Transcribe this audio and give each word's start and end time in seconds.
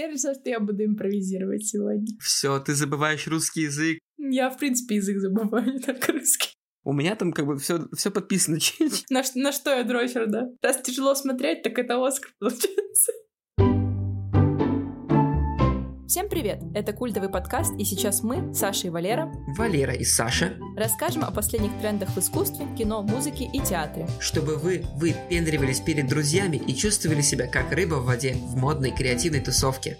Я 0.00 0.08
решила, 0.08 0.32
что 0.32 0.48
я 0.48 0.60
буду 0.60 0.82
импровизировать 0.82 1.66
сегодня. 1.66 2.06
Все, 2.20 2.58
ты 2.58 2.74
забываешь 2.74 3.26
русский 3.26 3.62
язык. 3.62 3.98
Я, 4.16 4.48
в 4.48 4.56
принципе, 4.56 4.94
язык 4.94 5.18
забываю, 5.18 5.72
не 5.74 5.78
только 5.78 6.12
русский. 6.12 6.54
У 6.84 6.94
меня 6.94 7.14
там 7.16 7.32
как 7.32 7.44
бы 7.44 7.58
все, 7.58 7.86
все 7.94 8.10
подписано. 8.10 8.56
На, 9.10 9.22
на 9.34 9.52
что 9.52 9.70
я 9.70 9.84
дрочер, 9.84 10.26
да? 10.26 10.48
Раз 10.62 10.80
тяжело 10.80 11.14
смотреть, 11.14 11.62
так 11.62 11.78
это 11.78 12.02
Оскар 12.02 12.32
получается. 12.38 13.12
Всем 16.10 16.28
привет! 16.28 16.60
Это 16.74 16.92
культовый 16.92 17.28
подкаст, 17.28 17.72
и 17.78 17.84
сейчас 17.84 18.24
мы, 18.24 18.52
Саша 18.52 18.88
и 18.88 18.90
Валера, 18.90 19.32
Валера 19.56 19.92
и 19.92 20.02
Саша, 20.02 20.54
расскажем 20.76 21.22
о 21.22 21.30
последних 21.30 21.70
трендах 21.78 22.08
в 22.08 22.18
искусстве, 22.18 22.66
кино, 22.76 23.00
музыке 23.04 23.44
и 23.44 23.60
театре. 23.60 24.08
Чтобы 24.18 24.56
вы 24.56 24.84
выпендривались 24.96 25.78
перед 25.78 26.08
друзьями 26.08 26.56
и 26.56 26.74
чувствовали 26.74 27.20
себя 27.20 27.46
как 27.46 27.70
рыба 27.70 27.94
в 27.94 28.06
воде 28.06 28.34
в 28.34 28.56
модной 28.56 28.90
креативной 28.90 29.38
тусовке. 29.38 29.98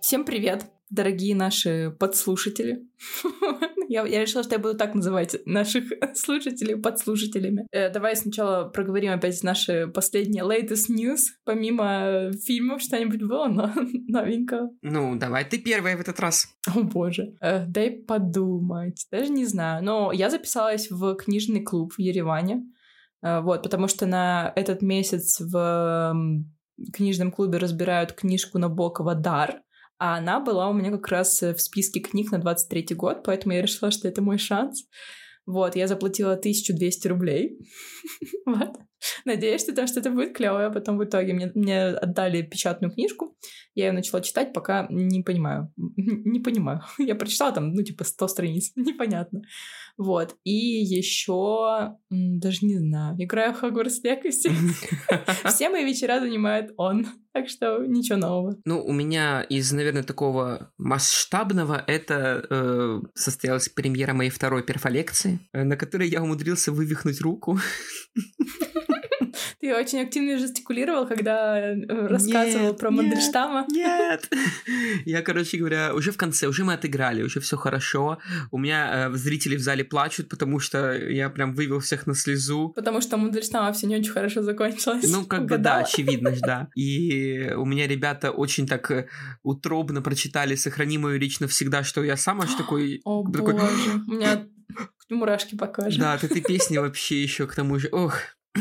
Всем 0.00 0.24
привет! 0.24 0.66
Дорогие 0.90 1.34
наши 1.34 1.94
подслушатели. 1.98 2.86
я, 3.88 4.06
я 4.06 4.20
решила, 4.20 4.42
что 4.42 4.54
я 4.54 4.58
буду 4.58 4.76
так 4.76 4.94
называть 4.94 5.36
наших 5.46 5.84
слушателей 6.14 6.76
подслушателями. 6.76 7.66
Э, 7.70 7.90
давай 7.90 8.16
сначала 8.16 8.68
проговорим 8.68 9.12
опять 9.12 9.42
наши 9.42 9.86
последние 9.86 10.44
latest 10.44 10.90
news. 10.90 11.20
Помимо 11.44 12.32
фильмов 12.44 12.82
что-нибудь 12.82 13.22
было 13.22 13.46
но 13.46 13.72
новенького? 14.08 14.70
Ну, 14.82 15.16
давай 15.16 15.44
ты 15.44 15.58
первая 15.58 15.96
в 15.96 16.00
этот 16.00 16.20
раз. 16.20 16.48
О 16.74 16.82
боже. 16.82 17.34
Э, 17.40 17.66
дай 17.66 17.90
подумать. 17.90 19.06
Даже 19.10 19.30
не 19.30 19.46
знаю. 19.46 19.84
Но 19.84 20.12
я 20.12 20.30
записалась 20.30 20.90
в 20.90 21.14
книжный 21.16 21.62
клуб 21.62 21.94
в 21.94 22.00
Ереване. 22.00 22.66
Э, 23.22 23.40
вот, 23.40 23.62
потому 23.62 23.88
что 23.88 24.06
на 24.06 24.52
этот 24.56 24.82
месяц 24.82 25.40
в 25.40 26.14
книжном 26.92 27.30
клубе 27.30 27.58
разбирают 27.58 28.12
книжку 28.12 28.58
Набокова 28.58 29.14
«Дар», 29.14 29.62
а 29.98 30.16
она 30.16 30.40
была 30.40 30.68
у 30.68 30.72
меня 30.72 30.90
как 30.90 31.08
раз 31.08 31.42
э, 31.42 31.54
в 31.54 31.60
списке 31.60 32.00
книг 32.00 32.32
на 32.32 32.38
23 32.38 32.94
год, 32.94 33.22
поэтому 33.24 33.54
я 33.54 33.62
решила, 33.62 33.90
что 33.90 34.08
это 34.08 34.22
мой 34.22 34.38
шанс. 34.38 34.84
Вот, 35.46 35.76
я 35.76 35.86
заплатила 35.86 36.32
1200 36.32 37.08
рублей. 37.08 37.58
вот. 38.46 38.76
Надеюсь, 39.26 39.62
что 39.62 39.74
там 39.74 39.86
что-то 39.86 40.10
будет 40.10 40.34
клевое. 40.34 40.70
Потом 40.70 40.96
в 40.96 41.04
итоге 41.04 41.34
мне, 41.34 41.52
мне 41.54 41.88
отдали 41.88 42.42
печатную 42.42 42.92
книжку. 42.92 43.36
Я 43.74 43.86
ее 43.86 43.92
начала 43.92 44.22
читать, 44.22 44.52
пока 44.54 44.86
не 44.88 45.22
понимаю. 45.22 45.70
не 45.76 46.40
понимаю. 46.40 46.80
Я 46.98 47.14
прочитала 47.14 47.52
там, 47.52 47.72
ну, 47.72 47.82
типа, 47.82 48.04
100 48.04 48.28
страниц. 48.28 48.72
Непонятно. 48.76 49.42
Вот. 49.96 50.36
И 50.44 50.50
еще 50.50 51.96
даже 52.10 52.66
не 52.66 52.78
знаю. 52.78 53.16
Играю 53.18 53.54
в 53.54 53.62
Hogwarts 53.62 54.02
Legacy. 54.04 54.50
Все 55.48 55.68
мои 55.68 55.84
вечера 55.84 56.20
занимает 56.20 56.72
он. 56.76 57.06
Так 57.32 57.48
что 57.48 57.84
ничего 57.84 58.18
нового. 58.18 58.56
Ну, 58.64 58.84
у 58.84 58.92
меня 58.92 59.42
из, 59.42 59.72
наверное, 59.72 60.04
такого 60.04 60.72
масштабного 60.78 61.82
это 61.86 62.46
э, 62.48 63.00
состоялась 63.14 63.68
премьера 63.68 64.14
моей 64.14 64.30
второй 64.30 64.62
перфолекции, 64.62 65.40
э, 65.52 65.64
на 65.64 65.76
которой 65.76 66.08
я 66.08 66.22
умудрился 66.22 66.70
вывихнуть 66.70 67.20
руку. 67.20 67.58
Ты 69.64 69.74
очень 69.74 70.00
активно 70.00 70.38
жестикулировал, 70.38 71.06
когда 71.06 71.58
э, 71.58 71.86
рассказывал 72.06 72.66
нет, 72.66 72.76
про 72.76 72.90
Мандельштама. 72.90 73.64
Нет, 73.70 74.30
Я, 75.06 75.22
короче 75.22 75.56
говоря, 75.56 75.94
уже 75.94 76.12
в 76.12 76.18
конце, 76.18 76.48
уже 76.48 76.64
мы 76.64 76.74
отыграли, 76.74 77.22
уже 77.22 77.40
все 77.40 77.56
хорошо. 77.56 78.18
У 78.50 78.58
меня 78.58 79.08
э, 79.08 79.16
зрители 79.16 79.56
в 79.56 79.60
зале 79.60 79.82
плачут, 79.82 80.28
потому 80.28 80.58
что 80.58 80.94
я 80.94 81.30
прям 81.30 81.54
вывел 81.54 81.80
всех 81.80 82.06
на 82.06 82.14
слезу. 82.14 82.74
Потому 82.76 83.00
что 83.00 83.16
Мандельштама 83.16 83.72
все 83.72 83.86
не 83.86 83.96
очень 83.96 84.12
хорошо 84.12 84.42
закончилось. 84.42 85.10
Ну, 85.10 85.24
как 85.24 85.46
бы 85.46 85.56
да, 85.56 85.78
очевидно 85.78 86.34
да. 86.42 86.68
И 86.76 87.50
у 87.56 87.64
меня 87.64 87.86
ребята 87.86 88.32
очень 88.32 88.66
так 88.66 88.90
э, 88.90 89.08
утробно 89.42 90.02
прочитали 90.02 90.56
«Сохрани 90.56 90.98
мою 90.98 91.18
речь 91.18 91.40
навсегда», 91.40 91.84
что 91.84 92.04
я 92.04 92.18
сам 92.18 92.42
аж 92.42 92.52
такой... 92.52 93.00
О, 93.06 93.24
такой... 93.32 93.54
боже, 93.54 94.02
у 94.08 94.12
меня 94.12 94.46
мурашки 95.08 95.56
покажут. 95.56 95.98
Да, 95.98 96.18
ты, 96.18 96.28
ты 96.28 96.42
песни 96.42 96.76
вообще 96.76 97.22
еще 97.22 97.46
к 97.46 97.54
тому 97.54 97.78
же. 97.78 97.88
Ох. 97.92 98.18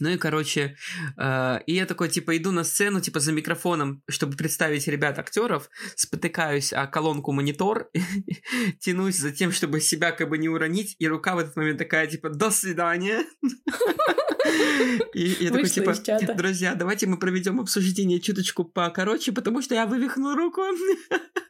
Ну 0.00 0.10
и, 0.10 0.16
короче, 0.16 0.76
э, 1.16 1.58
и 1.66 1.74
я 1.74 1.86
такой, 1.86 2.08
типа, 2.08 2.36
иду 2.36 2.52
на 2.52 2.64
сцену, 2.64 3.00
типа, 3.00 3.20
за 3.20 3.32
микрофоном, 3.32 4.02
чтобы 4.08 4.36
представить 4.36 4.86
ребят 4.88 5.18
актеров, 5.18 5.70
спотыкаюсь 5.96 6.72
о 6.72 6.86
колонку 6.86 7.32
монитор, 7.32 7.90
тянусь 8.80 9.16
за 9.16 9.32
тем, 9.32 9.52
чтобы 9.52 9.80
себя 9.80 10.12
как 10.12 10.28
бы 10.28 10.38
не 10.38 10.48
уронить, 10.48 10.96
и 10.98 11.08
рука 11.08 11.34
в 11.34 11.38
этот 11.38 11.56
момент 11.56 11.78
такая, 11.78 12.06
типа, 12.06 12.30
до 12.30 12.50
свидания. 12.50 13.24
И 15.14 15.36
я 15.40 15.50
такой, 15.50 15.68
типа, 15.68 15.94
друзья, 16.34 16.74
давайте 16.74 17.06
мы 17.06 17.18
проведем 17.18 17.60
обсуждение 17.60 18.20
чуточку 18.20 18.64
покороче, 18.64 19.32
потому 19.32 19.62
что 19.62 19.74
я 19.74 19.86
вывихнул 19.86 20.34
руку. 20.34 20.62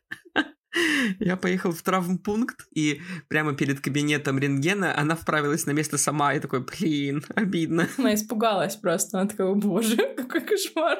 Я 1.20 1.36
поехал 1.36 1.72
в 1.72 1.82
травмпункт, 1.82 2.66
и 2.74 3.00
прямо 3.28 3.54
перед 3.54 3.80
кабинетом 3.80 4.38
рентгена 4.38 4.98
она 4.98 5.16
вправилась 5.16 5.66
на 5.66 5.72
место 5.72 5.98
сама, 5.98 6.34
и 6.34 6.40
такой, 6.40 6.64
блин, 6.64 7.24
обидно. 7.34 7.88
Она 7.96 8.14
испугалась 8.14 8.76
просто, 8.76 9.18
она 9.18 9.28
такая, 9.28 9.52
боже, 9.54 9.96
какой 10.16 10.40
кошмар. 10.42 10.98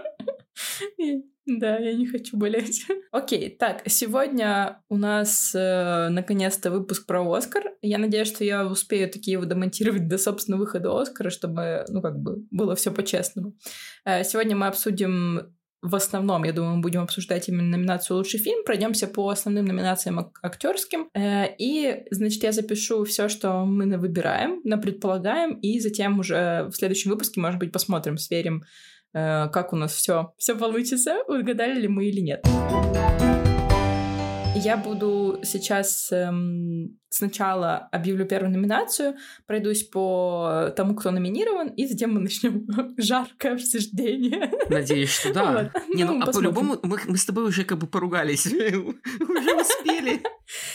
Да, 1.49 1.79
я 1.79 1.95
не 1.95 2.07
хочу 2.07 2.37
болеть. 2.37 2.87
Окей, 3.11 3.49
так, 3.49 3.83
сегодня 3.87 4.83
у 4.91 4.99
нас 4.99 5.55
э, 5.55 6.09
наконец-то 6.11 6.71
выпуск 6.71 7.07
про 7.07 7.23
Оскар. 7.33 7.73
Я 7.81 7.97
надеюсь, 7.97 8.29
что 8.29 8.45
я 8.45 8.67
успею 8.67 9.11
такие 9.11 9.33
его 9.33 9.45
демонтировать 9.45 10.09
до 10.09 10.19
собственного 10.19 10.61
выхода 10.61 11.01
Оскара, 11.01 11.31
чтобы, 11.31 11.87
ну, 11.89 12.03
как 12.03 12.19
бы, 12.19 12.45
было 12.51 12.77
все 12.77 12.93
по-честному. 12.93 13.57
Э, 14.05 14.25
сегодня 14.25 14.57
мы 14.57 14.67
обсудим 14.67 15.55
в 15.83 15.95
основном, 15.95 16.45
я 16.45 16.53
думаю, 16.53 16.77
мы 16.77 16.83
будем 16.83 17.03
обсуждать 17.03 17.49
именно 17.49 17.77
номинацию 17.77 18.17
«Лучший 18.17 18.41
фильм», 18.41 18.65
пройдемся 18.65 19.07
по 19.07 19.29
основным 19.29 19.65
номинациям 19.65 20.33
актерским. 20.43 21.09
Э, 21.15 21.47
и, 21.59 22.05
значит, 22.11 22.43
я 22.43 22.53
запишу 22.53 23.05
все, 23.05 23.29
что 23.29 23.65
мы 23.65 23.97
выбираем, 23.97 24.61
на 24.65 24.79
предполагаем, 24.79 25.55
и 25.61 25.79
затем 25.81 26.19
уже 26.19 26.69
в 26.71 26.73
следующем 26.75 27.11
выпуске, 27.11 27.41
может 27.41 27.61
быть, 27.61 27.73
посмотрим, 27.73 28.19
сверим, 28.19 28.65
э, 29.15 29.49
как 29.51 29.73
у 29.73 29.77
нас 29.77 29.93
все, 29.93 30.33
все 30.37 30.57
получится, 30.57 31.19
угадали 31.29 31.81
ли 31.81 31.89
мы 31.89 32.07
или 32.07 32.21
нет. 32.21 32.45
Я 34.65 34.77
буду 34.77 35.41
сейчас 35.45 36.11
эм, 36.11 36.99
сначала 37.11 37.89
объявлю 37.93 38.27
первую 38.27 38.53
номинацию, 38.53 39.15
пройдусь 39.47 39.85
по 39.85 40.73
тому, 40.77 40.95
кто 40.97 41.11
номинирован, 41.11 41.69
и 41.69 41.87
затем 41.87 42.15
мы 42.15 42.21
начнем 42.21 42.67
жаркое 42.99 43.55
обсуждение. 43.55 44.51
Надеюсь, 44.69 45.11
что 45.11 45.33
да. 45.33 45.53
Вот. 45.53 45.83
Не, 45.95 46.05
ну, 46.05 46.15
ну 46.15 46.25
а 46.25 46.33
по-любому 46.33 46.77
мы, 46.83 46.99
мы 47.07 47.17
с 47.17 47.25
тобой 47.25 47.45
уже 47.45 47.65
как 47.65 47.79
бы 47.79 47.87
поругались, 47.87 48.47
уже 48.47 49.55
успели. 49.55 50.23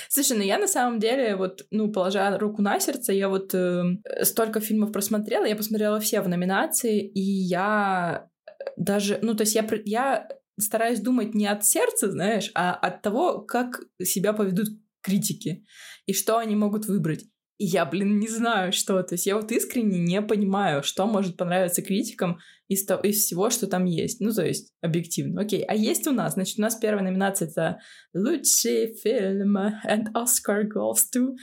Слушай, 0.07 0.37
ну 0.37 0.43
я 0.43 0.57
на 0.57 0.67
самом 0.67 0.99
деле, 0.99 1.35
вот, 1.35 1.65
ну, 1.71 1.91
положа 1.91 2.37
руку 2.37 2.61
на 2.61 2.79
сердце, 2.79 3.11
я 3.11 3.27
вот 3.27 3.53
э, 3.53 3.83
столько 4.21 4.61
фильмов 4.61 4.91
просмотрела, 4.91 5.45
я 5.45 5.55
посмотрела 5.55 5.99
все 5.99 6.21
в 6.21 6.29
номинации, 6.29 7.01
и 7.01 7.19
я 7.19 8.29
даже, 8.77 9.19
ну, 9.21 9.35
то 9.35 9.41
есть 9.41 9.55
я, 9.55 9.67
я 9.85 10.27
стараюсь 10.59 10.99
думать 10.99 11.33
не 11.33 11.47
от 11.47 11.65
сердца, 11.65 12.11
знаешь, 12.11 12.51
а 12.55 12.73
от 12.73 13.01
того, 13.01 13.41
как 13.41 13.81
себя 14.01 14.33
поведут 14.33 14.67
критики 15.01 15.65
и 16.05 16.13
что 16.13 16.37
они 16.37 16.55
могут 16.55 16.85
выбрать. 16.85 17.25
И 17.57 17.65
я, 17.65 17.85
блин, 17.85 18.19
не 18.19 18.27
знаю, 18.27 18.71
что. 18.71 19.01
То 19.03 19.15
есть 19.15 19.25
я 19.25 19.35
вот 19.35 19.51
искренне 19.51 19.99
не 19.99 20.21
понимаю, 20.21 20.83
что 20.83 21.05
может 21.05 21.37
понравиться 21.37 21.81
критикам 21.81 22.39
из, 22.67 22.85
того, 22.85 23.01
из 23.03 23.17
всего, 23.17 23.49
что 23.49 23.67
там 23.67 23.85
есть. 23.85 24.19
Ну, 24.19 24.31
то 24.31 24.45
есть, 24.45 24.73
объективно. 24.81 25.41
Окей, 25.41 25.63
а 25.63 25.75
есть 25.75 26.07
у 26.07 26.11
нас, 26.11 26.33
значит, 26.33 26.57
у 26.57 26.61
нас 26.61 26.75
первая 26.75 27.03
номинация— 27.03 27.47
это 27.49 27.79
«Лучший 28.13 28.95
фильм 28.95 29.57
and 29.57 30.07
Oscar 30.15 30.63
goes 30.63 31.03
to». 31.15 31.35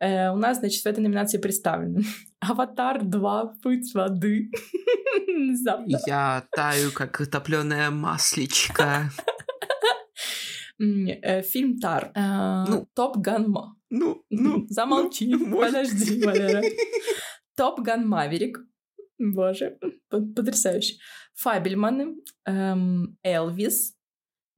Э, 0.00 0.30
у 0.30 0.36
нас, 0.36 0.58
значит, 0.58 0.82
в 0.82 0.86
этой 0.86 1.00
номинации 1.00 1.38
представлены 1.38 2.02
«Аватар 2.40 3.04
2. 3.04 3.54
Путь 3.62 3.94
воды». 3.94 4.50
Я 6.06 6.44
таю, 6.52 6.90
как 6.92 7.26
топленое 7.30 7.90
масличко. 7.90 9.10
Э, 10.78 11.42
фильм 11.42 11.78
«Тар». 11.78 12.12
Э, 12.14 12.64
ну, 12.68 12.88
«Top 12.94 13.16
Gun 13.18 13.54
ну, 13.90 14.24
ну. 14.30 14.66
Замолчи, 14.68 15.26
ну, 15.26 15.58
подожди, 15.58 16.24
Валера. 16.24 16.62
Top 17.56 17.80
Gun 17.80 18.06
Maverick. 18.06 18.60
Боже, 19.18 19.78
потрясающе. 20.08 20.96
Фабельманы, 21.34 22.16
эм, 22.46 23.18
Элвис, 23.22 23.96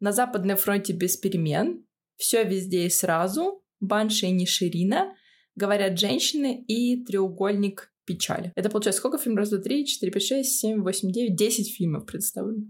На 0.01 0.13
Западном 0.13 0.57
фронте 0.57 0.93
без 0.93 1.17
перемен, 1.17 1.87
Все 2.17 2.45
везде 2.45 2.87
и 2.87 2.91
сразу, 2.91 3.65
Банши 3.81 4.27
и 4.27 4.31
Ниширина, 4.31 5.15
Говорят 5.57 5.99
женщины 5.99 6.63
и 6.69 7.05
Треугольник 7.05 7.93
печали. 8.05 8.53
Это 8.55 8.71
получается 8.71 8.99
сколько 8.99 9.19
фильмов? 9.19 9.41
Раз, 9.41 9.51
два, 9.51 9.59
три, 9.59 9.87
четыре, 9.87 10.13
пять, 10.13 10.23
шесть, 10.23 10.59
семь, 10.61 10.83
восемь, 10.83 11.11
девять, 11.11 11.37
десять 11.37 11.75
фильмов 11.75 12.07
представлено. 12.07 12.65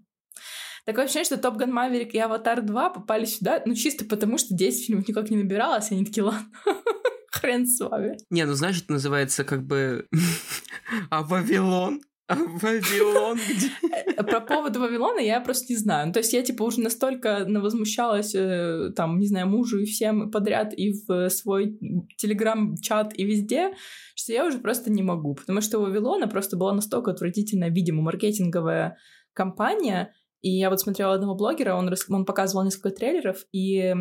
Такое 0.90 1.04
ощущение, 1.04 1.24
что 1.24 1.36
Топ 1.36 1.56
Ган 1.56 1.72
Маверик 1.72 2.14
и 2.14 2.18
Аватар 2.18 2.62
2 2.62 2.90
попали 2.90 3.24
сюда, 3.24 3.62
ну, 3.64 3.76
чисто 3.76 4.04
потому, 4.04 4.38
что 4.38 4.56
10 4.56 4.86
фильмов 4.86 5.06
никак 5.06 5.30
не 5.30 5.36
набиралось, 5.36 5.88
и 5.92 5.94
они 5.94 6.04
такие, 6.04 6.24
ладно, 6.24 6.48
хрен 7.30 7.64
с 7.64 7.78
вами. 7.78 8.18
Не, 8.28 8.44
ну, 8.44 8.54
знаешь, 8.54 8.82
это 8.82 8.94
называется 8.94 9.44
как 9.44 9.64
бы... 9.64 10.08
А 11.10 11.22
Вавилон? 11.22 12.00
А 12.26 12.34
Вавилон 12.34 13.38
где? 13.48 13.70
Э, 14.16 14.24
про 14.24 14.40
поводу 14.40 14.80
Вавилона 14.80 15.20
я 15.20 15.40
просто 15.40 15.72
не 15.72 15.76
знаю. 15.76 16.08
Ну, 16.08 16.12
то 16.12 16.18
есть 16.18 16.32
я, 16.32 16.42
типа, 16.42 16.64
уже 16.64 16.80
настолько 16.80 17.46
возмущалась, 17.48 18.34
э, 18.34 18.90
там, 18.96 19.20
не 19.20 19.28
знаю, 19.28 19.46
мужу 19.46 19.78
и 19.78 19.84
всем 19.84 20.32
подряд, 20.32 20.74
и 20.76 20.92
в 21.06 21.28
свой 21.28 21.78
телеграм-чат, 22.16 23.16
и 23.16 23.24
везде, 23.24 23.74
что 24.16 24.32
я 24.32 24.44
уже 24.44 24.58
просто 24.58 24.90
не 24.90 25.04
могу. 25.04 25.36
Потому 25.36 25.60
что 25.60 25.78
у 25.78 25.82
Вавилона 25.82 26.26
просто 26.26 26.56
была 26.56 26.74
настолько 26.74 27.12
отвратительная, 27.12 27.70
видимо, 27.70 28.02
маркетинговая 28.02 28.96
кампания, 29.32 30.12
и 30.42 30.50
я 30.50 30.70
вот 30.70 30.80
смотрела 30.80 31.14
одного 31.14 31.34
блогера, 31.34 31.74
он, 31.74 31.92
он 32.10 32.24
показывал 32.24 32.64
несколько 32.64 32.90
трейлеров 32.90 33.44
и 33.52 33.94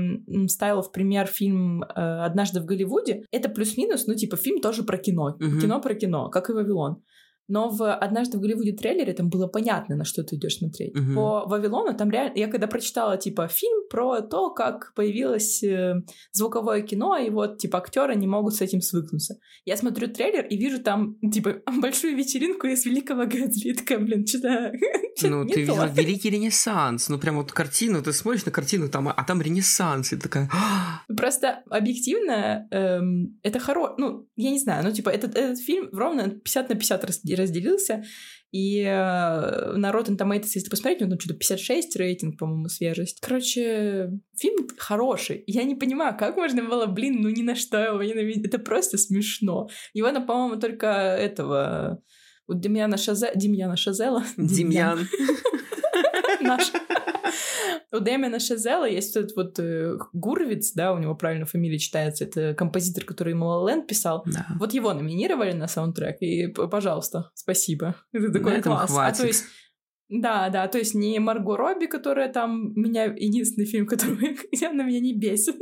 ставил 0.48 0.82
в 0.82 0.92
пример 0.92 1.28
фильм 1.28 1.84
э, 1.84 1.86
«Однажды 1.86 2.62
в 2.62 2.66
Голливуде». 2.66 3.26
Это 3.32 3.50
плюс-минус, 3.50 4.08
ну, 4.08 4.16
типа, 4.16 4.38
фильм 4.38 4.62
тоже 4.62 4.84
про 4.84 4.98
кино. 4.98 5.36
Угу. 5.40 5.62
Кино 5.62 5.82
про 5.82 5.94
кино, 5.96 6.30
как 6.30 6.50
и 6.50 6.54
«Вавилон». 6.54 7.04
Но 7.50 7.70
в 7.70 7.94
«Однажды 7.94 8.38
в 8.38 8.42
Голливуде» 8.42 8.74
трейлере 8.74 9.14
там 9.14 9.30
было 9.30 9.48
понятно, 9.48 9.96
на 9.96 10.06
что 10.06 10.24
ты 10.24 10.36
идешь 10.36 10.58
смотреть. 10.58 10.96
Угу. 10.96 11.14
По 11.16 11.46
«Вавилону» 11.48 11.98
там 11.98 12.12
реально... 12.12 12.34
Я 12.36 12.48
когда 12.48 12.68
прочитала, 12.68 13.18
типа, 13.18 13.48
фильм 13.48 13.90
про 13.90 14.22
то, 14.22 14.52
как 14.52 14.94
появилось 14.96 15.64
э, 15.64 15.96
звуковое 16.32 16.84
кино, 16.84 17.18
и 17.18 17.32
вот, 17.32 17.58
типа, 17.58 17.80
актеры 17.80 18.16
не 18.16 18.28
могут 18.28 18.54
с 18.54 18.62
этим 18.62 18.82
свыкнуться. 18.82 19.40
Я 19.66 19.78
смотрю 19.78 20.08
трейлер 20.08 20.46
и 20.46 20.58
вижу 20.58 20.80
там, 20.80 21.18
типа, 21.34 21.56
большую 21.82 22.16
вечеринку 22.16 22.68
из 22.68 22.86
Великого 22.86 23.26
Гэтсби. 23.26 23.74
такая, 23.74 24.00
блин, 24.00 24.26
что-то... 24.28 24.72
Ну, 25.24 25.46
ты 25.46 25.62
видела 25.62 25.90
Великий 25.92 26.30
Ренессанс. 26.30 27.10
Ну, 27.10 27.18
прям 27.18 27.38
вот 27.38 27.52
картину, 27.52 28.02
ты 28.02 28.14
смотришь 28.14 28.46
на 28.46 28.52
картину, 28.52 28.90
там, 28.90 29.10
а 29.10 29.24
там 29.24 29.42
Ренессанс, 29.42 30.14
и 30.14 30.18
такая... 30.18 30.50
Просто 31.18 31.64
объективно 31.70 32.68
эм, 32.72 33.40
это 33.44 33.60
хорошо... 33.60 33.96
Ну, 33.98 34.28
я 34.36 34.52
не 34.52 34.60
знаю, 34.60 34.84
ну, 34.84 34.92
типа, 34.92 35.10
этот, 35.10 35.36
этот 35.36 35.60
фильм 35.60 35.90
ровно 35.92 36.30
50 36.30 36.70
на 36.70 36.76
50 36.76 37.04
разделился. 37.40 38.04
И 38.52 38.82
э, 38.82 39.74
на 39.76 39.92
Rotten 39.92 40.18
Tomatoes, 40.18 40.52
если 40.56 40.70
посмотреть, 40.70 41.02
ну, 41.02 41.20
что-то 41.20 41.36
56 41.36 41.96
рейтинг, 41.98 42.40
по-моему, 42.40 42.68
свежесть. 42.68 43.20
Короче, 43.22 44.12
фильм 44.36 44.68
хороший. 44.78 45.44
Я 45.46 45.64
не 45.64 45.76
понимаю, 45.76 46.18
как 46.18 46.36
можно 46.36 46.64
было, 46.64 46.88
блин, 46.88 47.22
ну 47.22 47.30
ни 47.30 47.44
на 47.44 47.56
что 47.56 47.78
его 47.78 48.02
ненавидеть. 48.02 48.48
Это 48.48 48.58
просто 48.58 48.98
смешно. 48.98 49.70
Его, 49.94 50.12
ну, 50.12 50.26
по-моему, 50.26 50.60
только 50.60 50.88
этого... 50.88 52.02
У 52.48 52.56
Демьяна 52.56 52.98
Шазе... 52.98 53.32
Демьяна 53.36 53.78
Шазела? 53.78 54.24
Демьян. 54.36 55.08
Наш 56.42 56.72
у 57.92 58.00
Дэмина 58.00 58.40
Шазела 58.40 58.88
есть 58.88 59.16
этот 59.16 59.36
вот 59.36 59.60
э, 59.60 59.98
Гурвиц, 60.14 60.74
да, 60.74 60.94
у 60.94 61.00
него 61.00 61.16
правильно 61.16 61.46
фамилия 61.46 61.80
читается, 61.80 62.26
это 62.26 62.54
композитор, 62.54 63.06
который 63.06 63.34
ему 63.34 63.48
Лэнд 63.48 63.88
писал. 63.88 64.24
Да. 64.26 64.48
Вот 64.60 64.74
его 64.74 64.94
номинировали 64.94 65.54
на 65.54 65.68
саундтрек, 65.68 66.22
и, 66.22 66.48
пожалуйста, 66.48 67.32
спасибо. 67.34 67.96
Это 68.14 68.32
такой 68.32 68.62
класс. 68.62 68.92
Хватит. 68.92 69.20
А 69.20 69.22
то 69.22 69.28
есть 69.28 69.46
да, 70.10 70.50
да, 70.50 70.68
то 70.68 70.80
есть 70.80 70.96
не 70.96 71.20
Марго 71.20 71.56
Робби, 71.56 71.86
которая 71.86 72.34
там 72.34 72.74
меня 72.76 73.06
единственный 73.06 73.66
фильм, 73.66 73.86
который 73.88 74.38
явно 74.52 74.82
меня 74.82 75.00
не 75.00 75.14
бесит. 75.14 75.56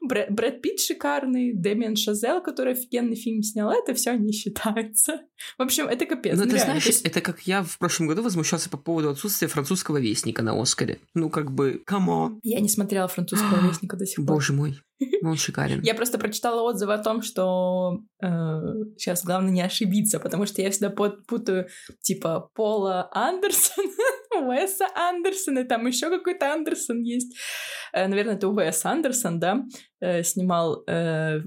Брэд, 0.00 0.30
Брэд 0.30 0.62
Питт 0.62 0.80
шикарный, 0.80 1.52
Дэмиан 1.52 1.96
Шазел, 1.96 2.42
который 2.42 2.72
офигенный 2.72 3.16
фильм 3.16 3.42
снял, 3.42 3.70
это 3.70 3.94
все 3.94 4.14
не 4.16 4.32
считается. 4.32 5.20
В 5.58 5.62
общем, 5.62 5.86
это 5.86 6.06
капец. 6.06 6.36
Ну, 6.36 6.44
ну 6.44 6.50
ты 6.50 6.58
знаешь, 6.58 6.86
есть... 6.86 7.04
это 7.04 7.20
как 7.20 7.40
я 7.42 7.62
в 7.62 7.78
прошлом 7.78 8.06
году 8.08 8.22
возмущался 8.22 8.70
по 8.70 8.76
поводу 8.76 9.10
отсутствия 9.10 9.48
французского 9.48 9.98
вестника 9.98 10.42
на 10.42 10.60
Оскаре. 10.60 10.98
Ну, 11.14 11.30
как 11.30 11.52
бы, 11.52 11.82
come 11.84 12.16
on. 12.16 12.40
Я 12.42 12.60
не 12.60 12.68
смотрела 12.68 13.08
французского 13.08 13.60
вестника 13.68 13.96
до 13.96 14.06
сих 14.06 14.16
пор. 14.16 14.36
Боже 14.36 14.52
мой. 14.52 14.76
Ну, 15.20 15.30
он 15.30 15.36
шикарен. 15.36 15.80
Я 15.82 15.94
просто 15.94 16.18
прочитала 16.18 16.62
отзывы 16.62 16.94
о 16.94 16.98
том, 16.98 17.22
что 17.22 18.02
э, 18.22 18.26
сейчас 18.96 19.24
главное 19.24 19.50
не 19.50 19.62
ошибиться, 19.62 20.20
потому 20.20 20.46
что 20.46 20.62
я 20.62 20.70
всегда 20.70 20.90
путаю 20.90 21.68
типа 22.00 22.50
Пола 22.54 23.08
Андерсона, 23.12 23.88
Уэса 24.40 24.86
Андерсона, 24.94 25.64
там 25.64 25.86
еще 25.86 26.10
какой-то 26.10 26.52
Андерсон 26.52 27.02
есть. 27.02 27.36
Э, 27.92 28.06
наверное, 28.08 28.34
это 28.34 28.48
Уэс 28.48 28.84
Андерсон, 28.84 29.38
да, 29.38 29.64
э, 30.00 30.22
снимал 30.22 30.84
э, 30.86 31.40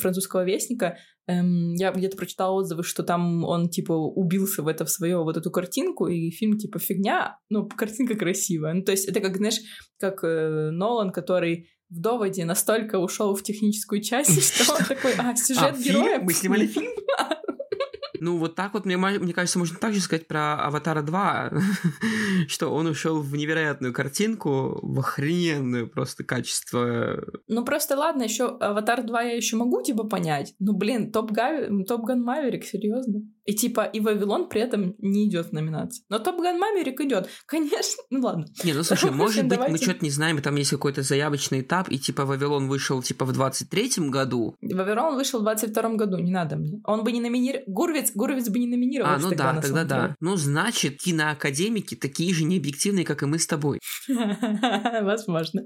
французского 0.00 0.44
вестника. 0.44 0.96
Эм, 1.26 1.74
я 1.74 1.92
где-то 1.92 2.16
прочитала 2.16 2.52
отзывы, 2.52 2.82
что 2.82 3.02
там 3.02 3.44
он, 3.44 3.68
типа, 3.68 3.92
убился 3.92 4.62
в 4.62 4.68
это, 4.68 4.84
в 4.84 4.90
свою 4.90 5.22
вот 5.22 5.36
эту 5.36 5.50
картинку, 5.50 6.08
и 6.08 6.30
фильм, 6.30 6.58
типа, 6.58 6.78
фигня, 6.78 7.38
ну, 7.48 7.68
картинка 7.68 8.16
красивая. 8.16 8.74
Ну, 8.74 8.82
то 8.82 8.92
есть 8.92 9.08
это 9.08 9.20
как, 9.20 9.36
знаешь, 9.36 9.60
как 9.98 10.22
Нолан, 10.22 11.12
который 11.12 11.68
в 11.90 12.00
доводе 12.00 12.44
настолько 12.44 12.98
ушел 12.98 13.34
в 13.34 13.42
техническую 13.42 14.00
часть, 14.00 14.42
что 14.62 14.74
он 14.74 14.84
такой, 14.84 15.12
а, 15.18 15.34
сюжет 15.36 15.74
а, 15.76 15.82
героя... 15.82 16.20
Мы 16.20 16.32
снимали 16.32 16.66
фильм? 16.66 16.90
Ну, 18.20 18.36
вот 18.36 18.54
так 18.54 18.74
вот, 18.74 18.84
мне, 18.84 18.96
мне 18.96 19.32
кажется, 19.32 19.58
можно 19.58 19.78
также 19.78 20.00
сказать 20.00 20.26
про 20.26 20.54
Аватара 20.62 21.02
2, 21.02 21.52
что 22.48 22.68
он 22.68 22.86
ушел 22.86 23.20
в 23.20 23.34
невероятную 23.34 23.92
картинку, 23.92 24.78
в 24.82 24.98
охрененное 25.00 25.86
просто 25.86 26.22
качество. 26.22 27.24
Ну, 27.48 27.64
просто 27.64 27.96
ладно, 27.96 28.22
еще 28.22 28.46
Аватар 28.58 29.02
2 29.02 29.22
я 29.22 29.36
еще 29.36 29.56
могу, 29.56 29.82
типа, 29.82 30.04
понять. 30.04 30.54
Ну, 30.58 30.74
блин, 30.74 31.10
Top 31.10 31.32
Gun 31.32 32.22
Maverick, 32.22 32.64
серьезно. 32.64 33.22
И 33.50 33.52
типа 33.52 33.80
и 33.80 33.98
Вавилон 33.98 34.48
при 34.48 34.60
этом 34.60 34.94
не 34.98 35.28
идет 35.28 35.48
в 35.48 35.52
номинации. 35.52 36.04
Но 36.08 36.20
Top 36.20 36.40
Gun 36.40 36.56
Maverick 36.60 37.00
идет. 37.00 37.28
Конечно. 37.46 38.04
Ну 38.08 38.20
ладно. 38.20 38.46
Не, 38.62 38.74
ну 38.74 38.84
слушай, 38.84 39.10
может 39.24 39.44
быть, 39.46 39.58
мы 39.58 39.76
что-то 39.76 40.04
не 40.04 40.10
знаем, 40.10 40.38
и 40.38 40.40
там 40.40 40.54
есть 40.54 40.70
какой-то 40.70 41.02
заявочный 41.02 41.62
этап, 41.62 41.90
и 41.90 41.98
типа 41.98 42.24
Вавилон 42.24 42.68
вышел 42.68 43.02
типа 43.02 43.24
в 43.24 43.32
23-м 43.32 44.12
году. 44.12 44.54
Вавилон 44.62 45.16
вышел 45.16 45.42
в 45.42 45.48
22-м 45.48 45.96
году, 45.96 46.18
не 46.18 46.30
надо 46.30 46.54
мне. 46.54 46.80
Он 46.84 47.02
бы 47.02 47.10
не 47.10 47.20
номинировал. 47.20 47.64
Гурвиц, 47.66 48.12
Гурвиц 48.14 48.48
бы 48.48 48.60
не 48.60 48.68
номинировал. 48.68 49.10
А, 49.10 49.18
ну 49.18 49.30
тогда, 49.30 49.52
да, 49.54 49.60
тогда 49.60 49.84
да. 49.84 50.16
Ну, 50.20 50.36
значит, 50.36 50.98
киноакадемики 50.98 51.96
такие 51.96 52.32
же 52.32 52.44
необъективные, 52.44 53.04
как 53.04 53.24
и 53.24 53.26
мы 53.26 53.40
с 53.40 53.48
тобой. 53.48 53.80
Возможно. 55.02 55.64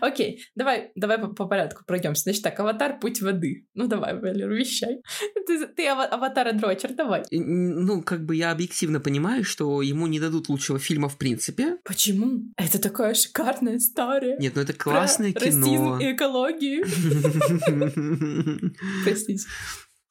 Окей, 0.00 0.44
давай, 0.54 0.90
давай 0.94 1.18
по, 1.18 1.28
по 1.28 1.46
порядку 1.46 1.84
пройдемся. 1.86 2.22
Значит 2.22 2.42
так, 2.42 2.58
аватар 2.60 2.98
путь 2.98 3.20
воды. 3.20 3.66
Ну 3.74 3.86
давай, 3.86 4.18
Валер, 4.18 4.50
вещай. 4.52 5.02
Ты, 5.46 5.66
ты 5.66 5.86
ава- 5.86 6.06
аватара 6.06 6.52
дрочер, 6.52 6.94
давай. 6.94 7.22
Ну, 7.30 8.02
как 8.02 8.24
бы 8.24 8.36
я 8.36 8.52
объективно 8.52 9.00
понимаю, 9.00 9.44
что 9.44 9.82
ему 9.82 10.06
не 10.06 10.20
дадут 10.20 10.48
лучшего 10.48 10.78
фильма 10.78 11.08
в 11.08 11.18
принципе. 11.18 11.78
Почему? 11.84 12.42
Это 12.56 12.80
такая 12.80 13.14
шикарная 13.14 13.78
история. 13.78 14.36
Нет, 14.38 14.54
ну 14.54 14.62
это 14.62 14.72
классное 14.72 15.32
Про 15.32 15.50
кино. 15.50 15.66
Расизм 15.66 15.98
и 15.98 16.14
экологию. 16.14 16.84
Простите. 19.04 19.44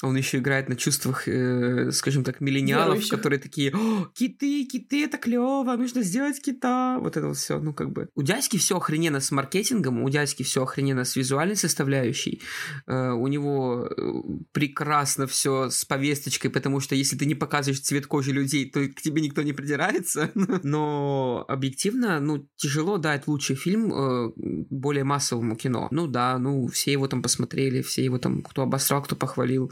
Он 0.04 0.16
еще 0.18 0.40
играет 0.40 0.68
на 0.68 0.76
чувствах, 0.76 1.28
э, 1.28 1.92
скажем 1.92 2.24
так, 2.24 2.42
миллениалов, 2.42 2.96
Верующих. 2.96 3.12
которые 3.12 3.40
такие, 3.40 3.74
киты, 4.14 4.66
киты, 4.66 5.06
это 5.06 5.18
клево, 5.18 5.76
нужно 5.78 6.02
сделать 6.02 6.42
кита. 6.42 7.00
Вот 7.00 7.16
это 7.16 7.28
вот 7.28 7.38
все, 7.38 7.60
ну 7.60 7.74
как 7.74 7.92
бы. 7.92 8.10
У 8.14 8.22
дядьки 8.22 8.58
все 8.58 8.76
охрененно 8.76 9.22
с 9.22 9.32
маркетингом, 9.32 10.04
у 10.04 10.10
дядьки 10.10 10.44
все 10.44 10.64
охрененно 10.64 11.06
с 11.06 11.16
визуальной 11.16 11.56
составляющей. 11.56 12.42
Э, 12.88 13.12
у 13.12 13.28
него 13.28 13.88
э, 13.90 14.12
прекрасно 14.52 15.28
все 15.28 15.70
с 15.70 15.86
повесточкой, 15.86 16.52
потому 16.52 16.82
что 16.82 16.94
если 16.96 17.18
ты 17.18 17.26
не 17.26 17.36
показываешь 17.36 17.82
цвет 17.82 18.06
кожи 18.06 18.32
людей, 18.32 18.70
то 18.70 18.86
к 18.88 19.02
тебе 19.02 19.22
никто 19.22 19.44
не 19.44 19.54
придирается. 19.54 20.30
Но 20.64 21.46
объективно, 21.48 22.20
ну, 22.20 22.48
тяжело 22.58 22.98
дать 22.98 23.28
лучший 23.28 23.56
фильм 23.56 23.94
э, 23.94 24.32
более 24.36 25.06
массовому 25.06 25.56
кино. 25.56 25.88
Ну 25.92 26.08
да, 26.08 26.38
ну, 26.38 26.68
все 26.68 26.92
его 26.92 27.08
там 27.08 27.22
посмотрели, 27.22 27.82
все 27.82 28.04
его 28.04 28.18
там, 28.18 28.42
кто 28.42 28.62
обосрал, 28.62 29.02
кто 29.02 29.16
похвалил. 29.16 29.72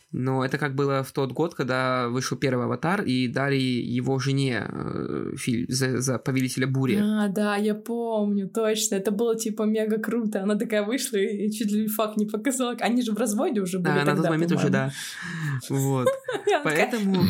Но 0.11 0.43
это 0.43 0.57
как 0.57 0.75
было 0.75 1.03
в 1.03 1.11
тот 1.13 1.31
год, 1.31 1.55
когда 1.55 2.09
вышел 2.09 2.37
первый 2.37 2.65
аватар, 2.65 3.01
и 3.03 3.27
дали 3.27 3.55
его 3.55 4.19
жене 4.19 4.67
э, 4.67 5.35
фильм 5.37 5.65
за, 5.69 6.01
за 6.01 6.19
повелителя 6.19 6.67
бури. 6.67 6.97
А, 7.01 7.29
да, 7.29 7.55
я 7.55 7.75
помню, 7.75 8.49
точно. 8.49 8.95
Это 8.95 9.11
было 9.11 9.37
типа 9.37 9.63
мега 9.63 9.99
круто. 9.99 10.43
Она 10.43 10.55
такая 10.55 10.83
вышла 10.83 11.17
и 11.17 11.49
чуть 11.51 11.71
ли 11.71 11.87
факт 11.87 12.17
не 12.17 12.25
показала. 12.25 12.75
Они 12.81 13.01
же 13.01 13.13
в 13.13 13.17
разводе 13.17 13.61
уже 13.61 13.79
были. 13.79 13.93
Да, 13.93 13.99
тогда, 13.99 14.13
на 14.13 14.21
тот 14.21 14.29
момент 14.29 14.51
уже, 14.51 14.69
да. 14.69 14.91
Вот. 15.69 16.09
Поэтому, 16.63 17.23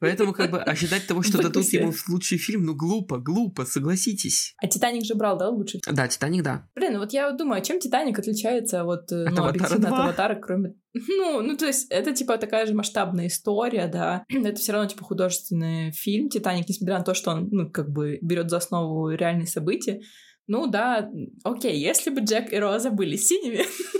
поэтому 0.00 0.32
как 0.32 0.50
бы 0.50 0.58
ожидать 0.62 1.06
того, 1.06 1.22
что 1.22 1.42
дадут 1.42 1.64
ему 1.66 1.92
лучший 2.08 2.38
фильм, 2.38 2.64
ну 2.64 2.74
глупо, 2.74 3.18
глупо, 3.18 3.64
согласитесь. 3.64 4.54
А 4.58 4.68
Титаник 4.68 5.04
же 5.04 5.14
брал, 5.14 5.36
да, 5.36 5.48
лучший? 5.48 5.80
Да, 5.90 6.06
Титаник, 6.08 6.42
да. 6.42 6.68
Блин, 6.74 6.94
ну 6.94 7.00
вот 7.00 7.12
я 7.12 7.30
думаю, 7.32 7.60
а 7.60 7.64
чем 7.64 7.80
Титаник 7.80 8.18
отличается 8.18 8.84
вот, 8.84 9.10
э, 9.12 9.26
ну, 9.30 9.44
объективно 9.44 9.88
от 9.88 10.00
Аватара, 10.00 10.36
кроме 10.36 10.74
ну, 11.08 11.42
ну, 11.42 11.56
то 11.56 11.66
есть 11.66 11.90
это, 11.96 12.12
типа, 12.12 12.38
такая 12.38 12.66
же 12.66 12.74
масштабная 12.74 13.26
история, 13.26 13.88
да. 13.88 14.24
это 14.28 14.56
все 14.56 14.72
равно, 14.72 14.88
типа, 14.88 15.04
художественный 15.04 15.92
фильм 15.92 16.28
«Титаник», 16.28 16.68
несмотря 16.68 16.98
на 16.98 17.04
то, 17.04 17.14
что 17.14 17.32
он, 17.32 17.48
ну, 17.50 17.70
как 17.70 17.90
бы 17.90 18.18
берет 18.22 18.50
за 18.50 18.58
основу 18.58 19.10
реальные 19.10 19.46
события. 19.46 20.00
Ну, 20.46 20.68
да, 20.68 21.10
окей, 21.42 21.76
если 21.78 22.10
бы 22.10 22.20
Джек 22.20 22.52
и 22.52 22.56
Роза 22.56 22.90
были 22.90 23.16
синими, 23.16 23.64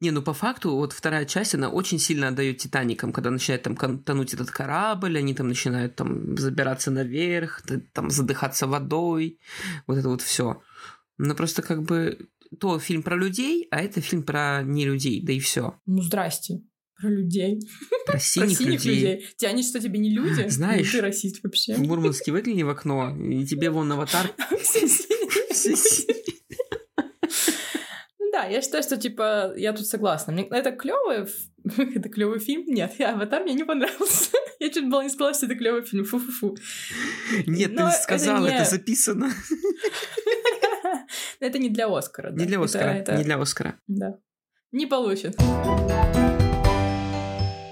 Не, 0.00 0.12
ну 0.12 0.22
по 0.22 0.32
факту, 0.32 0.76
вот 0.76 0.92
вторая 0.92 1.24
часть, 1.24 1.56
она 1.56 1.70
очень 1.70 1.98
сильно 1.98 2.28
отдает 2.28 2.58
Титаникам, 2.58 3.12
когда 3.12 3.30
начинает 3.30 3.64
там 3.64 3.76
тонуть 3.98 4.32
этот 4.32 4.50
корабль, 4.50 5.18
они 5.18 5.34
там 5.34 5.48
начинают 5.48 5.96
там 5.96 6.36
забираться 6.36 6.92
наверх, 6.92 7.62
там 7.92 8.08
задыхаться 8.08 8.68
водой, 8.68 9.40
вот 9.88 9.98
это 9.98 10.08
вот 10.08 10.22
все. 10.22 10.62
Но 11.16 11.34
просто 11.34 11.62
как 11.62 11.82
бы 11.82 12.28
то 12.60 12.78
фильм 12.78 13.02
про 13.02 13.16
людей, 13.16 13.66
а 13.72 13.80
это 13.80 14.00
фильм 14.00 14.22
про 14.22 14.62
не 14.62 14.84
людей, 14.84 15.20
да 15.20 15.32
и 15.32 15.40
все. 15.40 15.80
Ну, 15.86 16.00
здрасте. 16.00 16.62
Про 17.00 17.10
людей. 17.10 17.60
Про 18.06 18.18
синих, 18.18 18.60
людей. 18.60 19.26
Тебя 19.36 19.50
они 19.50 19.62
что, 19.62 19.78
тебе 19.80 19.98
не 20.00 20.10
люди? 20.10 20.42
Ну, 20.42 20.50
Знаешь, 20.50 20.90
ты 20.90 21.00
расист 21.00 21.40
вообще. 21.44 21.74
В 21.74 21.80
Мурманске 21.80 22.32
выгляни 22.32 22.62
в 22.64 22.68
окно, 22.70 23.16
и 23.16 23.44
тебе 23.46 23.70
вон 23.70 23.90
аватар. 23.92 24.32
Все 24.62 24.86
синие. 24.88 26.16
Ну 28.18 28.30
Да, 28.32 28.46
я 28.46 28.60
считаю, 28.62 28.82
что 28.82 28.96
типа 28.96 29.52
я 29.56 29.72
тут 29.72 29.86
согласна. 29.86 30.32
Мне 30.32 30.46
это 30.50 30.72
клевый, 30.72 31.26
это 31.94 32.08
клевый 32.08 32.40
фильм. 32.40 32.64
Нет, 32.66 33.00
аватар 33.00 33.42
мне 33.44 33.54
не 33.54 33.64
понравился. 33.64 34.30
Я 34.60 34.70
чуть 34.70 34.88
было 34.90 35.02
не 35.02 35.08
сказала, 35.08 35.34
что 35.34 35.46
это 35.46 35.54
клевый 35.54 35.82
фильм. 35.84 36.04
Фу-фу-фу. 36.04 36.56
Нет, 37.46 37.70
Но 37.74 37.82
ты 37.88 37.94
это 37.94 38.02
сказала, 38.02 38.48
не- 38.48 38.54
это 38.56 38.64
записано. 38.68 39.30
Но 41.40 41.46
Это 41.46 41.58
не 41.60 41.68
для 41.70 41.86
Оскара. 41.86 42.32
Не 42.32 42.44
для 42.44 42.56
Это- 42.56 42.64
Оскара, 42.64 42.90
это- 42.90 43.16
не 43.18 43.22
для 43.22 43.38
Оскара. 43.40 43.78
Да. 43.86 44.18
Не 44.72 44.86
получит. 44.86 45.36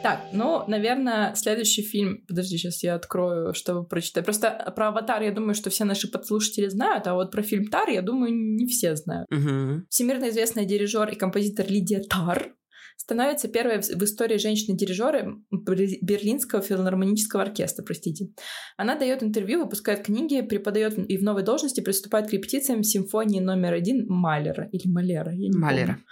Так, 0.07 0.21
ну, 0.33 0.63
наверное, 0.69 1.35
следующий 1.35 1.83
фильм... 1.83 2.25
Подожди, 2.29 2.59
сейчас 2.59 2.81
я 2.85 2.95
открою, 2.95 3.55
чтобы 3.55 3.85
прочитать. 3.89 4.25
Просто 4.25 4.73
про 4.77 4.89
«Аватар» 4.89 5.21
я 5.21 5.33
думаю, 5.33 5.55
что 5.57 5.69
все 5.69 5.85
наши 5.85 6.09
подслушатели 6.09 6.69
знают, 6.69 7.09
а 7.09 7.15
вот 7.15 7.33
про 7.33 7.43
фильм 7.43 7.67
«Тар» 7.67 7.91
я 7.91 8.03
думаю, 8.03 8.33
не 8.33 8.67
все 8.69 8.95
знают. 8.95 9.27
Мгм. 9.31 9.87
Всемирно 9.91 10.29
известная 10.29 10.65
дирижер 10.65 11.09
и 11.09 11.17
композитор 11.17 11.67
Лидия 11.69 12.03
Тар 12.09 12.55
становится 12.97 13.49
первой 13.49 13.81
в 13.81 14.03
истории 14.05 14.39
женщины-дирижера 14.39 15.35
Бер- 15.51 15.99
Берлинского 16.01 16.63
филармонического 16.63 17.43
оркестра, 17.43 17.83
простите. 17.83 18.29
Она 18.77 18.97
дает 18.97 19.25
интервью, 19.25 19.65
выпускает 19.65 20.05
книги, 20.05 20.41
преподает 20.41 20.99
и 20.99 21.17
в 21.17 21.23
новой 21.25 21.43
должности 21.43 21.81
приступает 21.81 22.29
к 22.29 22.33
репетициям 22.33 22.85
симфонии 22.85 23.41
номер 23.41 23.73
один 23.73 24.07
Малера 24.09 24.69
или 24.71 24.89
Малера, 24.89 25.33
я 25.33 25.49
не 25.49 25.59
Малера. 25.59 25.87
помню. 25.87 26.05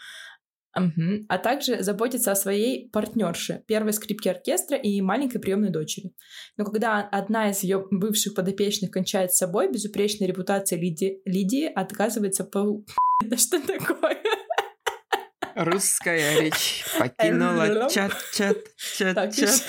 Мгм. 0.76 1.26
А 1.28 1.38
также 1.38 1.82
заботится 1.82 2.32
о 2.32 2.36
своей 2.36 2.88
партнерше, 2.90 3.62
первой 3.66 3.92
скрипке 3.92 4.30
оркестра 4.32 4.76
и 4.76 5.00
маленькой 5.00 5.38
приемной 5.38 5.70
дочери. 5.70 6.12
Но 6.56 6.64
когда 6.64 7.00
одна 7.00 7.50
из 7.50 7.62
ее 7.62 7.86
бывших 7.90 8.34
подопечных 8.34 8.90
кончает 8.90 9.32
с 9.32 9.36
собой, 9.38 9.70
безупречная 9.70 10.26
репутация 10.26 10.78
Лиди- 10.78 11.20
Лидии 11.24 11.70
отказывается 11.72 12.44
по... 12.44 12.84
Что 13.36 13.60
такое? 13.60 14.18
Русская 15.54 16.40
речь 16.40 16.84
покинула 16.98 17.88
чат-чат, 17.88 18.58
Так, 19.14 19.32
чат-чат. 19.32 19.62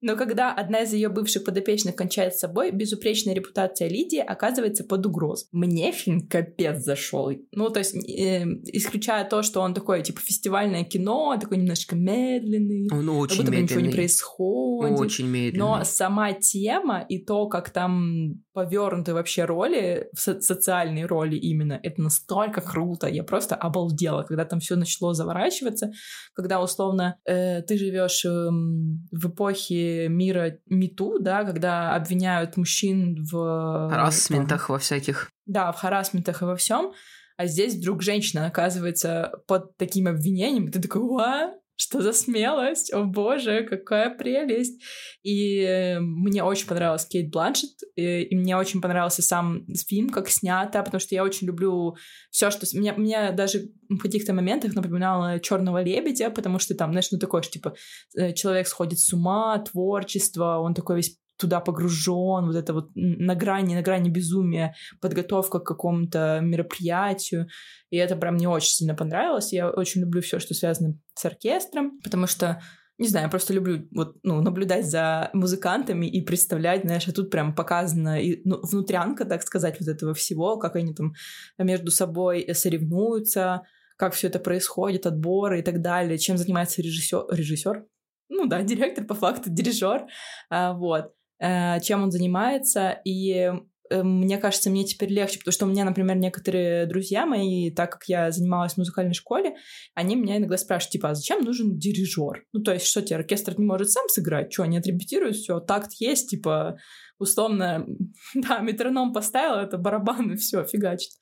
Но 0.00 0.16
когда 0.16 0.52
одна 0.52 0.80
из 0.82 0.92
ее 0.92 1.08
бывших 1.08 1.44
подопечных 1.44 1.94
кончает 1.94 2.34
с 2.34 2.38
собой, 2.40 2.70
безупречная 2.70 3.34
репутация 3.34 3.88
Лидии 3.88 4.18
оказывается 4.18 4.84
под 4.84 5.04
угрозой. 5.06 5.48
Мне 5.52 5.92
фильм 5.92 6.26
капец 6.26 6.78
зашел. 6.82 7.30
Ну, 7.52 7.70
то 7.70 7.78
есть, 7.80 7.94
э, 8.08 8.44
исключая 8.72 9.24
то, 9.28 9.42
что 9.42 9.60
он 9.60 9.74
такое, 9.74 10.02
типа, 10.02 10.20
фестивальное 10.20 10.84
кино, 10.84 11.36
такой 11.40 11.58
немножко 11.58 11.96
медленный, 11.96 12.88
Он 12.92 13.06
как 13.06 13.14
очень 13.16 13.36
будто 13.38 13.50
бы 13.50 13.56
ничего 13.58 13.80
не 13.80 13.86
медленный. 13.88 13.92
происходит. 13.94 14.98
Очень 15.00 15.26
Но 15.26 15.30
медленный. 15.32 15.84
сама 15.84 16.32
тема 16.32 17.04
и 17.08 17.18
то, 17.24 17.46
как 17.48 17.70
там 17.70 18.40
повернуты 18.52 19.14
вообще 19.14 19.44
роли, 19.44 20.08
со- 20.14 20.40
социальные 20.40 21.06
роли 21.06 21.36
именно, 21.36 21.78
это 21.82 22.02
настолько 22.02 22.60
круто. 22.60 23.06
Я 23.06 23.22
просто 23.24 23.54
обалдела, 23.54 24.22
когда 24.22 24.44
там 24.44 24.60
все 24.60 24.76
начало 24.76 25.14
заворачиваться, 25.14 25.92
когда 26.34 26.60
условно 26.62 27.16
э, 27.24 27.62
ты 27.62 27.76
живешь 27.76 28.24
эм, 28.24 29.06
в 29.12 29.28
эпохе 29.28 29.89
мира 30.08 30.58
Мету, 30.66 31.18
да, 31.20 31.44
когда 31.44 31.94
обвиняют 31.94 32.56
мужчин 32.56 33.24
в... 33.30 33.88
Рассментах 33.92 34.68
во 34.68 34.78
всяких. 34.78 35.30
Да, 35.46 35.72
в 35.72 35.76
харасментах 35.76 36.42
и 36.42 36.44
во 36.44 36.56
всем. 36.56 36.92
А 37.36 37.46
здесь 37.46 37.74
вдруг 37.74 38.02
женщина 38.02 38.46
оказывается 38.46 39.32
под 39.46 39.76
таким 39.76 40.08
обвинением, 40.08 40.66
и 40.66 40.70
ты 40.70 40.80
такой, 40.80 41.00
«Уа, 41.00 41.54
что 41.80 42.02
за 42.02 42.12
смелость, 42.12 42.92
о 42.92 43.04
боже, 43.04 43.62
какая 43.62 44.14
прелесть. 44.14 44.82
И 45.22 45.60
э, 45.62 45.98
мне 45.98 46.44
очень 46.44 46.66
понравилась 46.66 47.06
Кейт 47.06 47.30
Бланшет, 47.30 47.70
и, 47.96 48.22
и 48.24 48.36
мне 48.36 48.54
очень 48.54 48.82
понравился 48.82 49.22
сам 49.22 49.64
фильм, 49.88 50.10
как 50.10 50.28
снято, 50.28 50.82
потому 50.82 51.00
что 51.00 51.14
я 51.14 51.24
очень 51.24 51.46
люблю 51.46 51.96
все, 52.30 52.50
что... 52.50 52.66
Меня, 52.76 52.92
меня 52.92 53.32
даже 53.32 53.70
в 53.88 53.96
каких-то 53.96 54.34
моментах 54.34 54.74
напоминало 54.74 55.40
Черного 55.40 55.82
лебедя, 55.82 56.28
потому 56.28 56.58
что 56.58 56.74
там, 56.74 56.90
знаешь, 56.90 57.10
ну 57.12 57.18
такое, 57.18 57.40
что 57.40 57.52
типа 57.52 57.74
э, 58.14 58.34
человек 58.34 58.68
сходит 58.68 58.98
с 58.98 59.14
ума, 59.14 59.58
творчество, 59.60 60.58
он 60.58 60.74
такой 60.74 60.96
весь 60.96 61.16
туда 61.40 61.60
погружен, 61.60 62.46
вот 62.46 62.56
это 62.56 62.72
вот 62.72 62.90
на 62.94 63.34
грани, 63.34 63.74
на 63.74 63.82
грани 63.82 64.10
безумия, 64.10 64.74
подготовка 65.00 65.58
к 65.58 65.66
какому-то 65.66 66.40
мероприятию. 66.42 67.48
И 67.90 67.96
это 67.96 68.16
прям 68.16 68.34
мне 68.34 68.48
очень 68.48 68.72
сильно 68.72 68.94
понравилось. 68.94 69.52
Я 69.52 69.70
очень 69.70 70.02
люблю 70.02 70.20
все, 70.20 70.38
что 70.38 70.54
связано 70.54 70.98
с 71.14 71.24
оркестром, 71.24 72.00
потому 72.02 72.26
что 72.26 72.60
не 72.98 73.08
знаю, 73.08 73.24
я 73.26 73.30
просто 73.30 73.54
люблю 73.54 73.88
вот, 73.92 74.16
ну, 74.22 74.42
наблюдать 74.42 74.84
за 74.84 75.30
музыкантами 75.32 76.04
и 76.04 76.20
представлять, 76.20 76.82
знаешь, 76.82 77.08
а 77.08 77.12
тут 77.12 77.30
прям 77.30 77.54
показана 77.54 78.20
и, 78.20 78.42
ну, 78.44 78.60
внутрянка, 78.60 79.24
так 79.24 79.42
сказать, 79.42 79.80
вот 79.80 79.88
этого 79.88 80.12
всего, 80.12 80.58
как 80.58 80.76
они 80.76 80.92
там 80.92 81.14
между 81.56 81.90
собой 81.90 82.46
соревнуются, 82.52 83.62
как 83.96 84.12
все 84.12 84.26
это 84.26 84.38
происходит, 84.38 85.06
отборы 85.06 85.60
и 85.60 85.62
так 85.62 85.80
далее, 85.80 86.18
чем 86.18 86.36
занимается 86.36 86.82
режиссер, 86.82 87.24
режиссер? 87.30 87.86
Ну 88.28 88.46
да, 88.46 88.62
директор 88.64 89.04
по 89.04 89.14
факту, 89.14 89.48
дирижер, 89.48 90.06
а, 90.50 90.74
вот, 90.74 91.12
чем 91.40 92.02
он 92.02 92.10
занимается, 92.10 93.00
и 93.04 93.52
э, 93.90 94.02
мне 94.02 94.38
кажется, 94.38 94.70
мне 94.70 94.84
теперь 94.84 95.10
легче, 95.10 95.38
потому 95.38 95.52
что 95.52 95.66
у 95.66 95.68
меня, 95.68 95.84
например, 95.84 96.16
некоторые 96.16 96.86
друзья 96.86 97.26
мои, 97.26 97.70
так 97.70 97.92
как 97.92 98.04
я 98.08 98.30
занималась 98.30 98.74
в 98.74 98.78
музыкальной 98.78 99.14
школе, 99.14 99.54
они 99.94 100.16
меня 100.16 100.36
иногда 100.36 100.56
спрашивают, 100.56 100.92
типа, 100.92 101.10
а 101.10 101.14
зачем 101.14 101.42
нужен 101.42 101.78
дирижер? 101.78 102.44
Ну, 102.52 102.62
то 102.62 102.72
есть, 102.72 102.86
что 102.86 103.02
тебе, 103.02 103.16
оркестр 103.16 103.54
не 103.58 103.64
может 103.64 103.90
сам 103.90 104.08
сыграть? 104.08 104.52
Что, 104.52 104.64
они 104.64 104.78
отрепетируют, 104.78 105.36
все, 105.36 105.60
такт 105.60 105.92
есть, 105.98 106.30
типа, 106.30 106.78
условно, 107.18 107.86
да, 108.34 108.58
метроном 108.58 109.12
поставил, 109.12 109.60
это 109.60 109.78
барабан, 109.78 110.32
и 110.32 110.36
все, 110.36 110.64
фигачит. 110.64 111.12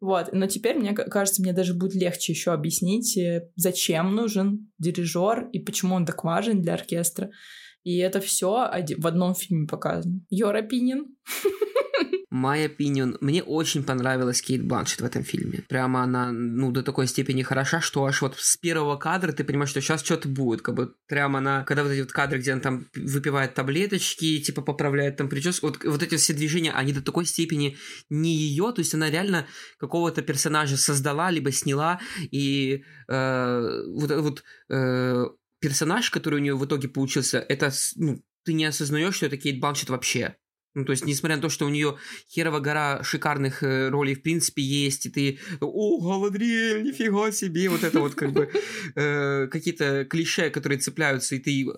Вот, 0.00 0.28
но 0.32 0.46
теперь, 0.46 0.78
мне 0.78 0.92
ка- 0.92 1.10
кажется, 1.10 1.42
мне 1.42 1.52
даже 1.52 1.74
будет 1.74 1.94
легче 1.94 2.32
еще 2.32 2.52
объяснить, 2.52 3.16
э, 3.16 3.48
зачем 3.56 4.14
нужен 4.14 4.70
дирижер 4.78 5.48
и 5.52 5.58
почему 5.58 5.96
он 5.96 6.06
так 6.06 6.22
важен 6.22 6.62
для 6.62 6.74
оркестра. 6.74 7.30
И 7.88 7.96
это 7.96 8.20
все 8.20 8.68
в 8.98 9.06
одном 9.06 9.34
фильме 9.34 9.66
показано. 9.66 10.20
Your 10.30 10.54
opinion? 10.54 11.06
My 12.30 12.66
opinion. 12.66 13.16
Мне 13.22 13.42
очень 13.42 13.82
понравилась 13.82 14.42
Кейт 14.42 14.62
Бланшет 14.62 15.00
в 15.00 15.04
этом 15.06 15.24
фильме. 15.24 15.64
Прямо 15.70 16.02
она, 16.02 16.30
ну, 16.30 16.70
до 16.70 16.82
такой 16.82 17.06
степени 17.06 17.42
хороша, 17.42 17.80
что 17.80 18.04
аж 18.04 18.20
вот 18.20 18.36
с 18.36 18.58
первого 18.58 18.96
кадра 18.96 19.32
ты 19.32 19.42
понимаешь, 19.42 19.70
что 19.70 19.80
сейчас 19.80 20.04
что-то 20.04 20.28
будет. 20.28 20.60
Как 20.60 20.74
бы 20.74 20.92
прямо 21.06 21.38
она, 21.38 21.64
когда 21.64 21.82
вот 21.82 21.92
эти 21.92 22.00
вот 22.00 22.12
кадры, 22.12 22.40
где 22.40 22.52
она 22.52 22.60
там 22.60 22.86
выпивает 22.94 23.54
таблеточки, 23.54 24.38
типа 24.42 24.60
поправляет 24.60 25.16
там 25.16 25.30
прическу, 25.30 25.68
вот, 25.68 25.82
вот 25.82 26.02
эти 26.02 26.16
все 26.16 26.34
движения, 26.34 26.72
они 26.72 26.92
до 26.92 27.00
такой 27.00 27.24
степени 27.24 27.78
не 28.10 28.36
ее, 28.36 28.70
то 28.76 28.80
есть 28.80 28.92
она 28.92 29.08
реально 29.08 29.46
какого-то 29.78 30.20
персонажа 30.20 30.76
создала, 30.76 31.30
либо 31.30 31.50
сняла, 31.52 32.00
и 32.30 32.84
э, 33.08 33.82
вот 33.94 34.10
вот 34.10 34.44
э, 34.68 35.24
персонаж, 35.60 36.10
который 36.10 36.36
у 36.36 36.42
нее 36.42 36.56
в 36.56 36.64
итоге 36.64 36.88
получился, 36.88 37.38
это, 37.38 37.72
ну, 37.96 38.22
ты 38.44 38.52
не 38.52 38.64
осознаешь, 38.64 39.16
что 39.16 39.26
это 39.26 39.36
Кейт 39.36 39.60
Бланшет 39.60 39.90
вообще. 39.90 40.36
Ну, 40.74 40.84
то 40.84 40.92
есть, 40.92 41.04
несмотря 41.04 41.36
на 41.36 41.42
то, 41.42 41.48
что 41.48 41.66
у 41.66 41.70
нее 41.70 41.98
херова 42.30 42.60
гора 42.60 43.02
шикарных 43.02 43.62
э, 43.62 43.88
ролей, 43.88 44.14
в 44.14 44.22
принципе, 44.22 44.62
есть, 44.62 45.06
и 45.06 45.10
ты, 45.10 45.40
о, 45.60 46.00
Галадриэль, 46.00 46.84
нифига 46.84 47.32
себе, 47.32 47.68
вот 47.68 47.82
это 47.82 47.98
вот 47.98 48.14
как 48.14 48.32
бы 48.32 48.50
э, 48.94 49.48
какие-то 49.48 50.04
клише, 50.04 50.50
которые 50.50 50.78
цепляются, 50.78 51.34
и 51.34 51.40
ты 51.40 51.66
э, 51.66 51.72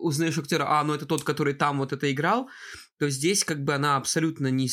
узнаешь 0.00 0.38
актера, 0.38 0.64
а, 0.68 0.84
ну 0.84 0.94
это 0.94 1.06
тот, 1.06 1.22
который 1.22 1.54
там 1.54 1.78
вот 1.78 1.92
это 1.92 2.10
играл, 2.10 2.48
то 2.98 3.10
здесь 3.10 3.44
как 3.44 3.62
бы 3.62 3.74
она 3.74 3.96
абсолютно 3.96 4.50
не 4.50 4.68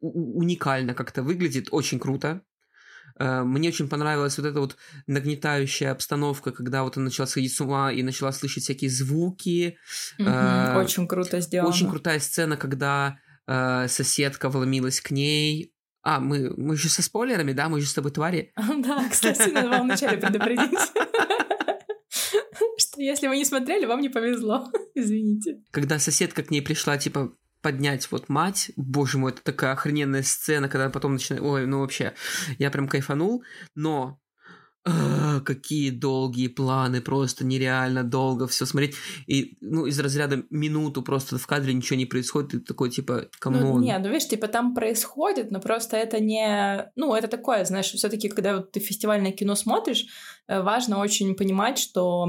уникально 0.00 0.94
как-то 0.94 1.22
выглядит, 1.22 1.68
очень 1.70 1.98
круто. 1.98 2.42
Э, 3.18 3.42
Мне 3.42 3.68
очень 3.68 3.88
понравилась 3.88 4.36
вот 4.38 4.46
эта 4.46 4.60
вот 4.60 4.76
нагнетающая 5.06 5.90
обстановка, 5.92 6.50
когда 6.52 6.82
вот 6.82 6.96
она 6.96 7.04
начала 7.06 7.26
сходить 7.26 7.54
с 7.54 7.60
ума 7.60 7.92
и 7.92 8.02
начала 8.02 8.32
слышать 8.32 8.64
всякие 8.64 8.90
звуки, 8.90 9.76
Мгм, 10.18 10.28
Э, 10.28 10.78
Очень 10.78 11.06
круто 11.08 11.40
сделано. 11.40 11.70
очень 11.70 11.90
крутая 11.90 12.18
сцена, 12.20 12.56
когда 12.56 13.18
э, 13.46 13.86
соседка 13.88 14.48
вломилась 14.48 15.00
к 15.00 15.10
ней. 15.10 15.72
А, 16.04 16.18
мы, 16.20 16.52
мы 16.56 16.76
же 16.76 16.88
со 16.88 17.02
спойлерами, 17.02 17.52
да? 17.52 17.68
Мы 17.68 17.80
же 17.80 17.86
с 17.86 17.94
тобой 17.94 18.10
твари. 18.10 18.52
Да, 18.78 19.08
кстати, 19.10 19.50
надо 19.50 19.68
вам 19.68 19.84
вначале 19.84 20.16
предупредить. 20.18 20.78
Что 22.78 23.00
если 23.00 23.28
вы 23.28 23.36
не 23.36 23.44
смотрели, 23.44 23.86
вам 23.86 24.00
не 24.00 24.08
повезло. 24.08 24.68
Извините. 24.94 25.62
Когда 25.70 25.98
соседка 25.98 26.42
к 26.42 26.50
ней 26.50 26.60
пришла, 26.62 26.98
типа, 26.98 27.32
поднять 27.62 28.10
вот 28.10 28.28
мать, 28.28 28.72
боже 28.76 29.18
мой, 29.18 29.32
это 29.32 29.42
такая 29.42 29.72
охрененная 29.72 30.22
сцена, 30.22 30.68
когда 30.68 30.90
потом 30.90 31.14
начинает... 31.14 31.42
Ой, 31.42 31.66
ну 31.66 31.80
вообще, 31.80 32.14
я 32.58 32.70
прям 32.70 32.88
кайфанул, 32.88 33.44
но 33.74 34.18
«А, 34.84 35.40
какие 35.40 35.90
долгие 35.90 36.48
планы, 36.48 37.00
просто 37.00 37.44
нереально 37.44 38.02
долго 38.02 38.48
все 38.48 38.66
смотреть. 38.66 38.96
И, 39.28 39.56
ну, 39.60 39.86
из 39.86 40.00
разряда 40.00 40.42
минуту 40.50 41.02
просто 41.02 41.38
в 41.38 41.46
кадре 41.46 41.72
ничего 41.72 41.96
не 41.96 42.06
происходит, 42.06 42.54
и 42.54 42.58
такой, 42.58 42.90
типа, 42.90 43.26
кому 43.38 43.58
Ну, 43.60 43.78
не, 43.78 43.96
ну, 43.98 44.08
видишь, 44.08 44.28
типа, 44.28 44.48
там 44.48 44.74
происходит, 44.74 45.52
но 45.52 45.60
просто 45.60 45.96
это 45.96 46.18
не... 46.18 46.90
Ну, 46.96 47.14
это 47.14 47.28
такое, 47.28 47.64
знаешь, 47.64 47.92
все 47.92 48.08
таки 48.08 48.28
когда 48.28 48.56
вот 48.56 48.72
ты 48.72 48.80
фестивальное 48.80 49.30
кино 49.30 49.54
смотришь, 49.54 50.06
э, 50.48 50.60
важно 50.60 50.98
очень 50.98 51.36
понимать, 51.36 51.78
что 51.78 52.28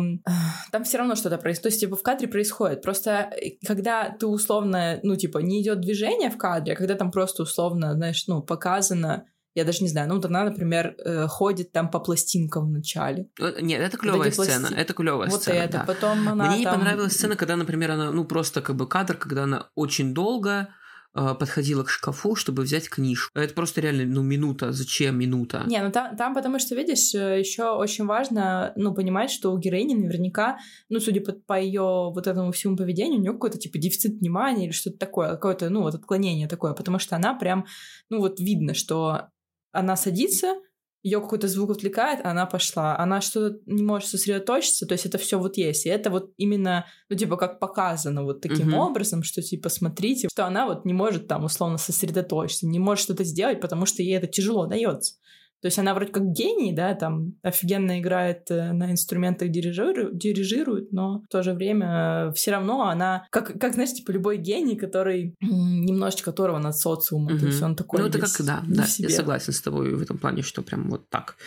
там 0.71 0.83
все 0.83 0.99
равно 0.99 1.15
что-то 1.15 1.39
происходит. 1.39 1.63
То 1.63 1.69
есть, 1.69 1.79
типа, 1.79 1.95
в 1.95 2.03
кадре 2.03 2.27
происходит. 2.27 2.83
Просто 2.83 3.31
э, 3.31 3.57
когда 3.65 4.11
ты 4.11 4.27
условно, 4.27 4.99
ну, 5.01 5.15
типа, 5.15 5.39
не 5.39 5.63
идет 5.63 5.81
движение 5.81 6.29
в 6.29 6.37
кадре, 6.37 6.73
а 6.73 6.75
когда 6.75 6.93
там 6.93 7.09
просто 7.09 7.43
условно, 7.43 7.93
знаешь, 7.93 8.27
ну, 8.27 8.43
показано 8.43 9.25
я 9.55 9.65
даже 9.65 9.83
не 9.83 9.89
знаю, 9.89 10.09
ну, 10.09 10.15
вот 10.15 10.25
она, 10.25 10.43
например, 10.45 10.95
э, 10.97 11.27
ходит 11.27 11.71
там 11.71 11.89
по 11.91 11.99
пластинкам 11.99 12.65
в 12.65 12.71
начале. 12.71 13.29
Э, 13.39 13.61
нет, 13.61 13.81
это 13.81 13.97
клевая 13.97 14.31
вот 14.31 14.33
сцена, 14.33 14.67
пласти... 14.67 14.75
это 14.75 14.93
клевая 14.93 15.29
вот 15.29 15.41
сцена. 15.41 15.55
это, 15.55 15.77
да. 15.79 15.83
потом 15.85 16.27
она 16.27 16.51
Мне 16.51 16.63
там... 16.63 16.79
понравилась 16.79 17.13
сцена, 17.13 17.35
когда, 17.35 17.55
например, 17.55 17.91
она, 17.91 18.11
ну, 18.11 18.25
просто 18.25 18.61
как 18.61 18.75
бы 18.75 18.87
кадр, 18.87 19.15
когда 19.15 19.43
она 19.43 19.69
очень 19.75 20.15
долго 20.15 20.69
э, 21.13 21.35
подходила 21.39 21.83
к 21.83 21.89
шкафу, 21.89 22.33
чтобы 22.33 22.63
взять 22.63 22.89
книжку. 22.89 23.37
Это 23.37 23.53
просто 23.53 23.79
реально, 23.81 24.05
ну, 24.05 24.23
минута. 24.23 24.71
Зачем 24.71 25.19
минута? 25.19 25.61
Не, 25.67 25.83
ну 25.83 25.91
там, 25.91 26.17
там 26.17 26.33
потому 26.33 26.57
что, 26.57 26.73
видишь, 26.73 27.13
еще 27.13 27.75
очень 27.75 28.07
важно, 28.07 28.73
ну, 28.75 28.95
понимать, 28.95 29.29
что 29.29 29.51
у 29.51 29.59
героини 29.59 29.93
наверняка, 29.93 30.57
ну, 30.89 30.99
судя 30.99 31.21
по, 31.21 31.33
по 31.33 31.61
ее 31.61 32.11
вот 32.11 32.25
этому 32.25 32.51
всему 32.51 32.75
поведению, 32.75 33.19
у 33.19 33.21
нее 33.21 33.33
какой-то, 33.33 33.59
типа, 33.59 33.77
дефицит 33.77 34.19
внимания 34.19 34.65
или 34.65 34.71
что-то 34.71 34.97
такое, 34.97 35.29
какое-то, 35.33 35.69
ну, 35.69 35.83
вот 35.83 35.93
отклонение 35.93 36.47
такое, 36.47 36.73
потому 36.73 36.97
что 36.97 37.15
она 37.15 37.35
прям, 37.35 37.67
ну, 38.09 38.17
вот 38.17 38.39
видно, 38.39 38.73
что 38.73 39.29
она 39.73 39.97
садится, 39.97 40.55
ее 41.03 41.19
какой-то 41.19 41.49
звук 41.49 41.71
отвлекает, 41.71 42.21
а 42.23 42.31
она 42.31 42.45
пошла. 42.45 42.97
Она 42.97 43.19
что-то 43.19 43.59
не 43.65 43.83
может 43.83 44.07
сосредоточиться, 44.07 44.85
то 44.85 44.93
есть 44.93 45.05
это 45.05 45.17
все 45.17 45.37
вот 45.37 45.57
есть. 45.57 45.85
И 45.85 45.89
это 45.89 46.09
вот 46.09 46.31
именно, 46.37 46.85
ну, 47.09 47.17
типа, 47.17 47.35
как 47.35 47.59
показано 47.59 48.23
вот 48.23 48.39
таким 48.39 48.73
mm-hmm. 48.73 48.79
образом, 48.79 49.21
что, 49.21 49.41
типа, 49.41 49.67
смотрите, 49.67 50.29
что 50.31 50.45
она 50.45 50.65
вот 50.65 50.85
не 50.85 50.93
может 50.93 51.27
там 51.27 51.43
условно 51.43 51.77
сосредоточиться, 51.77 52.67
не 52.67 52.79
может 52.79 53.03
что-то 53.03 53.25
сделать, 53.25 53.59
потому 53.59 53.85
что 53.85 54.01
ей 54.01 54.15
это 54.15 54.27
тяжело 54.27 54.65
дается. 54.65 55.15
То 55.63 55.67
есть 55.67 55.79
она 55.79 55.93
вроде 55.93 56.11
как 56.11 56.29
гений, 56.33 56.73
да, 56.73 56.93
там 56.93 57.35
офигенно 57.41 57.97
играет 57.97 58.51
э, 58.51 58.73
на 58.73 58.91
инструментах, 58.91 59.47
дирижирует, 59.49 60.17
дирижирует 60.17 60.91
но 60.91 61.21
в 61.21 61.27
то 61.29 61.41
же 61.41 61.53
время 61.53 61.87
э, 62.27 62.33
все 62.33 62.51
равно 62.51 62.89
она, 62.89 63.25
как, 63.29 63.57
как 63.57 63.75
знаешь, 63.75 63.93
типа 63.93 64.11
любой 64.11 64.39
гений, 64.39 64.75
который 64.75 65.37
немножечко 65.39 66.31
оторван 66.31 66.65
от 66.65 66.77
социума, 66.77 67.31
угу. 67.31 67.39
то 67.39 67.45
есть 67.45 67.61
он 67.61 67.77
такой 67.77 68.01
Ну 68.01 68.07
это 68.07 68.19
как, 68.19 68.29
да, 68.39 68.61
да, 68.67 68.85
себе. 68.85 69.07
я 69.07 69.15
согласен 69.15 69.53
с 69.53 69.61
тобой 69.61 69.95
в 69.95 70.01
этом 70.01 70.17
плане, 70.17 70.41
что 70.41 70.63
прям 70.63 70.89
вот 70.89 71.07
так. 71.07 71.37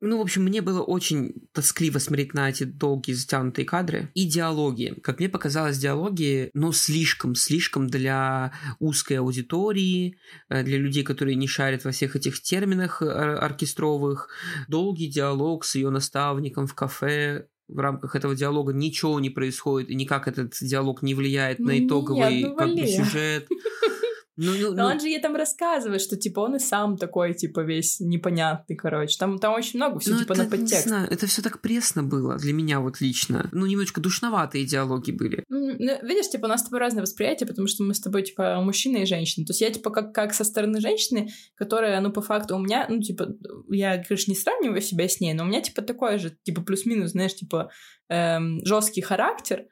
Ну, 0.00 0.16
в 0.16 0.22
общем, 0.22 0.44
мне 0.44 0.62
было 0.62 0.80
очень 0.80 1.34
тоскливо 1.52 1.98
смотреть 1.98 2.32
на 2.32 2.48
эти 2.48 2.64
долгие 2.64 3.12
затянутые 3.12 3.66
кадры 3.66 4.10
и 4.14 4.26
диалоги. 4.26 4.98
Как 5.02 5.18
мне 5.18 5.28
показалось, 5.28 5.76
диалоги, 5.76 6.48
ну, 6.54 6.72
слишком, 6.72 7.34
слишком 7.34 7.88
для 7.88 8.52
узкой 8.78 9.18
аудитории, 9.18 10.16
э, 10.48 10.62
для 10.62 10.78
людей, 10.78 11.04
которые 11.04 11.34
не 11.34 11.46
шарят 11.46 11.84
во 11.84 11.90
всех 11.90 12.16
этих 12.16 12.40
терминах 12.40 13.02
оркестра 13.02 13.65
оркестровых, 13.66 14.28
долгий 14.68 15.08
диалог 15.08 15.64
с 15.64 15.74
ее 15.74 15.90
наставником 15.90 16.66
в 16.66 16.74
кафе, 16.74 17.46
в 17.68 17.78
рамках 17.78 18.14
этого 18.14 18.34
диалога 18.34 18.72
ничего 18.72 19.18
не 19.18 19.30
происходит, 19.30 19.90
и 19.90 19.94
никак 19.94 20.28
этот 20.28 20.54
диалог 20.60 21.02
не 21.02 21.14
влияет 21.14 21.58
на 21.58 21.84
итоговый 21.84 22.42
Нет, 22.42 22.50
ну, 22.50 22.56
как 22.56 22.68
бы, 22.68 22.86
сюжет. 22.86 23.48
Ну, 24.36 24.52
ну, 24.52 24.74
Но 24.74 24.82
ну... 24.82 24.94
он 24.94 25.00
же 25.00 25.08
ей 25.08 25.20
там 25.20 25.34
рассказывает, 25.34 26.00
что, 26.02 26.16
типа, 26.16 26.40
он 26.40 26.56
и 26.56 26.58
сам 26.58 26.98
такой, 26.98 27.32
типа, 27.34 27.60
весь 27.60 28.00
непонятный, 28.00 28.76
короче. 28.76 29.16
Там, 29.18 29.38
там 29.38 29.54
очень 29.54 29.78
много 29.78 29.98
все, 29.98 30.10
ну, 30.10 30.18
типа, 30.18 30.34
это, 30.34 30.44
на 30.44 30.50
подтекст. 30.50 30.86
Не 30.86 30.90
знаю, 30.90 31.08
это 31.10 31.26
все 31.26 31.42
так 31.42 31.60
пресно 31.60 32.02
было 32.02 32.36
для 32.36 32.52
меня 32.52 32.80
вот 32.80 33.00
лично. 33.00 33.48
Ну, 33.52 33.64
немножко 33.66 34.00
душноватые 34.00 34.66
диалоги 34.66 35.10
были. 35.10 35.44
Ну, 35.48 35.76
видишь, 36.02 36.28
типа, 36.28 36.46
у 36.46 36.48
нас 36.48 36.60
с 36.60 36.64
тобой 36.64 36.80
разное 36.80 37.02
восприятие, 37.02 37.46
потому 37.46 37.66
что 37.66 37.82
мы 37.82 37.94
с 37.94 38.00
тобой, 38.00 38.22
типа, 38.22 38.60
мужчина 38.60 38.98
и 38.98 39.06
женщина. 39.06 39.46
То 39.46 39.52
есть 39.52 39.62
я, 39.62 39.70
типа, 39.70 39.90
как, 39.90 40.14
как 40.14 40.34
со 40.34 40.44
стороны 40.44 40.80
женщины, 40.80 41.30
которая, 41.54 42.00
ну, 42.00 42.12
по 42.12 42.20
факту 42.20 42.56
у 42.56 42.58
меня, 42.58 42.86
ну, 42.90 43.00
типа, 43.00 43.28
я, 43.70 44.02
конечно, 44.02 44.30
не 44.30 44.36
сравниваю 44.36 44.82
себя 44.82 45.08
с 45.08 45.20
ней, 45.20 45.32
но 45.32 45.44
у 45.44 45.46
меня, 45.46 45.62
типа, 45.62 45.80
такой 45.80 46.18
же, 46.18 46.36
типа, 46.42 46.60
плюс-минус, 46.60 47.12
знаешь, 47.12 47.34
типа, 47.34 47.70
эм, 48.08 48.60
жесткий 48.64 49.00
характер, 49.00 49.66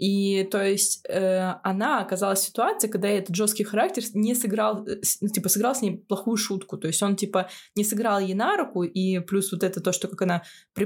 и 0.00 0.44
то 0.44 0.64
есть 0.64 1.04
э, 1.10 1.56
она 1.62 2.00
оказалась 2.00 2.40
в 2.40 2.46
ситуации, 2.46 2.88
когда 2.88 3.06
этот 3.06 3.36
жесткий 3.36 3.64
характер 3.64 4.02
не 4.14 4.34
сыграл, 4.34 4.86
э, 4.86 4.96
ну, 5.20 5.28
типа, 5.28 5.50
сыграл 5.50 5.74
с 5.74 5.82
ней 5.82 5.98
плохую 5.98 6.38
шутку. 6.38 6.78
То 6.78 6.86
есть 6.86 7.02
он, 7.02 7.16
типа, 7.16 7.50
не 7.76 7.84
сыграл 7.84 8.18
ей 8.18 8.32
на 8.32 8.56
руку, 8.56 8.82
и 8.82 9.18
плюс 9.18 9.52
вот 9.52 9.62
это 9.62 9.82
то, 9.82 9.92
что 9.92 10.08
как 10.08 10.22
она, 10.22 10.42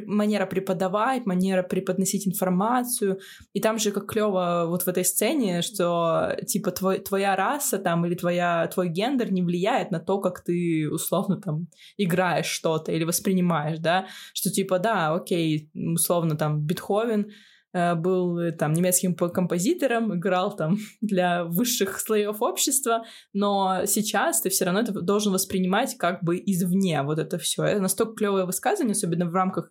манера 0.06 0.46
преподавать, 0.46 1.26
манера 1.26 1.62
преподносить 1.62 2.26
информацию. 2.26 3.20
И 3.52 3.60
там 3.60 3.78
же 3.78 3.92
как 3.92 4.06
клево 4.10 4.64
вот 4.66 4.82
в 4.82 4.88
этой 4.88 5.04
сцене, 5.04 5.62
что, 5.62 6.36
типа, 6.44 6.72
твой, 6.72 6.98
твоя 6.98 7.36
раса 7.36 7.78
там 7.78 8.04
или 8.06 8.16
твоя, 8.16 8.66
твой 8.66 8.88
гендер 8.88 9.32
не 9.32 9.42
влияет 9.42 9.92
на 9.92 10.00
то, 10.00 10.18
как 10.18 10.42
ты, 10.42 10.88
условно, 10.90 11.40
там, 11.40 11.68
играешь 11.98 12.46
что-то 12.46 12.90
или 12.90 13.04
воспринимаешь, 13.04 13.78
да, 13.78 14.08
что, 14.32 14.50
типа, 14.50 14.80
да, 14.80 15.14
окей, 15.14 15.70
условно, 15.72 16.36
там, 16.36 16.60
Бетховен— 16.60 17.30
был 17.74 18.38
э, 18.38 18.52
там 18.52 18.72
немецким 18.72 19.14
композитором, 19.14 20.16
играл 20.16 20.54
там 20.54 20.78
для 21.00 21.44
высших 21.44 21.98
слоев 22.00 22.40
общества, 22.40 23.04
но 23.32 23.82
сейчас 23.86 24.40
ты 24.40 24.50
все 24.50 24.64
равно 24.64 24.80
это 24.80 24.92
должен 24.92 25.32
воспринимать 25.32 25.96
как 25.98 26.22
бы 26.22 26.36
извне 26.36 27.02
вот 27.02 27.18
это 27.18 27.38
все. 27.38 27.64
Это 27.64 27.80
настолько 27.80 28.14
клевое 28.14 28.44
высказывание, 28.44 28.92
особенно 28.92 29.26
в 29.26 29.34
рамках 29.34 29.70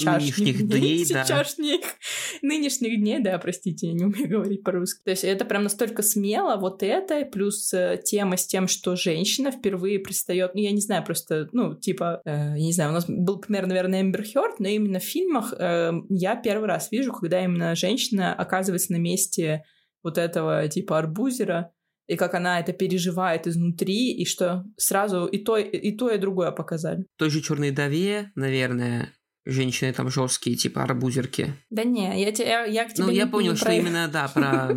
нынешних 0.00 0.66
дней, 0.66 1.04
да. 1.08 1.24
Сейчасшних, 1.24 1.80
нынешних 2.42 2.98
дней, 2.98 3.20
да, 3.20 3.38
простите, 3.38 3.88
я 3.88 3.92
не 3.92 4.04
умею 4.04 4.28
говорить 4.30 4.62
по-русски. 4.62 5.02
То 5.04 5.10
есть 5.10 5.24
это 5.24 5.44
прям 5.44 5.64
настолько 5.64 6.02
смело, 6.02 6.56
вот 6.56 6.82
это, 6.82 7.24
плюс 7.24 7.72
э, 7.74 8.00
тема 8.02 8.36
с 8.36 8.46
тем, 8.46 8.68
что 8.68 8.96
женщина 8.96 9.50
впервые 9.50 9.98
пристает, 9.98 10.54
ну, 10.54 10.60
я 10.60 10.70
не 10.70 10.80
знаю, 10.80 11.04
просто, 11.04 11.48
ну, 11.52 11.74
типа, 11.74 12.22
э, 12.24 12.30
я 12.30 12.66
не 12.66 12.72
знаю, 12.72 12.90
у 12.90 12.94
нас 12.94 13.04
был 13.06 13.38
пример, 13.38 13.66
наверное, 13.66 14.00
Эмбер 14.00 14.24
Хёрд, 14.24 14.60
но 14.60 14.68
именно 14.68 14.98
в 14.98 15.04
фильмах 15.04 15.52
э, 15.58 15.92
я 16.08 16.36
первый 16.36 16.68
раз 16.68 16.90
вижу, 16.90 17.12
когда 17.12 17.31
именно 17.40 17.74
женщина 17.74 18.34
оказывается 18.34 18.92
на 18.92 18.96
месте 18.96 19.64
вот 20.02 20.18
этого, 20.18 20.68
типа, 20.68 20.98
арбузера, 20.98 21.72
и 22.08 22.16
как 22.16 22.34
она 22.34 22.60
это 22.60 22.72
переживает 22.72 23.46
изнутри, 23.46 24.12
и 24.12 24.24
что 24.24 24.64
сразу 24.76 25.26
и 25.26 25.38
то, 25.38 25.56
и 25.56 25.92
то, 25.92 26.10
и 26.10 26.18
другое 26.18 26.50
показали. 26.50 27.06
Той 27.16 27.30
же 27.30 27.40
черной 27.40 27.70
дове, 27.70 28.32
наверное, 28.34 29.12
женщины 29.44 29.92
там 29.92 30.08
жесткие, 30.10 30.56
типа 30.56 30.82
арбузерки. 30.82 31.54
Да 31.70 31.84
не, 31.84 32.20
я, 32.20 32.30
я, 32.30 32.64
я 32.64 32.84
к 32.84 32.92
тебе 32.92 33.04
Ну, 33.04 33.10
не, 33.12 33.18
я 33.18 33.26
понял, 33.26 33.52
не 33.52 33.56
что 33.56 33.72
именно, 33.72 34.08
да, 34.08 34.28
про... 34.28 34.70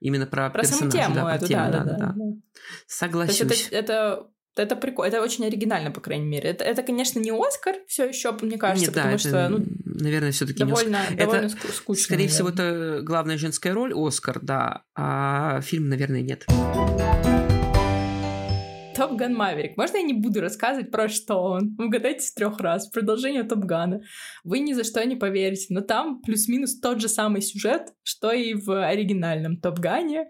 Именно 0.00 0.26
про 0.26 0.50
Про 0.50 0.64
саму 0.64 0.90
тему 0.90 1.14
да, 1.14 1.36
эту, 1.36 1.48
да, 1.48 1.70
да, 1.70 1.84
да. 1.84 2.14
Согласен. 2.86 3.48
То 3.48 3.54
есть 3.54 3.68
это, 3.68 3.92
это 3.92 4.28
это 4.56 4.76
прикольно, 4.76 5.08
это 5.08 5.22
очень 5.22 5.44
оригинально, 5.46 5.90
по 5.90 6.00
крайней 6.00 6.26
мере. 6.26 6.50
Это, 6.50 6.64
это 6.64 6.82
конечно, 6.82 7.18
не 7.18 7.32
Оскар 7.32 7.76
все 7.88 8.06
еще, 8.06 8.32
мне 8.40 8.56
кажется, 8.56 8.86
Нет, 8.86 8.94
потому 8.94 9.12
да, 9.12 9.18
что, 9.18 9.28
это, 9.28 9.48
ну, 9.48 9.64
наверное, 9.94 10.32
все-таки 10.32 10.58
довольно, 10.60 10.96
не 10.96 11.02
Оскар. 11.02 11.16
довольно 11.16 11.46
это, 11.46 11.72
скучно. 11.72 12.02
Скорее 12.02 12.26
наверное. 12.26 12.34
всего, 12.34 12.48
это 12.48 13.00
главная 13.02 13.38
женская 13.38 13.72
роль 13.72 13.92
Оскар, 13.94 14.40
да, 14.42 14.82
а 14.94 15.60
фильм, 15.62 15.88
наверное, 15.88 16.22
нет. 16.22 16.44
Топ 18.94 19.16
Ган 19.16 19.34
Маверик. 19.34 19.76
Можно 19.76 19.96
я 19.96 20.02
не 20.04 20.12
буду 20.12 20.40
рассказывать 20.40 20.90
про 20.90 21.08
что 21.08 21.42
он? 21.42 21.76
Угадайте 21.78 22.20
с 22.20 22.32
трех 22.32 22.60
раз. 22.60 22.88
Продолжение 22.88 23.42
Топ 23.42 23.60
Гана. 23.60 24.02
Вы 24.44 24.60
ни 24.60 24.72
за 24.72 24.84
что 24.84 25.04
не 25.04 25.16
поверите, 25.16 25.66
но 25.70 25.80
там 25.80 26.22
плюс-минус 26.22 26.78
тот 26.78 27.00
же 27.00 27.08
самый 27.08 27.42
сюжет, 27.42 27.88
что 28.04 28.30
и 28.30 28.54
в 28.54 28.86
оригинальном 28.86 29.56
Топ 29.56 29.80
Гане. 29.80 30.28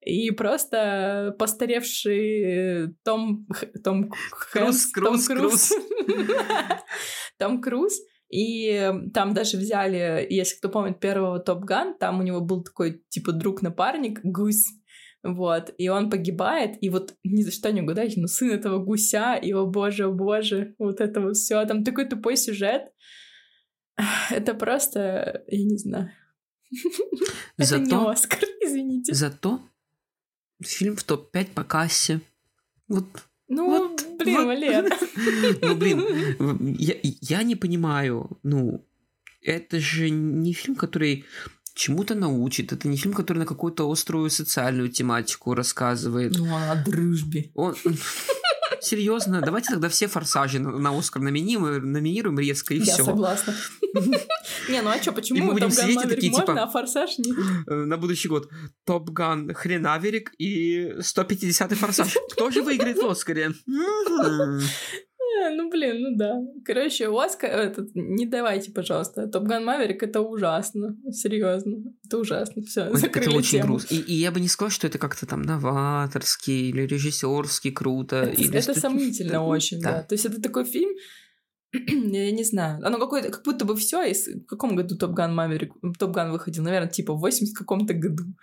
И 0.00 0.30
просто 0.30 1.34
постаревший 1.38 2.42
э, 2.42 2.88
Том... 3.04 3.46
Том 3.84 4.10
Круз, 4.50 4.86
Круз, 4.86 5.28
Круз. 5.28 5.72
Том 7.38 7.60
Круз 7.60 8.00
и 8.28 8.92
там 9.14 9.34
даже 9.34 9.56
взяли, 9.56 10.26
если 10.28 10.56
кто 10.56 10.68
помнит 10.68 11.00
первого 11.00 11.38
Топ 11.38 11.64
Ган, 11.64 11.96
там 11.98 12.20
у 12.20 12.22
него 12.22 12.40
был 12.40 12.62
такой, 12.62 13.04
типа, 13.08 13.32
друг-напарник, 13.32 14.20
гусь, 14.22 14.66
вот, 15.22 15.74
и 15.78 15.88
он 15.88 16.10
погибает, 16.10 16.76
и 16.80 16.88
вот 16.88 17.14
ни 17.24 17.42
за 17.42 17.50
что 17.50 17.72
не 17.72 17.82
угадаете, 17.82 18.20
но 18.20 18.26
сын 18.26 18.50
этого 18.50 18.78
гуся, 18.78 19.34
и 19.34 19.52
о 19.52 19.66
боже, 19.66 20.06
о 20.06 20.12
боже, 20.12 20.74
вот 20.78 21.00
это 21.00 21.20
вот 21.20 21.36
все, 21.36 21.64
там 21.66 21.84
такой 21.84 22.08
тупой 22.08 22.36
сюжет. 22.36 22.92
Это 24.30 24.54
просто, 24.54 25.44
я 25.48 25.64
не 25.64 25.78
знаю. 25.78 26.10
Это 27.56 27.78
не 27.78 27.92
Оскар, 27.92 28.40
извините. 28.60 29.14
Зато 29.14 29.60
фильм 30.62 30.96
в 30.96 31.04
топ-5 31.04 31.54
по 31.54 31.64
кассе. 31.64 32.20
Вот 32.88 33.06
ну, 33.48 33.66
вот, 33.66 34.06
блин, 34.18 34.36
вот. 34.36 34.46
Валер. 34.46 34.92
Ну, 35.62 35.76
блин, 35.76 36.76
я, 36.78 36.94
я 37.02 37.42
не 37.42 37.56
понимаю, 37.56 38.38
ну, 38.42 38.84
это 39.42 39.78
же 39.78 40.10
не 40.10 40.52
фильм, 40.52 40.74
который 40.76 41.24
чему-то 41.74 42.14
научит. 42.14 42.72
Это 42.72 42.88
не 42.88 42.96
фильм, 42.96 43.14
который 43.14 43.38
на 43.38 43.46
какую-то 43.46 43.90
острую 43.90 44.30
социальную 44.30 44.88
тематику 44.88 45.54
рассказывает. 45.54 46.36
Ну, 46.36 46.48
о 46.56 46.74
дружбе. 46.74 47.50
Он... 47.54 47.76
Серьезно, 48.86 49.40
давайте 49.40 49.70
тогда 49.70 49.88
все 49.88 50.06
форсажи 50.06 50.60
на, 50.60 50.70
на 50.78 50.96
Оскар 50.96 51.20
номинируем, 51.20 51.90
номинируем 51.90 52.38
резко 52.38 52.72
и 52.72 52.78
Я 52.78 52.84
все. 52.84 53.04
согласна. 53.04 53.52
Не, 54.68 54.80
ну 54.80 54.90
а 54.90 55.02
что, 55.02 55.10
И 55.10 55.14
почему 55.14 55.44
мы 55.46 55.52
будем 55.54 55.72
сидеть 55.72 56.04
и 56.04 56.08
такие, 56.08 56.32
типа, 56.32 56.62
а 56.62 56.68
Форсаж 56.68 57.18
нет? 57.18 57.36
На 57.66 57.96
будущий 57.96 58.28
год 58.28 58.48
Top 58.84 59.10
Gun 59.10 59.52
Хренаверик 59.52 60.32
и 60.38 60.92
150-й 61.00 61.74
форсаж. 61.74 62.16
Кто 62.32 62.50
же 62.52 62.62
выиграет 62.62 62.98
в 62.98 63.08
Оскаре? 63.08 63.50
Э, 65.36 65.54
Ну, 65.54 65.70
блин, 65.70 66.02
ну 66.02 66.16
да. 66.16 66.40
Короче, 66.64 67.08
Оскар, 67.08 67.50
этот, 67.50 67.94
не 67.94 68.26
давайте, 68.26 68.72
пожалуйста. 68.72 69.26
Top 69.26 69.44
Gun 69.44 69.64
Maverick 69.64 70.02
это 70.02 70.20
ужасно. 70.20 70.96
Серьезно. 71.10 71.78
Это 72.04 72.18
ужасно. 72.18 72.62
Все, 72.62 72.82
Это, 72.82 72.96
закрыли 72.96 73.28
это 73.28 73.36
очень 73.38 73.62
грустно. 73.62 73.94
И, 73.94 73.98
и 73.98 74.14
я 74.14 74.30
бы 74.30 74.40
не 74.40 74.48
сказал, 74.48 74.70
что 74.70 74.86
это 74.86 74.98
как-то 74.98 75.26
там 75.26 75.42
новаторский 75.42 76.70
или 76.70 76.82
режиссерский 76.82 77.72
круто. 77.72 78.16
Это, 78.16 78.42
или 78.42 78.58
это 78.58 78.78
сомнительно 78.78 79.44
очень, 79.44 79.80
да. 79.80 79.92
Да. 79.92 80.02
То 80.02 80.14
есть 80.14 80.26
это 80.26 80.40
такой 80.40 80.64
фильм, 80.64 80.90
я 81.72 82.30
не 82.30 82.44
знаю, 82.44 82.84
оно 82.84 82.98
какое-то, 82.98 83.30
как 83.30 83.44
будто 83.44 83.64
бы 83.64 83.76
все, 83.76 84.12
в 84.12 84.46
каком 84.46 84.76
году 84.76 84.96
Top 84.96 85.12
Gun 85.12 85.34
Maverick, 85.34 85.74
Top 85.98 86.10
Gun 86.12 86.32
выходил, 86.32 86.64
наверное, 86.64 86.90
типа 86.90 87.14
в 87.14 87.20
80 87.20 87.56
каком-то 87.56 87.94
году. 87.94 88.24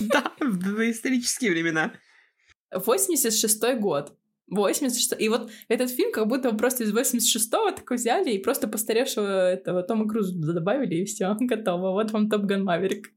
Да, 0.00 0.32
в 0.40 0.90
исторические 0.90 1.52
времена. 1.52 1.92
86 2.74 3.78
год. 3.78 4.12
86 4.48 5.14
И 5.18 5.28
вот 5.28 5.50
этот 5.68 5.90
фильм 5.90 6.12
как 6.12 6.28
будто 6.28 6.54
просто 6.54 6.84
из 6.84 6.94
86-го 6.94 7.70
такой 7.70 7.96
взяли 7.96 8.30
и 8.32 8.38
просто 8.38 8.68
постаревшего 8.68 9.50
этого 9.50 9.82
Тома 9.82 10.08
Круза 10.08 10.34
добавили, 10.52 10.96
и 10.96 11.04
все, 11.04 11.34
готово. 11.40 11.92
Вот 11.92 12.10
вам 12.12 12.28
Топ 12.28 12.42
Ган 12.42 12.64
Маверик. 12.64 13.10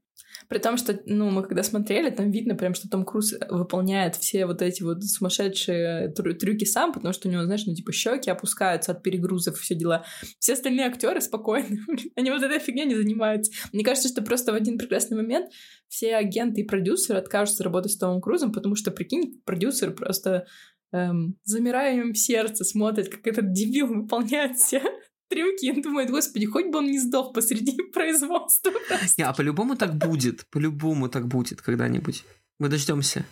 При 0.48 0.58
том, 0.58 0.76
что, 0.78 0.98
ну, 1.04 1.30
мы 1.30 1.42
когда 1.42 1.62
смотрели, 1.62 2.10
там 2.10 2.30
видно 2.30 2.54
прям, 2.54 2.74
что 2.74 2.88
Том 2.88 3.04
Круз 3.04 3.34
выполняет 3.50 4.16
все 4.16 4.46
вот 4.46 4.62
эти 4.62 4.82
вот 4.82 5.04
сумасшедшие 5.04 6.08
трю- 6.08 6.34
трюки 6.34 6.64
сам, 6.64 6.92
потому 6.92 7.12
что 7.12 7.28
у 7.28 7.30
него, 7.30 7.44
знаешь, 7.44 7.66
ну, 7.66 7.74
типа, 7.74 7.92
щеки 7.92 8.30
опускаются 8.30 8.92
от 8.92 9.02
перегрузов 9.02 9.58
и 9.58 9.62
все 9.62 9.74
дела. 9.74 10.04
Все 10.38 10.54
остальные 10.54 10.86
актеры 10.86 11.20
спокойны, 11.20 11.80
они 12.16 12.30
вот 12.30 12.42
этой 12.42 12.60
фигней 12.60 12.86
не 12.86 12.96
занимаются. 12.96 13.52
Мне 13.72 13.84
кажется, 13.84 14.08
что 14.08 14.22
просто 14.22 14.52
в 14.52 14.54
один 14.54 14.78
прекрасный 14.78 15.16
момент 15.16 15.50
все 15.88 16.16
агенты 16.16 16.62
и 16.62 16.64
продюсеры 16.64 17.18
откажутся 17.18 17.64
работать 17.64 17.92
с 17.92 17.98
Томом 17.98 18.20
Крузом, 18.20 18.52
потому 18.52 18.74
что, 18.74 18.90
прикинь, 18.90 19.42
продюсер 19.44 19.92
просто 19.92 20.46
эм, 20.92 21.36
замираем 21.44 22.12
в 22.12 22.18
сердце 22.18 22.64
смотрит, 22.64 23.08
как 23.08 23.26
этот 23.26 23.52
дебил 23.52 23.88
выполняет 23.88 24.56
все 24.56 24.82
трюки, 25.28 25.66
и 25.66 25.82
думает, 25.82 26.10
господи, 26.10 26.46
хоть 26.46 26.66
бы 26.66 26.78
он 26.78 26.86
не 26.86 26.98
сдох 26.98 27.32
посреди 27.32 27.76
производства. 27.92 28.72
Не, 29.16 29.24
а 29.24 29.32
по-любому 29.32 29.76
так 29.76 29.96
будет. 29.96 30.46
По-любому 30.50 31.08
так 31.08 31.28
будет 31.28 31.60
когда-нибудь. 31.62 32.24
Мы 32.58 32.68
дождемся. 32.68 33.24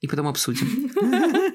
И 0.00 0.06
потом 0.06 0.26
обсудим. 0.28 0.90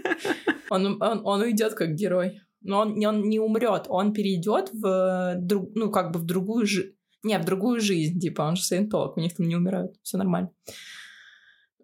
Он, 0.72 1.02
он, 1.02 1.22
он 1.26 1.42
уйдет 1.42 1.74
как 1.74 1.96
герой. 1.96 2.42
Но 2.62 2.82
он, 2.82 2.96
не- 2.96 3.08
он 3.08 3.28
не 3.28 3.40
умрет, 3.40 3.86
он 3.88 4.14
перейдет 4.14 4.70
в 4.72 5.36
друг, 5.40 5.72
ну, 5.76 5.90
как 5.90 6.12
бы 6.12 6.20
в 6.20 6.26
другую 6.26 6.68
жизнь. 6.68 6.96
Не, 7.24 7.40
в 7.40 7.46
другую 7.46 7.80
жизнь, 7.82 8.20
типа, 8.20 8.44
он 8.44 8.56
же 8.56 8.64
саентолог, 8.64 9.18
у 9.18 9.20
них 9.20 9.36
там 9.36 9.48
не 9.48 9.56
умирают, 9.56 9.96
все 10.04 10.18
нормально. 10.18 10.52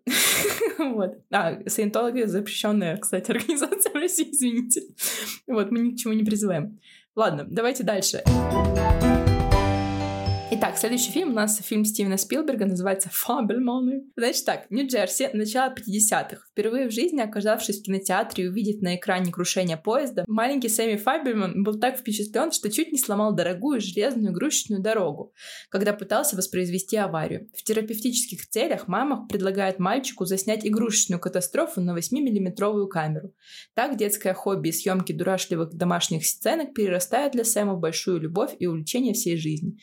Вот. 0.77 1.17
А, 1.31 1.57
саентологи 1.67 2.23
запрещенная, 2.23 2.97
кстати, 2.97 3.31
организация 3.31 3.91
в 3.91 3.95
России, 3.95 4.29
извините. 4.31 4.81
Вот, 5.47 5.71
мы 5.71 5.79
ни 5.79 5.91
к 5.91 5.97
чему 5.97 6.13
не 6.13 6.23
призываем. 6.23 6.79
Ладно, 7.15 7.45
давайте 7.49 7.83
дальше. 7.83 8.23
Итак, 10.65 10.79
следующий 10.79 11.11
фильм 11.11 11.29
у 11.29 11.33
нас 11.33 11.59
фильм 11.59 11.85
Стивена 11.85 12.17
Спилберга, 12.17 12.65
называется 12.65 13.09
«Фабельманы». 13.11 14.05
Значит 14.17 14.45
так, 14.45 14.71
Нью-Джерси, 14.71 15.29
начало 15.33 15.71
50-х. 15.71 16.37
Впервые 16.49 16.87
в 16.87 16.91
жизни, 16.91 17.21
оказавшись 17.21 17.81
в 17.81 17.83
кинотеатре 17.83 18.45
и 18.45 18.47
увидев 18.47 18.81
на 18.81 18.95
экране 18.95 19.31
крушение 19.31 19.77
поезда, 19.77 20.25
маленький 20.27 20.69
Сэмми 20.69 20.95
Фабельман 20.95 21.61
был 21.63 21.79
так 21.79 21.99
впечатлен, 21.99 22.51
что 22.51 22.71
чуть 22.71 22.91
не 22.91 22.97
сломал 22.97 23.35
дорогую 23.35 23.79
железную 23.79 24.33
игрушечную 24.33 24.81
дорогу, 24.81 25.33
когда 25.69 25.93
пытался 25.93 26.35
воспроизвести 26.35 26.97
аварию. 26.97 27.47
В 27.55 27.61
терапевтических 27.61 28.49
целях 28.49 28.87
мама 28.87 29.27
предлагает 29.27 29.77
мальчику 29.77 30.25
заснять 30.25 30.65
игрушечную 30.65 31.19
катастрофу 31.19 31.79
на 31.79 31.95
8-миллиметровую 31.95 32.87
камеру. 32.87 33.35
Так 33.75 33.97
детское 33.97 34.33
хобби 34.33 34.69
и 34.69 34.71
съемки 34.71 35.11
дурашливых 35.11 35.75
домашних 35.75 36.25
сценок 36.25 36.73
перерастают 36.73 37.33
для 37.33 37.43
Сэма 37.43 37.75
в 37.75 37.79
большую 37.79 38.19
любовь 38.19 38.55
и 38.57 38.65
увлечение 38.65 39.13
всей 39.13 39.37
жизни 39.37 39.77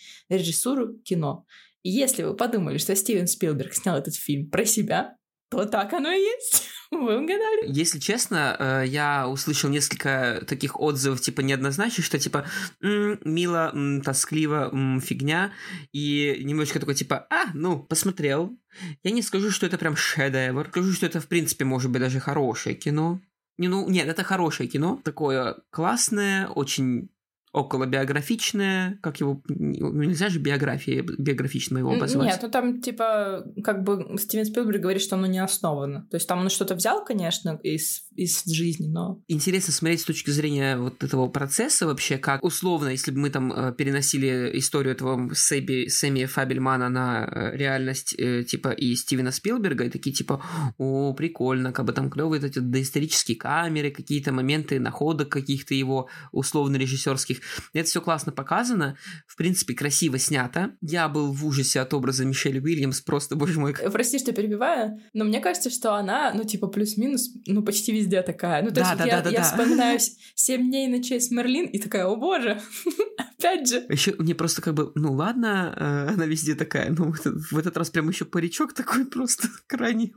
режиссуру 0.73 0.99
кино. 1.05 1.47
И 1.83 1.91
если 1.91 2.23
вы 2.23 2.35
подумали, 2.35 2.79
что 2.79 2.95
Стивен 2.95 3.27
Спилберг 3.27 3.75
снял 3.75 3.97
этот 3.97 4.15
фильм 4.15 4.51
про 4.51 4.65
себя, 4.65 5.17
то 5.51 5.65
так 5.67 5.93
оно 5.93 6.11
и 6.11 6.19
есть. 6.21 6.69
Вы 6.91 7.19
угадали. 7.19 7.67
Если 7.67 7.99
честно, 7.99 8.57
э, 8.59 8.85
я 8.87 9.29
услышал 9.29 9.69
несколько 9.69 10.45
таких 10.47 10.79
отзывов, 10.81 11.21
типа, 11.21 11.41
неоднозначных, 11.41 12.07
что, 12.07 12.19
типа, 12.19 12.47
«М, 12.83 13.19
мило, 13.25 13.71
м, 13.75 14.01
тоскливо, 14.03 14.71
м, 14.73 15.01
фигня, 15.01 15.53
и 15.93 16.41
немножечко 16.43 16.81
такой, 16.81 16.95
типа, 16.95 17.27
а, 17.31 17.47
ну, 17.55 17.83
посмотрел. 17.83 18.57
Я 19.03 19.11
не 19.11 19.23
скажу, 19.23 19.51
что 19.51 19.67
это 19.67 19.77
прям 19.79 19.97
шедевр. 19.97 20.69
Скажу, 20.69 20.93
что 20.93 21.07
это, 21.07 21.21
в 21.21 21.29
принципе, 21.29 21.65
может 21.65 21.91
быть, 21.91 22.01
даже 22.01 22.21
хорошее 22.21 22.75
кино. 22.75 23.21
Не, 23.59 23.69
ну, 23.69 23.89
нет, 23.89 24.09
это 24.09 24.25
хорошее 24.25 24.69
кино. 24.69 25.01
Такое 25.05 25.57
классное, 25.71 26.49
очень 26.49 27.11
околобиографичное, 27.53 28.99
как 29.03 29.21
его, 29.21 29.43
ну, 29.49 29.93
нельзя 29.93 30.31
же 30.31 30.39
биография, 30.39 31.03
биографично 31.03 31.79
его 31.79 31.93
обозвать. 31.93 32.27
Нет, 32.27 32.39
ну 32.43 32.51
там, 32.51 32.81
типа, 32.81 33.45
как 33.63 33.83
бы 33.83 34.17
Стивен 34.19 34.47
Спилберг 34.47 34.81
говорит, 34.81 35.03
что 35.03 35.17
оно 35.17 35.27
не 35.27 35.39
основано. 35.39 36.07
То 36.11 36.17
есть 36.17 36.27
там 36.27 36.41
он 36.41 36.49
что-то 36.49 36.75
взял, 36.75 37.05
конечно, 37.05 37.61
из, 37.63 38.05
из 38.17 38.45
жизни, 38.47 38.87
но... 38.87 39.21
Интересно 39.29 39.73
смотреть 39.73 40.01
с 40.01 40.05
точки 40.05 40.31
зрения 40.31 40.79
вот 40.79 41.05
этого 41.05 41.29
процесса 41.29 41.87
вообще, 41.87 42.17
как 42.17 42.43
условно, 42.43 42.89
если 42.89 43.11
бы 43.11 43.19
мы 43.19 43.31
там 43.31 43.53
э, 43.53 43.75
переносили 43.75 44.51
историю 44.55 44.95
этого 44.95 45.31
Сэби, 45.35 45.89
Сэмми 45.89 46.25
Фабельмана 46.25 46.89
на 46.89 47.29
э, 47.31 47.57
реальность 47.57 48.15
э, 48.19 48.45
типа 48.45 48.69
и 48.71 48.95
Стивена 48.95 49.31
Спилберга, 49.31 49.85
и 49.85 49.91
такие 49.91 50.15
типа, 50.15 50.43
о, 50.79 51.13
прикольно, 51.13 51.73
как 51.73 51.85
бы 51.85 51.93
там 51.93 52.09
клевые 52.09 52.41
эти 52.43 52.61
доисторические 52.61 53.37
камеры, 53.37 53.91
какие-то 53.91 54.33
моменты 54.33 54.81
находок 54.81 55.29
каких-то 55.29 55.75
его 55.75 56.09
условно-режиссерских. 56.33 57.42
Это 57.73 57.89
все 57.89 58.01
классно 58.01 58.33
показано, 58.33 58.97
в 59.27 59.37
принципе, 59.37 59.75
красиво 59.75 60.19
снято. 60.19 60.77
Я 60.81 61.09
был 61.09 61.33
в 61.33 61.47
ужасе 61.47 61.81
от 61.81 61.95
образа 61.95 62.25
Мишель 62.25 62.59
Уильямс, 62.59 63.01
просто, 63.01 63.37
боже 63.37 63.61
мой, 63.61 63.75
Прости, 63.93 64.19
что 64.19 64.33
перебиваю, 64.33 65.01
но 65.13 65.25
мне 65.25 65.41
кажется, 65.41 65.71
что 65.71 65.95
она, 65.95 66.33
ну, 66.35 66.45
типа, 66.45 66.67
плюс-минус, 66.69 67.31
ну, 67.47 67.63
почти 67.63 67.93
везде 67.93 68.23
такая. 68.23 68.63
Ну, 68.63 68.69
то 68.69 68.77
Да, 68.77 68.81
есть 68.81 68.99
да, 68.99 69.05
я, 69.05 69.17
да, 69.17 69.23
да, 69.23 69.31
я 69.31 69.39
да. 69.39 69.45
вспоминаю 69.45 69.99
«Семь 70.35 70.69
дней 70.69 70.89
ночей 70.89 71.21
с 71.21 71.31
Мерлин» 71.31 71.67
и 71.67 71.79
такая, 71.79 72.07
о 72.07 72.17
боже, 72.17 72.61
опять 73.39 73.69
же. 73.69 73.85
Еще 73.89 74.15
мне 74.19 74.35
просто 74.35 74.63
как 74.63 74.75
бы, 74.75 74.93
ну 74.95 75.13
ладно, 75.13 75.75
э, 75.77 76.13
она 76.15 76.27
везде 76.27 76.55
такая, 76.55 76.91
но 76.91 77.11
в 77.11 77.15
этот, 77.15 77.41
в 77.51 77.59
этот 77.59 77.77
раз 77.77 77.91
прям 77.91 78.09
еще 78.09 78.25
паричок 78.25 78.73
такой 78.73 79.05
просто 79.05 79.49
крайний. 79.67 80.13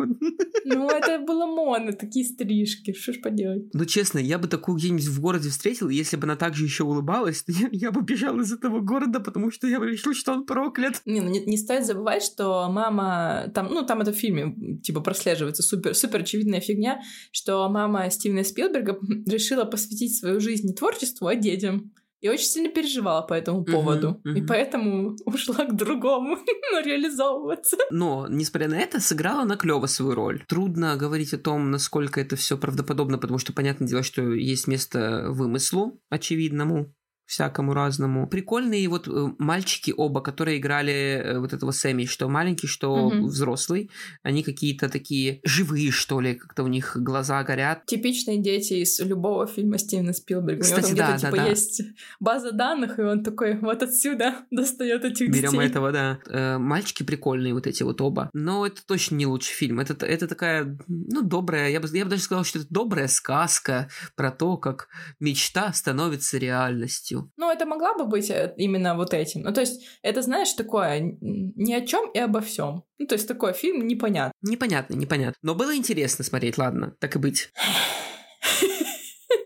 Ну, 0.65 0.89
это 0.89 1.19
было 1.19 1.45
модно, 1.45 1.93
такие 1.93 2.25
стрижки, 2.25 2.93
что 2.93 3.13
ж 3.13 3.21
поделать. 3.21 3.73
Ну 3.73 3.85
честно, 3.85 4.19
я 4.19 4.37
бы 4.37 4.47
такую 4.47 4.77
где-нибудь 4.77 5.05
в 5.05 5.21
городе 5.21 5.49
встретил, 5.49 5.89
если 5.89 6.17
бы 6.17 6.23
она 6.23 6.35
также 6.35 6.63
еще 6.63 6.83
улыбалась, 6.83 7.14
то 7.23 7.51
я, 7.51 7.69
я 7.71 7.91
бы 7.91 8.01
бежал 8.01 8.39
из 8.39 8.51
этого 8.51 8.79
города, 8.79 9.19
потому 9.19 9.51
что 9.51 9.67
я 9.67 9.79
решил, 9.79 10.13
что 10.13 10.33
он 10.33 10.45
проклят. 10.45 11.01
Не, 11.05 11.21
ну 11.21 11.29
не, 11.29 11.39
не 11.45 11.57
стоит 11.57 11.85
забывать, 11.85 12.23
что 12.23 12.69
мама, 12.69 13.51
там, 13.53 13.67
ну, 13.71 13.85
там 13.85 14.01
это 14.01 14.11
в 14.11 14.15
фильме, 14.15 14.79
типа, 14.81 15.01
прослеживается 15.01 15.63
супер, 15.63 15.95
супер 15.95 16.21
очевидная 16.21 16.61
фигня, 16.61 17.01
что 17.31 17.67
мама 17.69 18.09
Стивена 18.09 18.43
Спилберга 18.43 18.97
решила 19.25 19.65
посвятить 19.65 20.17
свою 20.17 20.39
жизнь 20.39 20.67
не 20.67 20.73
творчеству, 20.73 21.27
а 21.27 21.35
детям. 21.35 21.91
И 22.25 22.29
очень 22.29 22.45
сильно 22.45 22.69
переживала 22.69 23.21
по 23.21 23.35
этому 23.35 23.63
поводу. 23.63 24.19
И 24.23 24.29
мгм. 24.29 24.47
поэтому 24.47 25.15
ушла 25.25 25.63
к 25.65 25.75
другому 25.75 26.37
реализовываться. 26.83 27.77
Но, 27.91 28.25
несмотря 28.27 28.67
на 28.67 28.79
это, 28.79 28.99
сыграла 28.99 29.43
она 29.43 29.57
клево 29.57 29.85
свою 29.85 30.15
роль. 30.15 30.43
Трудно 30.47 30.97
говорить 30.97 31.35
о 31.35 31.37
том, 31.37 31.69
насколько 31.69 32.19
это 32.19 32.35
все 32.35 32.57
правдоподобно, 32.57 33.19
потому 33.19 33.37
что, 33.37 33.53
понятное 33.53 33.87
дело, 33.87 34.01
что 34.01 34.23
есть 34.23 34.67
место 34.67 35.27
вымыслу 35.29 36.01
очевидному, 36.09 36.95
всякому 37.25 37.73
разному. 37.73 38.27
Прикольные 38.27 38.87
вот 38.87 39.07
э, 39.07 39.33
мальчики 39.37 39.93
оба, 39.95 40.21
которые 40.21 40.59
играли 40.59 40.93
э, 40.93 41.39
вот 41.39 41.53
этого 41.53 41.71
Сэмми, 41.71 42.05
что 42.05 42.29
маленький, 42.29 42.67
что 42.67 43.09
Мгм. 43.09 43.25
взрослый. 43.25 43.89
Они 44.23 44.43
какие-то 44.43 44.89
такие 44.89 45.39
живые, 45.43 45.91
что 45.91 46.19
ли, 46.21 46.35
как-то 46.35 46.63
у 46.63 46.67
них 46.67 46.95
глаза 46.95 47.43
горят. 47.43 47.85
Типичные 47.85 48.37
дети 48.37 48.73
из 48.73 48.99
любого 48.99 49.47
фильма 49.47 49.77
Стивена 49.77 50.13
Спилберга. 50.13 50.61
Кстати, 50.61 50.85
у 50.85 50.87
него 50.89 50.97
да, 50.97 51.07
там 51.07 51.17
где-то 51.17 51.31
да, 51.31 51.31
типа 51.31 51.43
да. 51.43 51.49
есть 51.49 51.81
база 52.19 52.51
данных, 52.51 52.99
и 52.99 53.01
он 53.01 53.23
такой 53.23 53.57
вот 53.57 53.81
отсюда 53.81 54.35
достает 54.51 55.03
этих 55.03 55.29
Берем 55.31 55.51
детей. 55.51 55.65
этого, 55.67 55.91
да. 55.91 56.19
Э, 56.27 56.57
мальчики 56.57 57.03
прикольные 57.03 57.53
вот 57.53 57.67
эти 57.67 57.83
вот 57.83 58.01
оба. 58.01 58.29
Но 58.33 58.65
это 58.65 58.85
точно 58.85 59.15
не 59.15 59.25
лучший 59.25 59.53
фильм. 59.53 59.79
Это, 59.79 60.05
это 60.05 60.27
такая, 60.27 60.77
ну, 60.87 61.21
добрая, 61.21 61.69
я 61.69 61.79
бы, 61.79 61.87
я 61.91 62.03
бы 62.03 62.11
даже 62.11 62.23
сказал, 62.23 62.43
что 62.43 62.59
это 62.59 62.67
добрая 62.69 63.07
сказка 63.07 63.89
про 64.15 64.31
то, 64.31 64.57
как 64.57 64.87
мечта 65.19 65.73
становится 65.73 66.37
реальностью. 66.37 67.14
Ну, 67.37 67.51
это 67.51 67.65
могла 67.65 67.93
бы 67.93 68.05
быть 68.05 68.29
э, 68.29 68.53
именно 68.57 68.95
вот 68.95 69.13
этим. 69.13 69.41
Ну, 69.41 69.53
то 69.53 69.61
есть, 69.61 69.85
это, 70.01 70.21
знаешь, 70.21 70.53
такое 70.53 71.17
ни 71.21 71.73
о 71.73 71.85
чем 71.85 72.09
и 72.11 72.19
обо 72.19 72.41
всем. 72.41 72.83
Ну, 72.97 73.07
то 73.07 73.15
есть, 73.15 73.27
такой 73.27 73.53
фильм 73.53 73.87
непонятный. 73.87 74.33
Непонятно, 74.41 74.95
непонятно. 74.95 75.37
Но 75.41 75.55
было 75.55 75.75
интересно 75.75 76.23
смотреть, 76.23 76.57
ладно, 76.57 76.95
так 76.99 77.15
и 77.15 77.19
быть. 77.19 77.51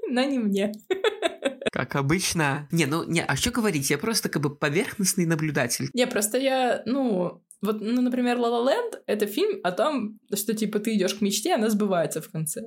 но 0.10 0.24
не 0.24 0.40
мне. 0.40 0.72
Как 1.72 1.96
обычно. 1.96 2.68
Не, 2.72 2.86
ну, 2.86 3.04
не, 3.04 3.24
а 3.24 3.36
что 3.36 3.52
говорить? 3.52 3.90
Я 3.90 3.98
просто 3.98 4.30
как 4.30 4.42
бы 4.42 4.56
поверхностный 4.56 5.26
наблюдатель. 5.26 5.90
Не, 5.94 6.08
просто 6.08 6.38
я, 6.38 6.82
ну, 6.86 7.44
вот, 7.62 7.82
ну, 7.82 8.02
например, 8.02 8.38
La 8.38 8.66
Land— 8.66 9.02
это 9.06 9.28
фильм 9.28 9.60
о 9.64 9.72
том, 9.72 10.20
что, 10.34 10.54
типа, 10.54 10.80
ты 10.80 10.96
идешь 10.96 11.14
к 11.14 11.22
мечте, 11.22 11.54
она 11.54 11.70
сбывается 11.70 12.22
в 12.22 12.32
конце. 12.32 12.62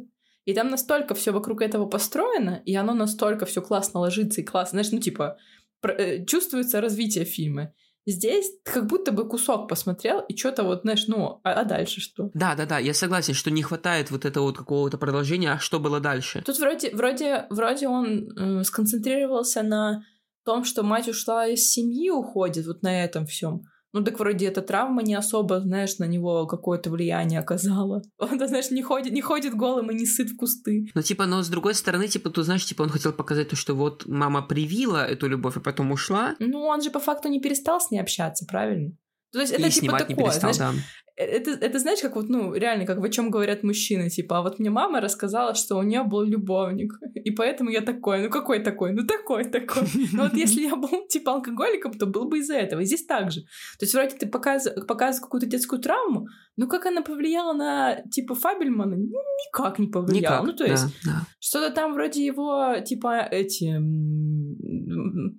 И 0.45 0.55
там 0.55 0.69
настолько 0.69 1.15
все 1.15 1.31
вокруг 1.31 1.63
этого 1.63 1.87
построено, 1.87 2.63
и 2.65 2.75
оно 2.75 2.95
настолько 2.95 3.47
все 3.47 3.63
классно 3.63 4.01
ложится 4.01 4.41
и 4.41 4.45
классно, 4.45 4.77
знаешь, 4.83 4.93
ну, 4.93 4.99
типа, 4.99 5.37
э, 5.83 6.25
чувствуется 6.25 6.81
развитие 6.81 7.25
фильма. 7.25 7.73
Здесь 8.05 8.51
как 8.65 8.87
будто 8.87 9.13
бы 9.13 9.29
кусок 9.29 9.69
посмотрел, 9.69 10.21
и 10.21 10.37
что-то 10.37 10.65
вот, 10.65 10.81
знаешь, 10.83 11.07
ну, 11.07 11.41
а, 11.45 11.53
а 11.53 11.65
дальше 11.65 12.01
что? 12.01 12.31
Да, 12.35 12.57
да, 12.57 12.67
да, 12.67 12.79
я 12.79 12.95
согласен, 12.95 13.35
что 13.35 13.53
не 13.53 13.63
хватает 13.63 14.11
вот 14.11 14.25
этого 14.25 14.47
вот 14.47 14.59
какого-то 14.59 14.99
продолжения, 14.99 15.53
а 15.53 15.59
что 15.61 15.79
было 15.79 16.01
дальше? 16.01 16.43
Тут 16.45 16.59
вроде, 16.59 16.91
вроде, 16.91 17.47
вроде 17.51 17.87
он 17.87 18.29
э, 18.37 18.65
сконцентрировался 18.65 19.63
на 19.63 20.05
том, 20.45 20.65
что 20.65 20.83
мать 20.83 21.09
ушла 21.09 21.47
из 21.47 21.71
семьи, 21.71 22.11
уходит 22.11 22.67
вот 22.67 22.83
на 22.83 23.05
этом 23.05 23.27
всем. 23.27 23.63
Ну, 23.93 24.03
так 24.03 24.19
вроде 24.19 24.47
эта 24.47 24.63
травма 24.63 25.03
не 25.03 25.15
особо, 25.15 25.61
знаешь, 25.61 25.99
на 25.99 26.05
него 26.05 26.47
какое-то 26.47 26.91
влияние 26.91 27.41
оказала. 27.41 28.03
Он, 28.19 28.39
знаешь, 28.49 28.71
не 28.71 28.83
ходит, 28.83 29.13
не 29.13 29.21
ходит 29.21 29.55
голым 29.55 29.91
и 29.91 29.95
не 29.95 30.07
сыт 30.07 30.31
в 30.31 30.37
кусты. 30.37 30.91
Ну, 30.95 31.03
типа, 31.03 31.27
но 31.27 31.43
с 31.43 31.49
другой 31.49 31.75
стороны, 31.75 32.09
типа, 32.09 32.31
ты 32.31 32.43
знаешь, 32.43 32.65
типа, 32.65 32.83
он 32.83 32.89
хотел 32.89 33.13
показать 33.13 33.51
то, 33.51 33.57
что 33.57 33.75
вот 33.75 34.07
мама 34.07 34.43
привила 34.43 35.07
эту 35.07 35.29
любовь, 35.29 35.57
а 35.57 35.61
потом 35.61 35.93
ушла. 35.93 36.35
Ну, 36.39 36.61
он 36.63 36.81
же 36.83 36.91
по 36.91 37.01
факту 37.01 37.29
не 37.29 37.41
перестал 37.41 37.81
с 37.81 37.91
ней 37.91 38.01
общаться, 38.01 38.47
правильно? 38.47 38.93
То 39.33 39.41
есть 39.41 39.53
это 39.53 39.67
и 39.67 39.71
типа 39.71 39.99
такое, 39.99 40.31
знаешь, 40.31 40.59
да. 40.59 40.73
Это, 41.15 41.51
это 41.51 41.79
знаешь, 41.79 42.01
как 42.01 42.17
вот, 42.17 42.29
ну, 42.29 42.55
реально, 42.55 42.87
как 42.87 43.05
о 43.05 43.09
чем 43.11 43.31
говорят 43.31 43.63
мужчины, 43.63 44.09
типа, 44.09 44.39
а 44.39 44.43
вот 44.43 44.59
мне 44.59 44.71
мама 44.71 45.01
рассказала, 45.01 45.55
что 45.55 45.77
у 45.77 45.83
нее 45.83 46.05
был 46.05 46.23
любовник, 46.23 46.95
и 47.15 47.31
поэтому 47.31 47.71
я 47.71 47.83
такой, 47.83 48.23
ну 48.23 48.31
какой 48.31 48.61
такой, 48.61 48.93
ну 48.93 49.07
такой 49.07 49.45
такой. 49.45 49.83
Но 50.13 50.25
вот 50.25 50.35
если 50.35 50.63
я 50.63 50.75
был, 50.77 51.07
типа, 51.09 51.35
алкоголиком, 51.35 51.93
то 51.93 52.07
был 52.07 52.29
бы 52.29 52.39
из-за 52.39 52.55
этого. 52.55 52.81
И 52.81 52.87
здесь 52.87 53.05
так 53.05 53.31
же. 53.31 53.43
То 53.79 53.85
есть 53.85 53.95
вроде 53.95 54.17
ты 54.17 54.27
показываешь, 54.27 54.87
показываешь 54.87 55.23
какую-то 55.23 55.47
детскую 55.47 55.83
травму, 55.83 56.27
но 56.57 56.67
как 56.67 56.87
она 56.87 57.03
повлияла 57.03 57.53
на, 57.53 58.03
типа, 58.11 58.35
Фабельмана? 58.35 58.95
Никак 58.95 59.79
не 59.79 59.89
повлияла. 59.89 60.35
Никак, 60.35 60.47
ну, 60.47 60.53
то 60.55 60.65
есть, 60.65 60.87
да, 61.05 61.11
да. 61.13 61.27
что-то 61.41 61.75
там 61.75 61.93
вроде 61.93 62.25
его, 62.25 62.77
типа, 62.85 63.29
эти, 63.31 63.79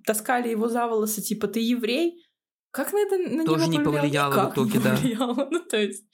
таскали 0.06 0.50
его 0.50 0.68
за 0.68 0.86
волосы, 0.86 1.20
типа, 1.20 1.48
ты 1.48 1.60
еврей, 1.60 2.20
как 2.74 2.92
на 2.92 2.98
это 2.98 3.16
на 3.16 3.44
Тоже 3.44 3.68
него 3.68 3.78
не 3.78 3.84
повлияло 3.84 4.32
в 4.32 4.36
Никак 4.36 4.52
итоге, 4.52 4.80
да. 4.80 4.96
повлияло. 4.96 5.48
Ну, 5.48 5.60
то 5.60 5.76
есть... 5.76 6.04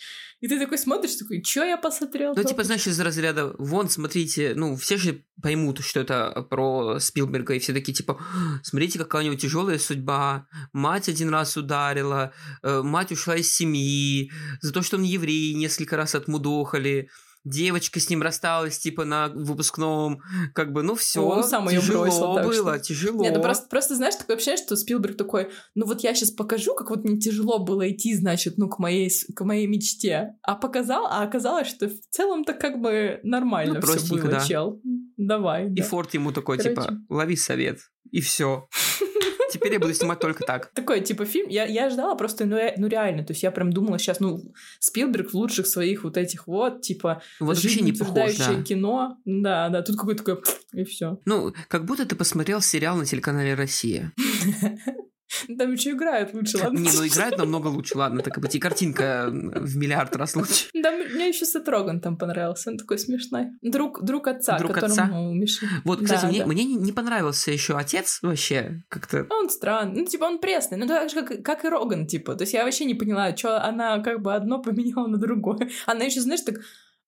И 0.40 0.48
ты 0.48 0.58
такой 0.58 0.76
смотришь, 0.76 1.14
такой, 1.16 1.42
что 1.42 1.64
я 1.64 1.78
посмотрел? 1.78 2.34
Ну, 2.36 2.44
типа, 2.44 2.64
знаешь, 2.64 2.86
из 2.86 3.00
разряда, 3.00 3.54
вон, 3.58 3.88
смотрите, 3.88 4.52
ну, 4.54 4.76
все 4.76 4.98
же 4.98 5.24
поймут, 5.42 5.80
что 5.80 6.00
это 6.00 6.46
про 6.50 6.98
Спилберга, 6.98 7.54
и 7.54 7.58
все 7.58 7.72
такие, 7.72 7.94
типа, 7.94 8.22
смотрите, 8.62 8.98
какая 8.98 9.22
у 9.22 9.26
него 9.26 9.36
тяжелая 9.36 9.78
судьба, 9.78 10.46
мать 10.74 11.08
один 11.08 11.30
раз 11.30 11.56
ударила, 11.56 12.32
э, 12.62 12.82
мать 12.82 13.12
ушла 13.12 13.36
из 13.36 13.54
семьи, 13.54 14.30
за 14.60 14.72
то, 14.72 14.82
что 14.82 14.96
он 14.98 15.02
еврей, 15.02 15.54
несколько 15.54 15.96
раз 15.96 16.14
отмудохали, 16.14 17.08
девочка 17.44 18.00
с 18.00 18.10
ним 18.10 18.22
рассталась, 18.22 18.78
типа, 18.78 19.04
на 19.04 19.28
выпускном, 19.28 20.20
как 20.54 20.72
бы, 20.72 20.82
ну, 20.82 20.94
все, 20.94 21.22
Он 21.22 21.42
сам 21.44 21.68
её 21.68 21.80
тяжело 21.80 22.02
бросил, 22.04 22.32
было, 22.34 22.74
что- 22.76 22.78
тяжело. 22.80 23.22
Нет, 23.22 23.34
ну 23.34 23.42
просто, 23.42 23.66
просто 23.68 23.94
знаешь, 23.96 24.14
такое 24.16 24.36
ощущение, 24.36 24.58
что 24.64 24.76
Спилберг 24.76 25.16
такой, 25.16 25.50
ну 25.74 25.86
вот 25.86 26.00
я 26.02 26.14
сейчас 26.14 26.30
покажу, 26.30 26.74
как 26.74 26.90
вот 26.90 27.04
мне 27.04 27.18
тяжело 27.18 27.58
было 27.58 27.90
идти, 27.90 28.14
значит, 28.14 28.58
ну, 28.58 28.68
к 28.68 28.78
моей, 28.78 29.10
к 29.34 29.44
моей 29.44 29.66
мечте. 29.66 30.34
А 30.42 30.54
показал, 30.54 31.06
а 31.06 31.22
оказалось, 31.22 31.68
что 31.68 31.88
в 31.88 31.94
целом-то 32.10 32.52
как 32.52 32.80
бы 32.80 33.20
нормально 33.22 33.80
Ну, 33.82 33.96
все 33.96 34.14
было, 34.16 34.28
да. 34.30 34.40
чел. 34.46 34.80
Давай. 35.16 35.66
И 35.68 35.74
да. 35.76 35.82
Форд 35.84 36.14
ему 36.14 36.32
такой, 36.32 36.58
Короче. 36.58 36.74
типа, 36.74 36.98
лови 37.08 37.36
совет, 37.36 37.78
и 38.10 38.20
все. 38.20 38.68
Теперь 39.50 39.72
я 39.74 39.80
буду 39.80 39.92
снимать 39.94 40.20
только 40.20 40.44
так. 40.44 40.70
Такой, 40.74 41.00
типа, 41.00 41.24
фильм, 41.24 41.48
я, 41.48 41.64
я 41.64 41.90
ждала 41.90 42.14
просто, 42.14 42.44
ну, 42.46 42.56
ре- 42.56 42.74
ну, 42.76 42.86
реально, 42.86 43.24
то 43.24 43.32
есть 43.32 43.42
я 43.42 43.50
прям 43.50 43.72
думала 43.72 43.98
сейчас, 43.98 44.20
ну, 44.20 44.40
Спилберг 44.78 45.30
в 45.30 45.34
лучших 45.34 45.66
своих 45.66 46.04
вот 46.04 46.16
этих 46.16 46.46
вот, 46.46 46.82
типа, 46.82 47.22
Вот 47.40 47.48
вообще 47.56 47.80
не 47.80 47.92
похож, 47.92 48.36
да. 48.36 48.62
кино, 48.62 49.16
да, 49.24 49.68
да, 49.68 49.82
тут 49.82 49.96
какой-то 49.96 50.24
такой, 50.24 50.42
и 50.72 50.84
все. 50.84 51.18
Ну, 51.24 51.52
как 51.68 51.84
будто 51.84 52.06
ты 52.06 52.14
посмотрел 52.16 52.60
сериал 52.60 52.96
на 52.96 53.04
телеканале 53.06 53.54
«Россия». 53.54 54.12
Там 55.58 55.72
еще 55.72 55.90
играют 55.92 56.34
лучше, 56.34 56.58
ладно? 56.58 56.78
Не, 56.78 56.90
ну 56.92 57.06
играет 57.06 57.38
намного 57.38 57.68
лучше, 57.68 57.96
ладно, 57.96 58.22
так 58.22 58.38
быть 58.40 58.54
и 58.54 58.58
картинка 58.58 59.28
в 59.30 59.76
миллиард 59.76 60.16
раз 60.16 60.34
лучше. 60.36 60.66
Да, 60.74 60.90
м- 60.92 61.14
мне 61.14 61.28
еще 61.28 61.44
Сет 61.46 61.68
Роган 61.68 62.00
там 62.00 62.16
понравился, 62.16 62.70
он 62.70 62.78
такой 62.78 62.98
смешной. 62.98 63.46
Друг, 63.62 64.02
друг 64.02 64.26
отца, 64.28 64.58
Друг 64.58 64.72
которому 64.74 64.94
отца? 65.42 65.60
Вот, 65.84 66.02
кстати, 66.02 66.22
Да, 66.22 66.28
мне, 66.28 66.40
да. 66.40 66.46
мне 66.46 66.64
не 66.64 66.76
не 66.76 66.92
понравился 66.92 67.50
еще 67.50 67.76
отец 67.76 68.18
вообще, 68.22 68.82
как-то... 68.88 69.26
Он 69.30 69.48
странный, 69.50 70.00
ну, 70.00 70.06
типа, 70.06 70.24
он 70.24 70.38
пресный, 70.38 70.78
ну, 70.78 70.86
так 70.86 71.10
же, 71.10 71.22
как, 71.22 71.42
как 71.42 71.64
и 71.64 71.68
Роган, 71.68 72.06
типа. 72.06 72.34
То 72.34 72.42
есть 72.42 72.52
я 72.54 72.64
вообще 72.64 72.84
не 72.84 72.94
поняла, 72.94 73.36
что 73.36 73.62
она 73.62 74.00
как 74.00 74.20
бы 74.22 74.34
одно 74.34 74.60
поменяла 74.60 75.06
на 75.06 75.18
другое. 75.18 75.68
Она 75.86 76.04
еще, 76.04 76.20
знаешь, 76.20 76.40
так 76.42 76.56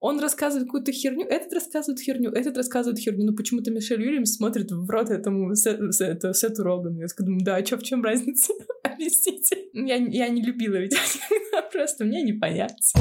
он 0.05 0.19
рассказывает 0.19 0.67
какую-то 0.67 0.91
херню, 0.91 1.25
этот 1.25 1.53
рассказывает 1.53 2.01
херню, 2.01 2.31
этот 2.33 2.57
рассказывает 2.57 2.99
херню. 2.99 3.25
Ну, 3.25 3.37
почему-то 3.37 3.71
Мишель 3.71 4.03
Уильямс 4.03 4.35
смотрит 4.35 4.73
в 4.73 4.91
рот 4.91 5.11
этому 5.11 5.55
Се- 5.55 5.93
Се- 5.93 6.07
это, 6.07 6.35
Сету 6.35 6.65
Рогану. 6.65 6.99
Я 7.01 7.07
такая 7.07 7.25
думаю, 7.25 7.45
да, 7.45 7.55
а 7.55 7.63
чё, 7.63 7.77
в 7.77 7.85
чем 7.85 8.03
разница? 8.03 8.53
Объясните. 8.83 9.57
Ну, 9.73 9.87
Я, 9.87 9.97
я 9.97 10.29
не 10.29 10.43
любила 10.43 10.75
ведь 10.75 10.97
просто 11.73 12.05
мне 12.05 12.23
не 12.23 12.33
понять. 12.33 12.93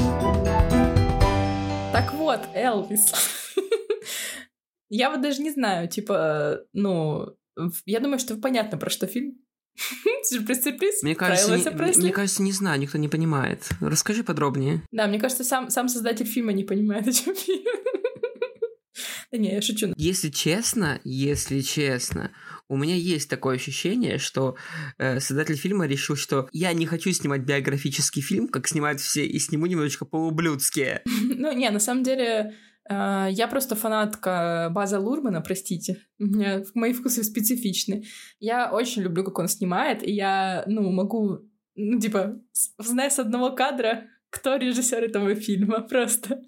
Так 1.92 2.14
вот, 2.14 2.40
Элвис. 2.54 3.12
Я 4.88 5.10
вот 5.10 5.22
даже 5.22 5.42
не 5.42 5.50
знаю, 5.50 5.88
типа, 5.88 6.60
ну, 6.74 7.34
я 7.86 7.98
думаю, 7.98 8.18
что 8.18 8.36
понятно, 8.36 8.76
про 8.78 8.90
что 8.90 9.06
фильм. 9.06 9.38
Сюрприз-сюрприз. 10.24 11.02
Мне 11.02 11.14
Про 11.14 11.28
кажется, 11.28 11.56
не- 11.56 12.02
мне 12.04 12.12
кажется, 12.12 12.42
не 12.42 12.52
знаю, 12.52 12.80
никто 12.80 12.98
не 12.98 13.08
понимает. 13.08 13.68
Расскажи 13.80 14.24
подробнее. 14.24 14.82
Да, 14.92 15.06
мне 15.06 15.18
кажется, 15.18 15.44
сам, 15.44 15.70
сам 15.70 15.88
создатель 15.88 16.26
фильма 16.26 16.52
не 16.52 16.64
понимает, 16.64 17.06
о 17.08 17.12
чем 17.12 17.34
фильм. 17.34 17.64
Да 19.30 19.38
не, 19.38 19.54
я 19.54 19.62
шучу. 19.62 19.94
Если 19.96 20.28
честно, 20.28 21.00
если 21.04 21.60
честно, 21.60 22.32
у 22.68 22.76
меня 22.76 22.94
есть 22.94 23.30
такое 23.30 23.56
ощущение, 23.56 24.18
что 24.18 24.56
э, 24.98 25.20
создатель 25.20 25.56
фильма 25.56 25.86
решил, 25.86 26.16
что 26.16 26.48
я 26.52 26.74
не 26.74 26.84
хочу 26.84 27.10
снимать 27.12 27.40
биографический 27.40 28.20
фильм, 28.20 28.48
как 28.48 28.68
снимают 28.68 29.00
все, 29.00 29.24
и 29.24 29.38
сниму 29.38 29.66
немножечко 29.66 30.04
по-ублюдски. 30.04 31.00
Ну, 31.42 31.50
не, 31.52 31.68
на 31.70 31.80
самом 31.80 32.02
деле, 32.04 32.54
я 32.88 33.48
просто 33.50 33.74
фанатка 33.76 34.68
База 34.72 34.98
Лурмана, 34.98 35.40
простите. 35.40 35.98
Мои 36.74 36.92
вкусы 36.92 37.22
специфичны. 37.22 38.04
Я 38.40 38.70
очень 38.72 39.02
люблю, 39.02 39.24
как 39.24 39.38
он 39.38 39.48
снимает, 39.48 40.02
и 40.06 40.12
я, 40.12 40.64
ну, 40.66 40.90
могу, 40.90 41.38
ну, 41.74 42.00
типа, 42.00 42.36
зная 42.78 43.10
с 43.10 43.18
одного 43.18 43.50
кадра, 43.50 44.04
кто 44.30 44.56
режиссер 44.56 45.04
этого 45.04 45.34
фильма, 45.34 45.80
просто. 45.88 46.40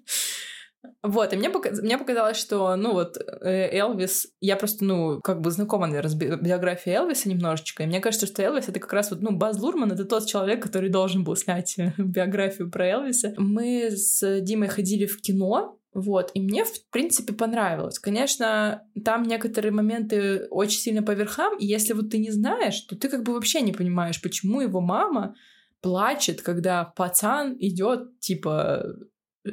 Вот, 1.01 1.33
и 1.33 1.37
мне, 1.37 1.49
пока- 1.49 1.71
мне 1.81 1.97
показалось, 1.97 2.37
что, 2.37 2.75
ну 2.75 2.93
вот, 2.93 3.17
э, 3.17 3.75
Элвис, 3.75 4.27
я 4.39 4.55
просто, 4.55 4.85
ну, 4.85 5.19
как 5.21 5.41
бы 5.41 5.49
знакома, 5.49 5.87
наверное, 5.87 6.09
с 6.11 6.15
би- 6.15 6.35
биографией 6.35 6.97
Элвиса 6.97 7.27
немножечко, 7.29 7.83
и 7.83 7.87
мне 7.87 7.99
кажется, 8.01 8.27
что 8.27 8.43
Элвис— 8.43 8.65
это 8.69 8.79
как 8.79 8.93
раз 8.93 9.09
вот, 9.09 9.21
ну, 9.21 9.31
Баз 9.31 9.59
Лурман— 9.59 9.91
это 9.93 10.05
тот 10.05 10.27
человек, 10.27 10.61
который 10.61 10.89
должен 10.89 11.23
был 11.23 11.35
снять 11.35 11.75
биографию 11.97 12.69
про 12.69 12.87
Элвиса. 12.87 13.33
Мы 13.37 13.89
с 13.91 14.41
Димой 14.41 14.67
ходили 14.67 15.05
в 15.07 15.19
кино, 15.21 15.79
вот, 15.95 16.31
и 16.33 16.41
мне, 16.41 16.65
в 16.65 16.89
принципе, 16.89 17.31
понравилось. 17.33 17.99
Конечно, 17.99 18.83
там 19.05 19.23
некоторые 19.23 19.71
моменты 19.71 20.45
очень 20.49 20.79
сильно 20.79 21.01
по 21.01 21.11
верхам, 21.11 21.57
и 21.57 21.65
если 21.65 21.93
вот 21.93 22.09
ты 22.09 22.17
не 22.17 22.31
знаешь, 22.31 22.81
то 22.81 22.97
ты 22.97 23.07
как 23.07 23.23
бы 23.23 23.33
вообще 23.33 23.61
не 23.61 23.71
понимаешь, 23.71 24.21
почему 24.21 24.59
его 24.59 24.81
мама 24.81 25.35
плачет, 25.79 26.41
когда 26.41 26.83
пацан 26.83 27.55
идет, 27.59 28.19
типа, 28.19 28.83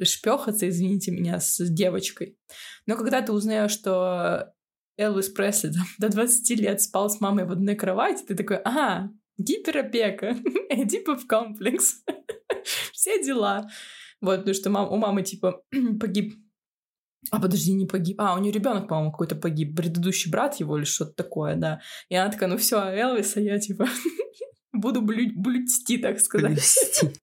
шпехаться, 0.02 0.68
извините 0.68 1.12
меня, 1.12 1.38
с 1.38 1.64
девочкой. 1.70 2.36
Но 2.86 2.96
когда 2.96 3.22
ты 3.22 3.32
узнаешь, 3.32 3.70
что 3.70 4.52
Элвис 4.96 5.28
Пресли 5.28 5.70
там, 5.70 5.86
до 5.98 6.08
20 6.08 6.58
лет 6.58 6.80
спал 6.80 7.08
с 7.08 7.20
мамой 7.20 7.44
в 7.44 7.52
одной 7.52 7.76
кровати, 7.76 8.24
ты 8.26 8.34
такой, 8.34 8.56
ага, 8.56 9.12
гиперопека, 9.38 10.36
Эдипов 10.70 11.24
комплекс, 11.28 12.02
все 12.92 13.22
дела. 13.22 13.68
Вот, 14.22 14.38
потому 14.38 14.54
что 14.54 14.70
мам, 14.70 14.90
у 14.90 14.96
мамы, 14.96 15.22
типа, 15.22 15.62
погиб 16.00 16.34
а 17.30 17.40
подожди, 17.40 17.72
не 17.72 17.86
погиб. 17.86 18.20
А, 18.20 18.34
у 18.34 18.40
нее 18.40 18.52
ребенок, 18.52 18.88
по-моему, 18.88 19.12
какой-то 19.12 19.36
погиб. 19.36 19.76
Предыдущий 19.76 20.30
брат 20.30 20.56
его 20.56 20.76
или 20.76 20.84
что-то 20.84 21.12
такое, 21.12 21.54
да. 21.54 21.80
И 22.08 22.16
она 22.16 22.30
такая, 22.30 22.48
ну 22.48 22.56
все, 22.56 22.78
Элвиса 22.78 23.40
я 23.40 23.60
типа 23.60 23.86
буду 24.72 25.02
блю- 25.02 25.32
блюдти, 25.36 25.98
так 25.98 26.18
сказать. 26.18 26.52
Блюсти. 26.52 27.10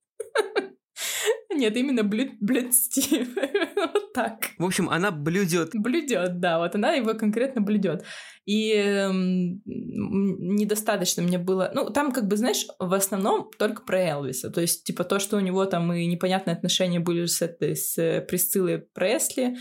Нет, 1.52 1.76
именно 1.78 2.04
блю- 2.04 2.38
блюдти. 2.40 3.28
Вот 3.76 4.14
так. 4.14 4.50
В 4.58 4.66
общем, 4.66 4.90
она 4.90 5.10
блюдет. 5.10 5.70
Блюдет, 5.74 6.40
да, 6.40 6.60
вот 6.60 6.76
она 6.76 6.94
его 6.94 7.14
конкретно 7.14 7.62
блюдет. 7.62 8.04
И 8.46 8.74
эм, 8.74 9.62
недостаточно 9.66 11.24
мне 11.24 11.38
было... 11.38 11.72
Ну, 11.74 11.90
там, 11.90 12.12
как 12.12 12.28
бы, 12.28 12.36
знаешь, 12.36 12.66
в 12.78 12.94
основном 12.94 13.50
только 13.58 13.84
про 13.84 14.02
Элвиса. 14.02 14.50
То 14.50 14.60
есть, 14.60 14.84
типа, 14.84 15.06
то, 15.06 15.20
что 15.20 15.38
у 15.38 15.40
него 15.40 15.66
там 15.66 15.94
и 15.94 16.06
непонятные 16.08 16.56
отношения 16.56 17.00
были 17.00 17.26
с 17.26 17.42
этой, 17.42 17.76
с 17.76 17.96
Присциллой 18.28 18.80
Пресли, 18.80 19.56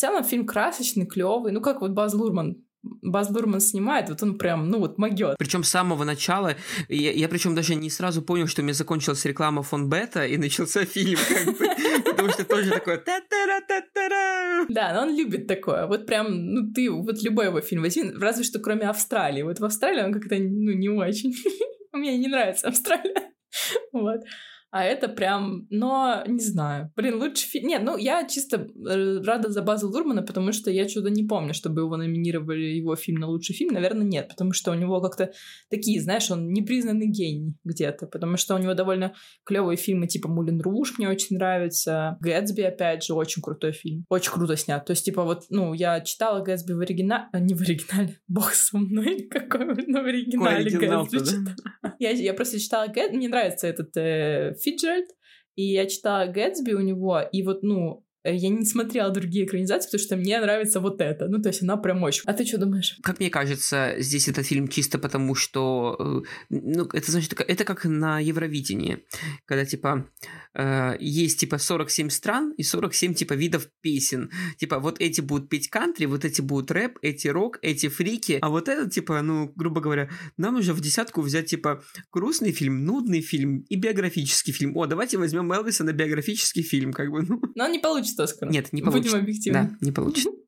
целом 0.00 0.24
фильм 0.24 0.46
красочный, 0.46 1.06
клевый. 1.06 1.52
Ну, 1.52 1.60
как 1.60 1.80
вот 1.80 1.92
Баз 1.92 2.14
Лурман 2.14 2.56
Баз 2.82 3.30
Лурман 3.30 3.60
снимает, 3.60 4.08
вот 4.08 4.22
он 4.22 4.38
прям, 4.38 4.68
ну 4.68 4.78
вот 4.78 4.98
могет. 4.98 5.36
Причем 5.38 5.64
с 5.64 5.68
самого 5.68 6.04
начала, 6.04 6.56
я, 6.88 7.12
я 7.12 7.28
причем 7.28 7.54
даже 7.54 7.74
не 7.74 7.90
сразу 7.90 8.22
понял, 8.22 8.46
что 8.46 8.62
у 8.62 8.64
меня 8.64 8.74
закончилась 8.74 9.24
реклама 9.24 9.62
фон 9.62 9.88
Бета 9.88 10.26
и 10.26 10.36
начался 10.36 10.84
фильм, 10.84 11.18
как 11.28 11.58
бы, 11.58 11.66
потому 12.04 12.30
что 12.30 12.44
тоже 12.44 12.70
такое 12.70 12.96
та 12.98 13.20
та 13.20 13.60
та 13.68 13.80
та 13.92 14.66
Да, 14.68 14.94
но 14.94 15.02
он 15.02 15.16
любит 15.16 15.46
такое. 15.46 15.86
Вот 15.86 16.06
прям, 16.06 16.26
ну 16.30 16.72
ты, 16.72 16.90
вот 16.90 17.22
любой 17.22 17.46
его 17.46 17.60
фильм 17.60 17.82
возьми, 17.82 18.10
разве 18.18 18.44
что 18.44 18.58
кроме 18.60 18.88
Австралии. 18.88 19.42
Вот 19.42 19.60
в 19.60 19.64
Австралии 19.64 20.02
он 20.02 20.12
как-то, 20.12 20.36
ну, 20.36 20.72
не 20.72 20.88
очень. 20.88 21.34
Мне 21.92 22.16
не 22.18 22.28
нравится 22.28 22.68
Австралия. 22.68 23.32
Вот. 23.92 24.20
А 24.70 24.84
это 24.84 25.08
прям, 25.08 25.66
но 25.70 26.22
не 26.26 26.40
знаю. 26.40 26.92
Блин, 26.94 27.16
лучше 27.16 27.46
фильм. 27.46 27.68
Нет, 27.68 27.82
ну 27.82 27.96
я 27.96 28.26
чисто 28.26 28.68
э, 28.88 29.20
рада 29.24 29.50
за 29.50 29.62
База 29.62 29.88
Лурмана, 29.88 30.22
потому 30.22 30.52
что 30.52 30.70
я 30.70 30.88
что-то 30.88 31.10
не 31.10 31.24
помню, 31.24 31.54
чтобы 31.54 31.80
его 31.82 31.96
номинировали 31.96 32.66
его 32.76 32.94
фильм 32.94 33.20
на 33.20 33.26
лучший 33.26 33.54
фильм. 33.56 33.74
Наверное, 33.74 34.06
нет, 34.06 34.28
потому 34.28 34.52
что 34.52 34.70
у 34.70 34.74
него 34.74 35.00
как-то 35.00 35.32
такие, 35.70 36.00
знаешь, 36.00 36.30
он 36.30 36.52
непризнанный 36.52 37.08
гений 37.08 37.56
где-то, 37.64 38.06
потому 38.06 38.36
что 38.36 38.54
у 38.54 38.58
него 38.58 38.74
довольно 38.74 39.12
клевые 39.44 39.76
фильмы, 39.76 40.06
типа 40.06 40.28
Мулин 40.28 40.60
Руш 40.60 40.98
мне 40.98 41.08
очень 41.08 41.36
нравится. 41.36 42.16
Гэтсби, 42.20 42.62
опять 42.62 43.02
же, 43.02 43.14
очень 43.14 43.42
крутой 43.42 43.72
фильм. 43.72 44.04
Очень 44.08 44.32
круто 44.32 44.56
снят. 44.56 44.84
То 44.84 44.92
есть, 44.92 45.04
типа, 45.04 45.24
вот, 45.24 45.46
ну, 45.50 45.74
я 45.74 46.00
читала 46.00 46.44
Гэтсби 46.44 46.74
в 46.74 46.80
оригинале, 46.80 47.24
а 47.32 47.40
не 47.40 47.54
в 47.54 47.60
оригинале, 47.60 48.18
бог 48.28 48.52
со 48.52 48.78
мной, 48.78 49.28
какой, 49.30 49.66
ну, 49.86 50.02
в 50.02 50.06
оригинале 50.06 50.70
Гэтсби. 50.70 51.44
Да? 51.44 51.96
Я, 51.98 52.10
я 52.10 52.34
просто 52.34 52.60
читала 52.60 52.86
Гэтсби, 52.86 53.16
мне 53.16 53.28
нравится 53.28 53.66
этот 53.66 53.96
э, 53.96 54.54
Фиджеральд, 54.60 55.08
и 55.56 55.62
я 55.62 55.86
читала 55.86 56.26
Гэтсби 56.26 56.72
у 56.72 56.80
него, 56.80 57.20
и 57.20 57.42
вот, 57.42 57.62
ну, 57.62 58.06
я 58.24 58.48
не 58.50 58.64
смотрела 58.64 59.10
другие 59.10 59.46
экранизации, 59.46 59.88
потому 59.88 60.04
что 60.04 60.16
мне 60.16 60.40
нравится 60.40 60.80
вот 60.80 61.00
это. 61.00 61.26
Ну, 61.28 61.40
то 61.40 61.48
есть 61.48 61.62
она 61.62 61.76
прям 61.76 62.02
очень. 62.02 62.22
А 62.26 62.32
ты 62.34 62.44
что 62.44 62.58
думаешь? 62.58 62.98
Как 63.02 63.18
мне 63.18 63.30
кажется, 63.30 63.94
здесь 63.98 64.28
этот 64.28 64.46
фильм 64.46 64.68
чисто 64.68 64.98
потому, 64.98 65.34
что... 65.34 65.96
Э, 65.98 66.46
ну, 66.50 66.88
это 66.92 67.10
значит, 67.10 67.32
это 67.40 67.64
как 67.64 67.84
на 67.84 68.20
Евровидении, 68.20 69.04
когда, 69.46 69.64
типа, 69.64 70.06
э, 70.54 70.96
есть, 71.00 71.40
типа, 71.40 71.58
47 71.58 72.10
стран 72.10 72.52
и 72.56 72.62
47, 72.62 73.14
типа, 73.14 73.32
видов 73.34 73.68
песен. 73.80 74.30
Типа, 74.58 74.78
вот 74.80 75.00
эти 75.00 75.22
будут 75.22 75.48
петь 75.48 75.68
кантри, 75.68 76.04
вот 76.06 76.24
эти 76.24 76.42
будут 76.42 76.70
рэп, 76.70 76.98
эти 77.00 77.28
рок, 77.28 77.58
эти 77.62 77.88
фрики, 77.88 78.38
а 78.42 78.50
вот 78.50 78.68
этот, 78.68 78.92
типа, 78.92 79.22
ну, 79.22 79.50
грубо 79.56 79.80
говоря, 79.80 80.10
нам 80.36 80.56
уже 80.56 80.74
в 80.74 80.80
десятку 80.80 81.22
взять, 81.22 81.46
типа, 81.46 81.82
грустный 82.12 82.52
фильм, 82.52 82.84
нудный 82.84 83.22
фильм 83.22 83.64
и 83.68 83.76
биографический 83.76 84.52
фильм. 84.52 84.76
О, 84.76 84.86
давайте 84.86 85.16
возьмем 85.16 85.50
Элвиса 85.52 85.84
на 85.84 85.92
биографический 85.92 86.62
фильм, 86.62 86.92
как 86.92 87.10
бы, 87.10 87.22
ну. 87.22 87.40
Но 87.54 87.64
он 87.64 87.72
не 87.72 87.78
получится 87.78 88.09
получится 88.16 88.22
Оскар. 88.24 88.50
Нет, 88.50 88.72
не 88.72 88.82
получится. 88.82 89.16
Будем 89.16 89.24
объективны. 89.24 89.60
Да, 89.60 89.76
не 89.80 89.92
получится. 89.92 90.30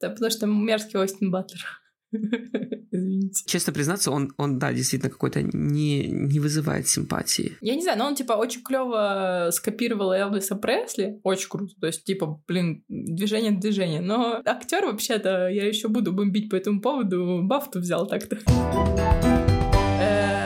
Да, 0.00 0.10
потому 0.10 0.32
что 0.32 0.48
мерзкий 0.48 0.98
Остин 0.98 1.30
Батлер. 1.30 1.64
Извините. 2.90 3.44
Честно 3.46 3.72
признаться, 3.72 4.10
он, 4.10 4.32
он 4.36 4.58
да, 4.58 4.72
действительно 4.72 5.12
какой-то 5.12 5.42
не, 5.42 6.08
не 6.08 6.40
вызывает 6.40 6.88
симпатии. 6.88 7.56
Я 7.60 7.76
не 7.76 7.82
знаю, 7.82 8.00
но 8.00 8.06
он, 8.06 8.16
типа, 8.16 8.32
очень 8.32 8.64
клево 8.64 9.50
скопировал 9.52 10.12
Элвиса 10.12 10.56
Пресли. 10.56 11.20
Очень 11.22 11.48
круто. 11.48 11.74
То 11.80 11.86
есть, 11.86 12.02
типа, 12.02 12.42
блин, 12.48 12.82
движение 12.88 13.52
движение. 13.52 14.00
Но 14.00 14.42
актер 14.44 14.86
вообще-то, 14.86 15.46
я 15.46 15.68
еще 15.68 15.86
буду 15.86 16.12
бомбить 16.12 16.50
по 16.50 16.56
этому 16.56 16.80
поводу, 16.80 17.42
Бафту 17.44 17.78
взял 17.78 18.08
так-то. 18.08 18.38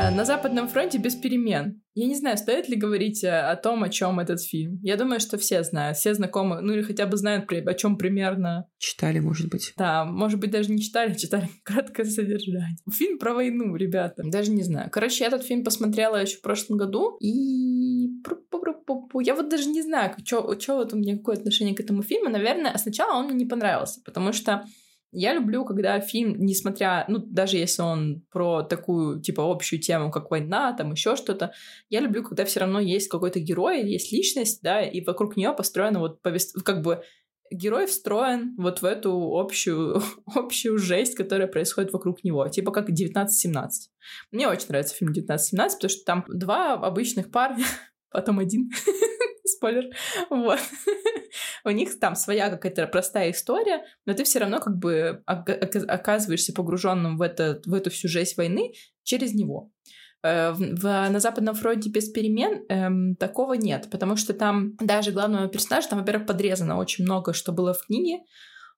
Э, 0.06 0.10
на 0.10 0.24
Западном 0.24 0.68
фронте 0.68 0.98
без 0.98 1.14
перемен. 1.14 1.82
Я 1.94 2.06
не 2.06 2.14
знаю, 2.14 2.36
стоит 2.36 2.68
ли 2.68 2.76
говорить 2.76 3.24
э, 3.24 3.30
о 3.30 3.56
том, 3.56 3.82
о 3.82 3.88
чем 3.88 4.20
этот 4.20 4.40
фильм. 4.42 4.78
Я 4.82 4.96
думаю, 4.96 5.20
что 5.20 5.38
все 5.38 5.62
знают, 5.62 5.96
все 5.96 6.14
знакомы, 6.14 6.60
ну 6.60 6.74
или 6.74 6.82
хотя 6.82 7.06
бы 7.06 7.16
знают, 7.16 7.50
о 7.50 7.74
чем 7.74 7.96
примерно. 7.96 8.68
Читали, 8.78 9.18
может 9.18 9.48
быть. 9.48 9.72
Да, 9.76 10.04
может 10.04 10.38
быть, 10.38 10.50
даже 10.50 10.70
не 10.70 10.80
читали, 10.80 11.12
а 11.12 11.14
читали 11.14 11.48
краткое 11.64 12.04
содержание. 12.04 12.76
Фильм 12.90 13.18
про 13.18 13.34
войну, 13.34 13.74
ребята. 13.76 14.22
Даже 14.24 14.50
не 14.50 14.62
знаю. 14.62 14.90
Короче, 14.90 15.24
я 15.24 15.28
этот 15.28 15.42
фильм 15.42 15.64
посмотрела 15.64 16.16
еще 16.16 16.36
в 16.36 16.42
прошлом 16.42 16.76
году, 16.78 17.16
и 17.20 18.08
я 19.22 19.34
вот 19.34 19.48
даже 19.48 19.68
не 19.68 19.82
знаю, 19.82 20.14
что 20.24 20.42
вот 20.42 20.92
у 20.92 20.96
меня 20.96 21.16
какое 21.16 21.36
отношение 21.36 21.74
к 21.74 21.80
этому 21.80 22.02
фильму. 22.02 22.30
Наверное, 22.30 22.76
сначала 22.76 23.18
он 23.18 23.26
мне 23.26 23.34
не 23.34 23.46
понравился, 23.46 24.00
потому 24.04 24.32
что 24.32 24.64
я 25.18 25.32
люблю, 25.32 25.64
когда 25.64 25.98
фильм, 26.00 26.36
несмотря, 26.38 27.06
ну, 27.08 27.18
даже 27.18 27.56
если 27.56 27.80
он 27.80 28.22
про 28.30 28.62
такую, 28.62 29.20
типа, 29.22 29.50
общую 29.50 29.80
тему, 29.80 30.10
как 30.10 30.30
война, 30.30 30.74
там 30.74 30.92
еще 30.92 31.16
что-то, 31.16 31.52
я 31.88 32.00
люблю, 32.00 32.22
когда 32.22 32.44
все 32.44 32.60
равно 32.60 32.80
есть 32.80 33.08
какой-то 33.08 33.40
герой, 33.40 33.82
есть 33.82 34.12
личность, 34.12 34.60
да, 34.62 34.82
и 34.82 35.02
вокруг 35.02 35.36
нее 35.38 35.54
построена 35.54 36.00
вот 36.00 36.20
повест... 36.20 36.62
как 36.62 36.82
бы 36.82 37.02
герой 37.50 37.86
встроен 37.86 38.54
вот 38.58 38.82
в 38.82 38.84
эту 38.84 39.38
общую, 39.38 40.02
общую 40.34 40.76
жесть, 40.76 41.14
которая 41.14 41.48
происходит 41.48 41.94
вокруг 41.94 42.22
него, 42.22 42.46
типа 42.48 42.70
как 42.70 42.90
19-17. 42.90 43.26
Мне 44.32 44.48
очень 44.48 44.68
нравится 44.68 44.94
фильм 44.94 45.12
19-17, 45.12 45.36
потому 45.56 45.88
что 45.88 46.04
там 46.04 46.24
два 46.28 46.74
обычных 46.74 47.30
парня, 47.30 47.64
потом 48.16 48.38
один, 48.38 48.70
спойлер, 49.44 49.84
вот. 50.30 50.58
У 51.64 51.70
них 51.70 51.98
там 52.00 52.14
своя 52.14 52.48
какая-то 52.48 52.86
простая 52.86 53.30
история, 53.30 53.84
но 54.06 54.14
ты 54.14 54.24
все 54.24 54.38
равно 54.38 54.58
как 54.60 54.78
бы 54.78 55.22
оказываешься 55.26 56.52
погруженным 56.52 57.18
в, 57.18 57.22
это, 57.22 57.60
в 57.66 57.74
эту 57.74 57.90
всю 57.90 58.08
жесть 58.08 58.36
войны 58.36 58.72
через 59.02 59.34
него. 59.34 59.70
Э, 60.22 60.52
в, 60.52 60.58
в, 60.58 60.82
на 60.82 61.20
Западном 61.20 61.54
фронте 61.54 61.90
без 61.90 62.08
перемен 62.08 62.64
эм, 62.68 63.16
такого 63.16 63.54
нет, 63.54 63.88
потому 63.90 64.16
что 64.16 64.32
там 64.32 64.76
даже 64.76 65.12
главного 65.12 65.48
персонажа, 65.48 65.88
там, 65.88 65.98
во-первых, 66.00 66.26
подрезано 66.26 66.78
очень 66.78 67.04
много, 67.04 67.32
что 67.32 67.52
было 67.52 67.74
в 67.74 67.86
книге, 67.86 68.22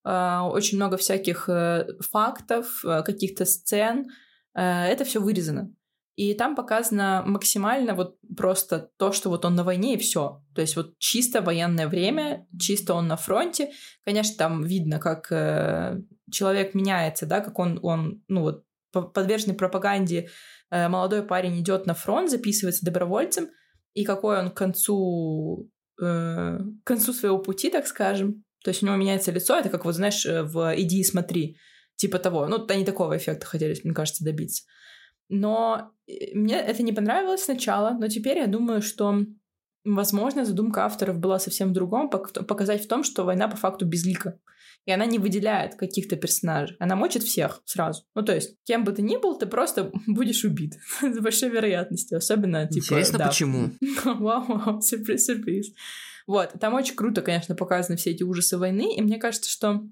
э, 0.04 0.38
очень 0.52 0.78
много 0.78 0.96
всяких 0.96 1.48
э, 1.48 1.86
фактов, 2.10 2.84
э, 2.84 3.02
каких-то 3.02 3.44
сцен, 3.44 4.08
э, 4.54 4.62
это 4.62 5.04
все 5.04 5.20
вырезано. 5.20 5.72
И 6.18 6.34
там 6.34 6.56
показано 6.56 7.22
максимально 7.24 7.94
вот 7.94 8.16
просто 8.36 8.90
то, 8.96 9.12
что 9.12 9.28
вот 9.28 9.44
он 9.44 9.54
на 9.54 9.62
войне 9.62 9.94
и 9.94 9.98
все. 9.98 10.42
То 10.52 10.60
есть 10.60 10.74
вот 10.74 10.98
чисто 10.98 11.42
военное 11.42 11.86
время, 11.86 12.44
чисто 12.58 12.94
он 12.94 13.06
на 13.06 13.16
фронте. 13.16 13.70
Конечно, 14.04 14.36
там 14.36 14.64
видно, 14.64 14.98
как 14.98 15.30
э, 15.30 16.00
человек 16.28 16.74
меняется, 16.74 17.24
да, 17.24 17.38
как 17.38 17.60
он, 17.60 17.78
он 17.82 18.24
ну 18.26 18.40
вот 18.40 18.64
подверженный 18.90 19.54
пропаганде 19.54 20.28
э, 20.72 20.88
молодой 20.88 21.22
парень 21.22 21.60
идет 21.60 21.86
на 21.86 21.94
фронт, 21.94 22.28
записывается 22.28 22.84
добровольцем, 22.84 23.50
и 23.94 24.04
какой 24.04 24.40
он 24.40 24.50
к 24.50 24.56
концу, 24.56 25.70
э, 26.02 26.58
к 26.82 26.84
концу 26.84 27.12
своего 27.12 27.38
пути, 27.38 27.70
так 27.70 27.86
скажем, 27.86 28.42
то 28.64 28.70
есть 28.70 28.82
у 28.82 28.86
него 28.86 28.96
меняется 28.96 29.30
лицо, 29.30 29.56
это 29.56 29.68
как 29.68 29.84
вот, 29.84 29.94
знаешь, 29.94 30.26
э, 30.26 30.42
в 30.42 30.74
«Иди 30.76 30.98
и 30.98 31.04
смотри», 31.04 31.58
типа 31.94 32.18
того. 32.18 32.48
Ну, 32.48 32.66
они 32.68 32.84
такого 32.84 33.16
эффекта 33.16 33.46
хотели, 33.46 33.78
мне 33.84 33.94
кажется, 33.94 34.24
добиться. 34.24 34.64
Но 35.28 35.92
э, 36.06 36.34
мне 36.34 36.56
это 36.56 36.82
не 36.82 36.92
понравилось 36.92 37.44
сначала, 37.44 37.96
но 37.98 38.08
теперь 38.08 38.38
я 38.38 38.46
думаю, 38.46 38.82
что, 38.82 39.24
возможно, 39.84 40.44
задумка 40.44 40.84
авторов 40.84 41.18
была 41.18 41.38
совсем 41.38 41.70
в 41.70 41.72
другом, 41.72 42.10
показать 42.10 42.84
в 42.84 42.88
том, 42.88 43.04
что 43.04 43.24
война 43.24 43.48
по 43.48 43.56
факту 43.56 43.86
безлика. 43.86 44.38
И 44.86 44.90
она 44.90 45.04
не 45.04 45.18
выделяет 45.18 45.74
каких-то 45.74 46.16
персонажей. 46.16 46.76
Она 46.80 46.96
мочит 46.96 47.22
всех 47.22 47.60
сразу. 47.66 48.04
Ну, 48.14 48.22
то 48.22 48.34
есть, 48.34 48.56
кем 48.64 48.84
бы 48.84 48.92
ты 48.92 49.02
ни 49.02 49.18
был, 49.18 49.36
ты 49.36 49.44
просто 49.44 49.92
будешь 50.06 50.44
убит. 50.44 50.76
С 51.02 51.18
большой 51.20 51.50
вероятностью. 51.50 52.16
Особенно, 52.16 52.66
типа... 52.66 52.84
Интересно, 52.84 53.18
да. 53.18 53.28
почему? 53.28 53.70
Вау, 54.04 54.44
вау, 54.46 54.80
сюрприз, 54.80 55.26
сюрприз. 55.26 55.74
Вот. 56.26 56.54
Там 56.58 56.74
очень 56.74 56.94
круто, 56.94 57.20
конечно, 57.20 57.54
показаны 57.54 57.96
все 57.96 58.12
эти 58.12 58.22
ужасы 58.22 58.56
войны. 58.56 58.96
И 58.96 59.02
мне 59.02 59.18
кажется, 59.18 59.50
что 59.50 59.82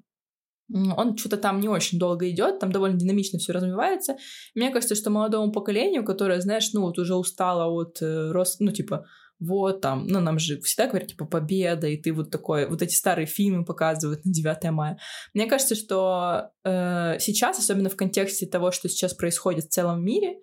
он 0.72 1.16
что-то 1.16 1.36
там 1.36 1.60
не 1.60 1.68
очень 1.68 1.98
долго 1.98 2.28
идет, 2.30 2.58
там 2.58 2.72
довольно 2.72 2.98
динамично 2.98 3.38
все 3.38 3.52
развивается. 3.52 4.16
Мне 4.54 4.70
кажется, 4.70 4.94
что 4.94 5.10
молодому 5.10 5.52
поколению, 5.52 6.04
которое, 6.04 6.40
знаешь, 6.40 6.70
ну 6.72 6.82
вот 6.82 6.98
уже 6.98 7.14
устало 7.14 7.70
от 7.70 8.02
э, 8.02 8.30
рост, 8.32 8.60
ну 8.60 8.72
типа 8.72 9.06
вот 9.38 9.80
там, 9.82 10.06
ну 10.06 10.20
нам 10.20 10.38
же 10.38 10.60
всегда 10.62 10.88
говорят, 10.88 11.08
типа, 11.08 11.26
победа, 11.26 11.86
и 11.86 12.00
ты 12.00 12.12
вот 12.12 12.30
такой, 12.30 12.66
вот 12.68 12.82
эти 12.82 12.94
старые 12.94 13.26
фильмы 13.26 13.64
показывают 13.64 14.24
на 14.24 14.32
9 14.32 14.70
мая. 14.70 14.98
Мне 15.34 15.46
кажется, 15.46 15.74
что 15.74 16.50
э, 16.64 17.18
сейчас, 17.18 17.58
особенно 17.58 17.90
в 17.90 17.96
контексте 17.96 18.46
того, 18.46 18.70
что 18.70 18.88
сейчас 18.88 19.14
происходит 19.14 19.66
в 19.66 19.70
целом 19.70 20.02
мире, 20.02 20.38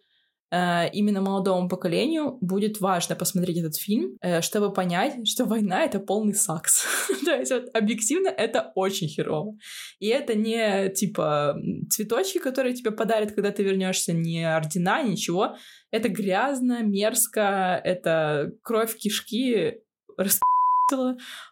именно 0.94 1.22
молодому 1.22 1.68
поколению 1.68 2.38
будет 2.42 2.80
важно 2.80 3.16
посмотреть 3.16 3.58
этот 3.58 3.76
фильм, 3.76 4.18
э, 4.22 4.42
чтобы 4.42 4.72
понять, 4.72 5.28
что 5.28 5.46
война— 5.46 5.84
это 5.86 6.00
полный 6.00 6.34
сакс. 6.34 6.86
То 7.26 7.32
есть 7.32 7.52
вот, 7.52 7.70
объективно 7.74 8.28
это 8.28 8.72
очень 8.76 9.08
херово. 9.08 9.58
И 10.00 10.08
это 10.08 10.36
не 10.36 10.90
типа 10.90 11.56
цветочки, 11.90 12.38
которые 12.38 12.76
тебе 12.76 12.92
подарят, 12.92 13.32
когда 13.32 13.52
ты 13.52 13.64
вернешься, 13.64 14.14
не 14.14 14.44
ордена, 14.44 15.04
ничего. 15.04 15.56
Это 15.92 16.10
грязно, 16.10 16.84
мерзко, 16.84 17.82
это 17.84 18.52
кровь 18.64 18.96
кишки, 18.96 19.80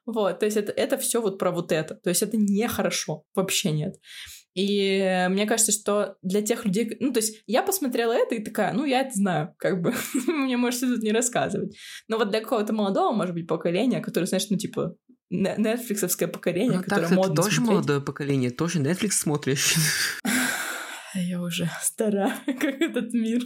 вот, 0.05 0.39
то 0.39 0.45
есть 0.45 0.57
это, 0.57 0.71
это 0.71 0.97
все 0.97 1.21
вот 1.21 1.39
про 1.39 1.51
вот 1.51 1.71
это. 1.71 1.95
То 1.95 2.09
есть 2.09 2.21
это 2.21 2.37
нехорошо, 2.37 3.25
вообще 3.33 3.71
нет. 3.71 3.95
И 4.53 5.27
мне 5.29 5.45
кажется, 5.45 5.71
что 5.71 6.17
для 6.21 6.41
тех 6.41 6.65
людей... 6.65 6.97
Ну, 6.99 7.13
то 7.13 7.19
есть 7.19 7.41
я 7.47 7.63
посмотрела 7.63 8.11
это 8.11 8.35
и 8.35 8.43
такая, 8.43 8.73
ну, 8.73 8.83
я 8.85 9.01
это 9.01 9.13
знаю, 9.13 9.55
как 9.57 9.81
бы. 9.81 9.93
Мне 10.27 10.57
можете 10.57 10.87
тут 10.87 11.03
не 11.03 11.11
рассказывать. 11.11 11.75
Но 12.07 12.17
вот 12.17 12.29
для 12.29 12.41
какого-то 12.41 12.73
молодого, 12.73 13.13
может 13.13 13.33
быть, 13.33 13.47
поколения, 13.47 14.01
который, 14.01 14.25
знаешь, 14.25 14.47
ну, 14.49 14.57
типа, 14.57 14.95
нетфликсовское 15.29 16.27
поколение, 16.27 16.79
ну, 16.79 16.83
которое 16.83 17.07
так, 17.07 17.11
модно 17.11 17.35
тоже 17.35 17.55
смотреть. 17.57 17.69
молодое 17.69 18.01
поколение, 18.01 18.49
тоже 18.51 18.79
Netflix 18.79 19.11
смотришь. 19.11 19.75
Я 21.13 21.41
уже 21.41 21.69
стара, 21.81 22.33
как 22.45 22.81
этот 22.81 23.13
мир. 23.13 23.41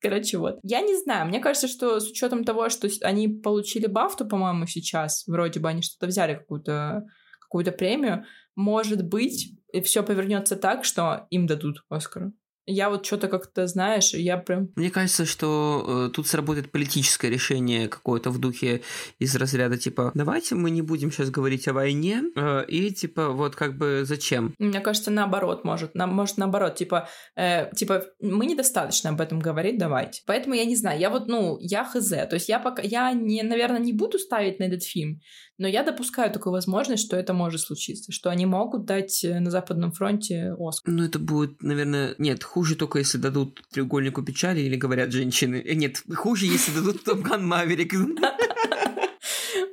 Короче, 0.00 0.38
вот. 0.38 0.58
Я 0.62 0.80
не 0.80 0.96
знаю, 0.96 1.26
мне 1.26 1.40
кажется, 1.40 1.68
что 1.68 2.00
с 2.00 2.10
учетом 2.10 2.44
того, 2.44 2.68
что 2.68 2.88
они 3.02 3.28
получили 3.28 3.86
бафту, 3.86 4.26
по-моему, 4.26 4.66
сейчас, 4.66 5.26
вроде 5.26 5.60
бы 5.60 5.68
они 5.68 5.82
что-то 5.82 6.06
взяли 6.06 6.34
какую-то 6.34 7.04
какую-то 7.40 7.72
премию, 7.72 8.24
может 8.56 9.02
быть, 9.02 9.57
и 9.72 9.80
все 9.80 10.02
повернется 10.02 10.56
так, 10.56 10.84
что 10.84 11.26
им 11.30 11.46
дадут 11.46 11.84
Оскар. 11.88 12.32
Я 12.70 12.90
вот 12.90 13.06
что-то 13.06 13.28
как-то, 13.28 13.66
знаешь, 13.66 14.12
я 14.12 14.36
прям... 14.36 14.68
Мне 14.76 14.90
кажется, 14.90 15.24
что 15.24 16.08
э, 16.10 16.14
тут 16.14 16.26
сработает 16.26 16.70
политическое 16.70 17.30
решение 17.30 17.88
какое-то 17.88 18.28
в 18.28 18.38
духе 18.38 18.82
из 19.18 19.34
разряда 19.34 19.78
типа 19.78 20.12
«давайте 20.14 20.54
мы 20.54 20.70
не 20.70 20.82
будем 20.82 21.10
сейчас 21.10 21.30
говорить 21.30 21.66
о 21.66 21.72
войне», 21.72 22.24
э, 22.36 22.66
и 22.68 22.92
типа 22.92 23.30
вот 23.30 23.56
как 23.56 23.78
бы 23.78 24.02
зачем? 24.04 24.54
Мне 24.58 24.80
кажется, 24.80 25.10
наоборот 25.10 25.64
может. 25.64 25.94
Нам, 25.94 26.14
может, 26.14 26.36
наоборот, 26.36 26.74
типа, 26.74 27.08
э, 27.36 27.70
типа 27.74 28.04
мы 28.20 28.44
недостаточно 28.44 29.10
об 29.10 29.20
этом 29.22 29.38
говорить, 29.38 29.78
давайте. 29.78 30.20
Поэтому 30.26 30.54
я 30.54 30.66
не 30.66 30.76
знаю, 30.76 31.00
я 31.00 31.08
вот, 31.08 31.26
ну, 31.26 31.56
я 31.60 31.84
хз. 31.84 32.10
То 32.10 32.34
есть 32.34 32.50
я 32.50 32.58
пока, 32.58 32.82
я, 32.82 33.12
не, 33.14 33.42
наверное, 33.42 33.80
не 33.80 33.94
буду 33.94 34.18
ставить 34.18 34.58
на 34.58 34.64
этот 34.64 34.82
фильм, 34.82 35.20
но 35.58 35.66
я 35.66 35.82
допускаю 35.82 36.30
такую 36.32 36.52
возможность, 36.52 37.04
что 37.04 37.16
это 37.16 37.32
может 37.32 37.60
случиться, 37.60 38.12
что 38.12 38.30
они 38.30 38.46
могут 38.46 38.84
дать 38.84 39.24
э, 39.24 39.40
на 39.40 39.50
Западном 39.50 39.92
фронте 39.92 40.54
Оскар. 40.58 40.94
Ну, 40.94 41.04
это 41.04 41.18
будет, 41.18 41.62
наверное... 41.62 42.14
Нет, 42.18 42.44
хуже 42.44 42.57
только, 42.74 42.98
если 42.98 43.18
дадут 43.18 43.62
треугольнику 43.70 44.22
печали 44.22 44.60
или 44.60 44.76
говорят 44.76 45.12
женщины. 45.12 45.62
Э, 45.64 45.74
нет, 45.74 46.02
хуже, 46.14 46.46
если 46.46 46.72
дадут 46.72 47.04
Топган 47.04 47.46
Маверик. 47.46 47.94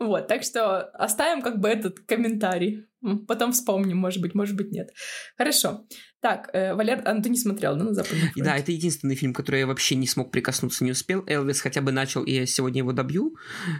Вот, 0.06 0.28
так 0.28 0.43
что 0.43 0.82
оставим 0.82 1.41
как 1.41 1.60
бы 1.60 1.68
этот 1.68 1.99
комментарий. 2.01 2.86
Потом 3.28 3.51
вспомним, 3.51 3.97
может 3.97 4.22
быть, 4.22 4.34
может 4.34 4.56
быть, 4.56 4.72
нет. 4.72 4.89
Хорошо. 5.38 5.86
Так, 6.22 6.49
э, 6.53 6.74
Валер, 6.74 7.03
а, 7.06 7.14
ну 7.14 7.22
ты 7.22 7.30
не 7.30 7.38
смотрел, 7.38 7.76
да, 7.76 7.84
на 7.84 7.93
Западном 7.93 8.22
фронте? 8.22 8.43
Да, 8.43 8.58
это 8.58 8.72
единственный 8.72 9.16
фильм, 9.16 9.32
который 9.32 9.60
я 9.60 9.68
вообще 9.68 9.95
не 9.95 10.08
смог 10.08 10.32
прикоснуться, 10.32 10.84
не 10.84 10.91
успел. 10.91 11.24
Элвис 11.28 11.62
хотя 11.62 11.82
бы 11.82 11.91
начал, 11.91 12.24
и 12.24 12.32
я 12.32 12.45
сегодня 12.47 12.80
его 12.80 12.93
добью, 12.93 13.36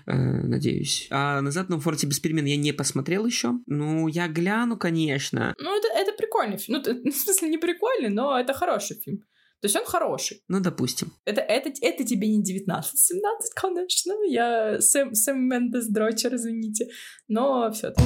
э, 0.06 0.14
надеюсь. 0.14 1.08
А 1.10 1.42
на 1.42 1.50
Западном 1.50 1.80
фронте 1.80 2.06
без 2.06 2.20
перемен 2.20 2.46
я 2.46 2.56
не 2.56 2.72
посмотрел 2.72 3.26
еще. 3.26 3.54
Ну, 3.66 4.08
я 4.08 4.28
гляну, 4.28 4.78
конечно. 4.78 5.56
Ну, 5.58 5.76
это, 5.76 5.88
это 5.98 6.12
прикольный 6.16 6.58
фильм. 6.58 6.78
Ну, 6.78 6.82
это, 6.82 6.94
в 7.10 7.16
смысле, 7.16 7.50
не 7.50 7.58
прикольный, 7.58 8.10
но 8.10 8.40
это 8.40 8.54
хороший 8.54 8.98
фильм. 8.98 9.24
То 9.62 9.68
есть 9.68 9.76
он 9.76 9.86
хороший. 9.86 10.44
Ну, 10.48 10.60
допустим. 10.60 11.12
Это, 11.26 11.42
это, 11.42 11.72
это 11.82 12.04
тебе 12.04 12.28
не 12.28 12.44
19-17, 12.44 12.82
конечно. 13.56 14.14
Я 14.28 14.80
Сэм, 14.80 15.14
Сэм 15.14 15.38
Мендес 15.48 15.88
Дрочер, 15.88 16.36
извините. 16.36 16.88
Но 17.28 17.72
все 17.72 17.92
таки 17.92 18.06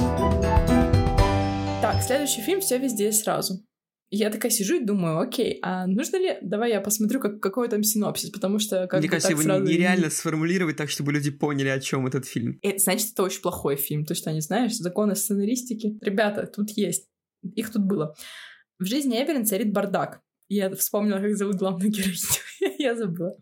Так, 1.82 2.02
следующий 2.02 2.40
фильм 2.40 2.60
«Все 2.60 2.78
везде 2.78 3.08
и 3.08 3.12
сразу». 3.12 3.64
Я 4.12 4.30
такая 4.30 4.50
сижу 4.50 4.74
и 4.74 4.84
думаю, 4.84 5.20
окей, 5.20 5.60
а 5.62 5.86
нужно 5.86 6.16
ли... 6.16 6.36
Давай 6.42 6.70
я 6.70 6.80
посмотрю, 6.80 7.20
как, 7.20 7.40
какой 7.40 7.68
там 7.68 7.84
синопсис, 7.84 8.30
потому 8.30 8.58
что... 8.58 8.88
Как 8.88 8.98
Мне 9.00 9.08
кажется, 9.08 9.28
так 9.28 9.38
его 9.38 9.42
сразу 9.42 9.64
нереально 9.64 10.06
не- 10.06 10.10
сформулировать 10.10 10.76
так, 10.76 10.90
чтобы 10.90 11.12
люди 11.12 11.30
поняли, 11.30 11.68
о 11.68 11.78
чем 11.78 12.08
этот 12.08 12.26
фильм. 12.26 12.58
Это, 12.62 12.78
значит, 12.78 13.12
это 13.12 13.22
очень 13.22 13.40
плохой 13.40 13.76
фильм. 13.76 14.04
Ты 14.04 14.16
что, 14.16 14.32
не 14.32 14.40
знаешь? 14.40 14.74
Законы 14.74 15.14
сценаристики. 15.14 15.96
Ребята, 16.00 16.48
тут 16.48 16.70
есть. 16.70 17.06
Их 17.54 17.70
тут 17.70 17.84
было. 17.84 18.16
В 18.80 18.84
жизни 18.84 19.16
Эвелин 19.16 19.46
царит 19.46 19.72
бардак. 19.72 20.20
Я 20.50 20.68
вспомнила, 20.74 21.20
как 21.20 21.36
зовут 21.36 21.56
главную 21.56 21.92
героиню. 21.92 22.16
Я 22.78 22.96
забыла. 22.96 23.36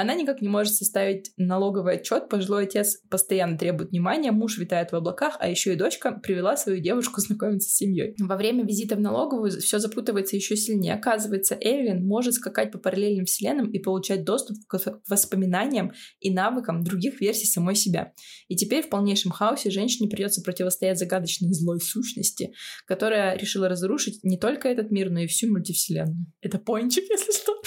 Она 0.00 0.14
никак 0.14 0.40
не 0.40 0.48
может 0.48 0.74
составить 0.74 1.30
налоговый 1.36 1.96
отчет. 1.96 2.30
Пожилой 2.30 2.64
отец 2.64 3.02
постоянно 3.10 3.58
требует 3.58 3.90
внимания. 3.90 4.32
Муж 4.32 4.56
витает 4.56 4.92
в 4.92 4.96
облаках, 4.96 5.36
а 5.38 5.46
еще 5.46 5.74
и 5.74 5.76
дочка 5.76 6.12
привела 6.12 6.56
свою 6.56 6.80
девушку 6.80 7.20
знакомиться 7.20 7.68
с 7.68 7.76
семьей. 7.76 8.14
Во 8.18 8.38
время 8.38 8.64
визита 8.64 8.96
в 8.96 9.00
налоговую 9.00 9.50
все 9.60 9.78
запутывается 9.78 10.36
еще 10.36 10.56
сильнее. 10.56 10.94
Оказывается, 10.94 11.54
Эвелин 11.60 12.06
может 12.06 12.32
скакать 12.32 12.72
по 12.72 12.78
параллельным 12.78 13.26
вселенным 13.26 13.70
и 13.70 13.78
получать 13.78 14.24
доступ 14.24 14.56
к 14.66 14.80
воспоминаниям 15.06 15.92
и 16.20 16.32
навыкам 16.32 16.82
других 16.82 17.20
версий 17.20 17.46
самой 17.46 17.74
себя. 17.74 18.14
И 18.48 18.56
теперь 18.56 18.82
в 18.82 18.88
полнейшем 18.88 19.32
хаосе 19.32 19.70
женщине 19.70 20.08
придется 20.08 20.40
противостоять 20.40 20.98
загадочной 20.98 21.52
злой 21.52 21.78
сущности, 21.78 22.54
которая 22.86 23.36
решила 23.36 23.68
разрушить 23.68 24.24
не 24.24 24.38
только 24.38 24.68
этот 24.68 24.90
мир, 24.90 25.10
но 25.10 25.20
и 25.20 25.26
всю 25.26 25.52
мультивселенную. 25.52 26.24
Это 26.40 26.58
пончик, 26.58 27.04
если 27.10 27.32
что. 27.32 27.60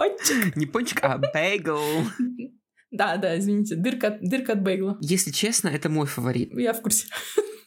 Пончик. 0.00 0.56
Не 0.56 0.64
пончик, 0.64 1.00
а 1.02 1.18
бейгл. 1.18 1.78
Да, 2.90 3.18
да, 3.18 3.38
извините, 3.38 3.76
дырка, 3.76 4.18
дырка 4.22 4.52
от 4.52 4.62
бейгла. 4.62 4.98
Если 5.02 5.30
честно, 5.30 5.68
это 5.68 5.90
мой 5.90 6.06
фаворит. 6.06 6.52
Я 6.56 6.72
в 6.72 6.80
курсе. 6.80 7.06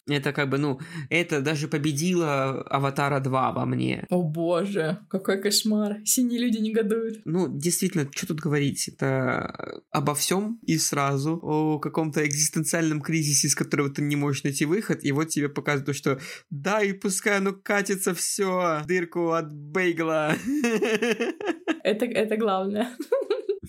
Это 0.07 0.33
как 0.33 0.49
бы, 0.49 0.57
ну, 0.57 0.79
это 1.09 1.41
даже 1.41 1.67
победило 1.67 2.61
Аватара 2.63 3.21
2 3.21 3.51
во 3.53 3.65
мне. 3.65 4.05
О 4.09 4.21
боже, 4.21 4.99
какой 5.09 5.41
кошмар. 5.41 5.97
Синие 6.03 6.39
люди 6.39 6.57
негодуют. 6.57 7.21
Ну, 7.23 7.47
действительно, 7.47 8.09
что 8.13 8.27
тут 8.27 8.41
говорить? 8.41 8.89
Это 8.89 9.81
обо 9.91 10.13
всем 10.13 10.59
и 10.63 10.77
сразу, 10.77 11.39
о 11.41 11.79
каком-то 11.79 12.25
экзистенциальном 12.25 13.01
кризисе, 13.01 13.47
из 13.47 13.55
которого 13.55 13.89
ты 13.89 14.01
не 14.01 14.17
можешь 14.17 14.43
найти 14.43 14.65
выход, 14.65 15.03
и 15.03 15.11
вот 15.13 15.29
тебе 15.29 15.47
показывают, 15.47 15.85
то, 15.85 15.93
что 15.93 16.19
да, 16.49 16.81
и 16.81 16.91
пускай 16.91 17.37
оно 17.37 17.53
катится 17.53 18.13
все 18.13 18.81
дырку 18.85 19.31
от 19.31 19.53
бейгла. 19.53 20.35
Это, 21.83 22.05
это 22.05 22.37
главное. 22.37 22.95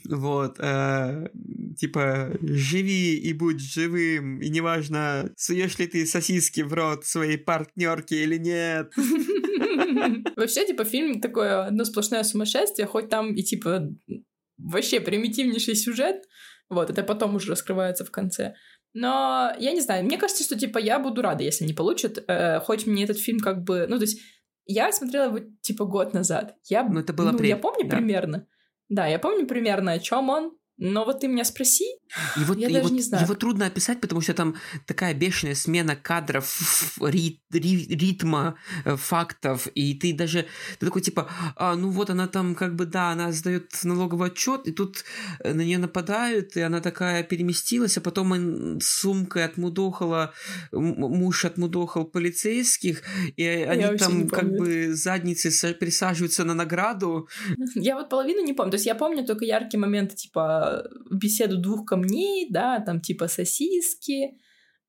Вот, 0.09 0.57
э, 0.61 1.28
типа, 1.75 2.31
живи 2.43 3.16
и 3.16 3.33
будь 3.33 3.61
живым, 3.61 4.41
и 4.41 4.49
неважно, 4.49 5.33
суешь 5.37 5.79
ли 5.79 5.87
ты 5.87 6.07
сосиски 6.07 6.61
в 6.62 6.72
рот 6.72 7.05
своей 7.05 7.39
партнерки 7.39 8.14
или 8.14 8.37
нет. 8.39 8.93
Вообще, 10.37 10.66
типа, 10.66 10.85
фильм 10.85 11.20
такое 11.20 11.66
одно 11.66 11.85
сплошное 11.85 12.22
сумасшествие, 12.22 12.87
хоть 12.87 13.09
там 13.09 13.35
и, 13.35 13.43
типа, 13.43 13.89
вообще 14.59 15.01
примитивнейший 15.01 15.75
сюжет, 15.75 16.22
вот, 16.68 16.91
это 16.91 17.03
потом 17.03 17.35
уже 17.37 17.51
раскрывается 17.51 18.05
в 18.05 18.11
конце. 18.11 18.55
Но 18.93 19.53
я 19.59 19.72
не 19.72 19.81
знаю, 19.81 20.05
мне 20.05 20.18
кажется, 20.18 20.45
что, 20.45 20.59
типа, 20.59 20.79
я 20.79 20.99
буду 20.99 21.20
рада, 21.22 21.43
если 21.43 21.64
они 21.64 21.72
получат, 21.75 22.22
э, 22.27 22.61
хоть 22.61 22.87
мне 22.87 23.05
этот 23.05 23.18
фильм 23.18 23.41
как 23.41 23.62
бы, 23.64 23.87
ну, 23.89 23.97
то 23.97 24.03
есть, 24.05 24.20
я 24.66 24.93
смотрела 24.93 25.27
его, 25.37 25.41
типа, 25.61 25.85
год 25.85 26.14
назад. 26.14 26.55
Я, 26.68 26.85
Ну, 26.85 27.01
это 27.01 27.12
было 27.12 27.33
ну, 27.33 27.39
при- 27.39 27.49
я 27.49 27.57
помню 27.57 27.89
да. 27.89 27.97
примерно. 27.97 28.47
Да, 28.89 29.07
я 29.07 29.18
помню 29.18 29.47
примерно, 29.47 29.93
о 29.93 29.99
чем 29.99 30.29
он, 30.31 30.57
но 30.77 31.05
вот 31.05 31.20
ты 31.20 31.29
меня 31.29 31.45
спроси, 31.45 31.85
Его, 32.37 32.55
Я 32.55 32.68
его- 32.68 32.81
даже 32.81 32.93
не 32.95 33.03
знаю. 33.03 33.25
его 33.25 33.35
трудно 33.35 33.66
описать, 33.66 34.01
потому 34.01 34.20
что 34.20 34.35
там 34.35 34.55
такая 34.87 35.14
бешеная 35.14 35.55
смена 35.55 35.97
кадров, 35.97 36.97
ри- 37.01 37.41
ри- 37.53 37.87
ритма, 37.89 38.57
э, 38.85 38.97
фактов, 38.97 39.66
и 39.75 39.95
ты 39.95 40.12
даже 40.14 40.47
ты 40.79 40.87
такой 40.87 41.03
типа, 41.03 41.29
а, 41.57 41.75
ну 41.77 41.91
вот 41.91 42.11
она 42.11 42.27
там 42.29 42.55
как 42.55 42.75
бы, 42.77 42.87
да, 42.87 43.11
она 43.11 43.33
сдает 43.33 43.72
налоговый 43.85 44.29
отчет, 44.29 44.68
и 44.68 44.72
тут 44.72 45.05
э, 45.41 45.53
на 45.55 45.62
нее 45.62 45.79
нападают, 45.79 46.57
и 46.57 46.61
она 46.61 46.81
такая 46.81 47.22
переместилась, 47.25 47.99
а 47.99 48.01
потом 48.01 48.33
он 48.33 48.79
сумкой 48.81 49.45
отмудохала, 49.45 50.33
муж 50.72 51.45
отмудохал 51.45 52.05
полицейских, 52.05 53.03
и 53.37 53.45
они 53.45 53.85
не 53.85 53.97
там 53.99 54.29
как 54.29 54.51
бы 54.57 54.95
задницы 54.95 55.49
са- 55.49 55.75
присаживаются 55.75 56.45
на 56.45 56.55
награду, 56.55 57.29
Я 57.75 57.97
вот 57.97 58.09
половину 58.09 58.43
не 58.45 58.53
помню. 58.53 58.70
То 58.70 58.77
есть 58.77 58.87
я 58.87 58.95
помню 58.95 59.25
только 59.25 59.45
яркие 59.45 59.81
моменты, 59.81 60.14
типа 60.16 60.64
беседу 61.11 61.59
двух 61.59 61.87
камней, 61.87 62.49
да, 62.51 62.81
там 62.81 63.01
типа 63.01 63.29
сосиски, 63.29 64.39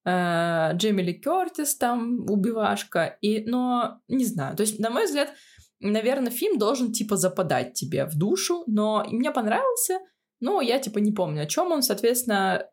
э, 0.04 0.70
Джейми 0.74 1.02
Ли 1.02 1.14
Кертис 1.14 1.76
там, 1.76 2.28
убивашка. 2.28 3.18
И, 3.20 3.44
но 3.44 4.00
не 4.08 4.24
знаю. 4.24 4.56
То 4.56 4.62
есть, 4.62 4.78
на 4.78 4.90
мой 4.90 5.06
взгляд, 5.06 5.30
наверное, 5.80 6.30
фильм 6.30 6.58
должен 6.58 6.92
типа 6.92 7.16
западать 7.16 7.74
тебе 7.74 8.06
в 8.06 8.16
душу, 8.16 8.64
но 8.66 9.04
мне 9.08 9.30
понравился, 9.30 9.98
но 10.40 10.60
я 10.60 10.78
типа 10.78 10.98
не 10.98 11.12
помню, 11.12 11.42
о 11.42 11.46
чем 11.46 11.72
он, 11.72 11.82
соответственно, 11.82 12.66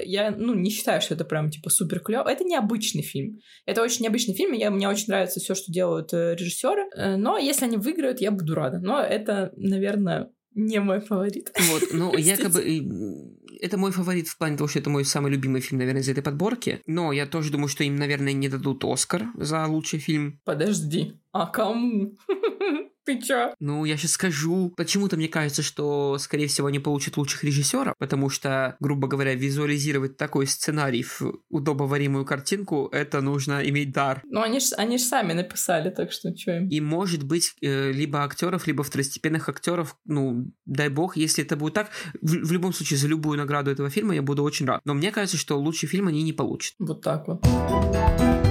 я, 0.00 0.30
ну, 0.30 0.54
не 0.54 0.70
считаю, 0.70 1.00
что 1.00 1.14
это 1.14 1.24
прям, 1.24 1.50
типа, 1.50 1.70
супер 1.70 2.00
клево. 2.00 2.28
Это 2.28 2.44
необычный 2.44 3.02
фильм. 3.02 3.38
Это 3.64 3.82
очень 3.82 4.02
необычный 4.02 4.34
фильм, 4.34 4.52
я, 4.52 4.70
мне 4.70 4.88
очень 4.88 5.06
нравится 5.08 5.40
все, 5.40 5.54
что 5.54 5.72
делают 5.72 6.12
э, 6.12 6.34
режиссеры. 6.34 6.88
Э, 6.94 7.16
но 7.16 7.38
если 7.38 7.64
они 7.64 7.76
выиграют, 7.76 8.20
я 8.20 8.30
буду 8.30 8.54
рада. 8.54 8.78
Но 8.78 9.00
это, 9.00 9.52
наверное, 9.56 10.30
не 10.56 10.80
мой 10.80 11.00
фаворит. 11.00 11.52
Вот, 11.70 11.82
ну, 11.92 12.10
Простите. 12.12 12.42
якобы... 12.42 12.62
и, 12.62 13.64
Это 13.64 13.78
мой 13.78 13.92
фаворит 13.92 14.26
в 14.26 14.36
плане 14.38 14.56
того, 14.56 14.66
что 14.68 14.78
это 14.80 14.90
мой 14.90 15.04
самый 15.04 15.30
любимый 15.30 15.60
фильм, 15.60 15.78
наверное, 15.78 16.02
из 16.02 16.08
этой 16.08 16.22
подборки. 16.22 16.80
Но 16.86 17.12
я 17.12 17.26
тоже 17.26 17.52
думаю, 17.52 17.68
что 17.68 17.84
им, 17.84 17.96
наверное, 17.96 18.32
не 18.32 18.48
дадут 18.48 18.84
Оскар 18.84 19.26
за 19.36 19.66
лучший 19.66 19.98
фильм. 19.98 20.40
Подожди. 20.44 21.12
А 21.32 21.46
кому? 21.46 22.16
Ты 23.06 23.22
чё? 23.22 23.54
Ну, 23.60 23.84
я 23.84 23.96
сейчас 23.96 24.12
скажу. 24.12 24.74
Почему-то 24.76 25.16
мне 25.16 25.28
кажется, 25.28 25.62
что, 25.62 26.18
скорее 26.18 26.48
всего, 26.48 26.66
они 26.66 26.80
получат 26.80 27.16
лучших 27.16 27.44
режиссеров, 27.44 27.94
потому 27.98 28.30
что, 28.30 28.76
грубо 28.80 29.06
говоря, 29.06 29.34
визуализировать 29.34 30.16
такой 30.16 30.48
сценарий 30.48 31.04
в 31.04 31.22
удобоваримую 31.48 32.24
картинку, 32.24 32.88
это 32.90 33.20
нужно 33.20 33.60
иметь 33.68 33.92
дар. 33.92 34.22
Ну, 34.24 34.42
они 34.42 34.58
же 34.58 34.74
они 34.76 34.98
ж 34.98 35.02
сами 35.02 35.34
написали, 35.34 35.90
так 35.90 36.10
что 36.10 36.34
чё 36.34 36.56
им? 36.56 36.68
И, 36.68 36.80
может 36.80 37.22
быть, 37.22 37.54
э, 37.62 37.92
либо 37.92 38.24
актеров, 38.24 38.66
либо 38.66 38.82
второстепенных 38.82 39.48
актеров, 39.48 39.96
ну, 40.04 40.50
дай 40.64 40.88
бог, 40.88 41.16
если 41.16 41.44
это 41.44 41.56
будет 41.56 41.74
так. 41.74 41.90
В, 42.20 42.48
в 42.48 42.52
любом 42.52 42.72
случае, 42.72 42.98
за 42.98 43.06
любую 43.06 43.38
награду 43.38 43.70
этого 43.70 43.88
фильма 43.88 44.16
я 44.16 44.22
буду 44.22 44.42
очень 44.42 44.66
рад. 44.66 44.80
Но 44.84 44.94
мне 44.94 45.12
кажется, 45.12 45.36
что 45.36 45.56
лучший 45.56 45.88
фильм 45.88 46.08
они 46.08 46.24
не 46.24 46.32
получат. 46.32 46.74
Вот 46.80 47.02
так 47.02 47.28
вот. 47.28 48.45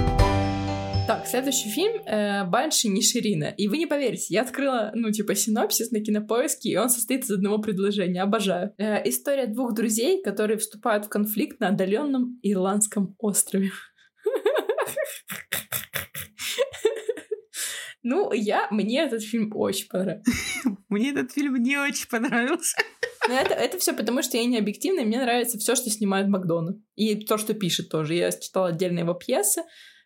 Следующий 1.26 1.68
фильм 1.70 2.02
э, 2.06 2.44
«Банши 2.44 2.86
Ниширина». 2.86 3.52
И 3.56 3.66
вы 3.66 3.78
не 3.78 3.86
поверите, 3.86 4.26
я 4.28 4.42
открыла, 4.42 4.92
ну, 4.94 5.10
типа, 5.10 5.34
синопсис 5.34 5.90
на 5.90 6.00
кинопоиске, 6.00 6.70
и 6.70 6.76
он 6.76 6.88
состоит 6.88 7.24
из 7.24 7.30
одного 7.32 7.58
предложения. 7.58 8.22
Обожаю. 8.22 8.72
Э, 8.78 9.06
история 9.08 9.46
двух 9.46 9.74
друзей, 9.74 10.22
которые 10.22 10.56
вступают 10.56 11.06
в 11.06 11.08
конфликт 11.08 11.58
на 11.58 11.68
отдаленном 11.68 12.38
ирландском 12.42 13.16
острове. 13.18 13.70
Ну, 18.08 18.32
я, 18.32 18.68
мне 18.70 19.02
этот 19.02 19.20
фильм 19.20 19.50
очень 19.56 19.88
понравился. 19.88 20.30
Мне 20.88 21.10
этот 21.10 21.32
фильм 21.32 21.56
не 21.56 21.76
очень 21.76 22.08
понравился. 22.08 22.76
Но 23.28 23.34
это, 23.34 23.52
это 23.52 23.78
все 23.78 23.92
потому, 23.92 24.22
что 24.22 24.36
я 24.36 24.44
не 24.44 24.58
объективная, 24.58 25.04
мне 25.04 25.20
нравится 25.20 25.58
все, 25.58 25.74
что 25.74 25.90
снимает 25.90 26.28
Макдона. 26.28 26.80
И 26.94 27.16
то, 27.16 27.36
что 27.36 27.52
пишет 27.52 27.88
тоже. 27.88 28.14
Я 28.14 28.30
читала 28.30 28.68
отдельно 28.68 29.00
его 29.00 29.14
пьесы. 29.14 29.62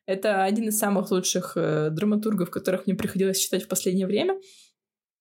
Это 0.06 0.44
один 0.44 0.68
из 0.68 0.78
самых 0.78 1.10
лучших 1.10 1.52
э, 1.56 1.90
драматургов, 1.90 2.50
которых 2.50 2.86
мне 2.86 2.96
приходилось 2.96 3.38
читать 3.38 3.64
в 3.64 3.68
последнее 3.68 4.06
время. 4.06 4.38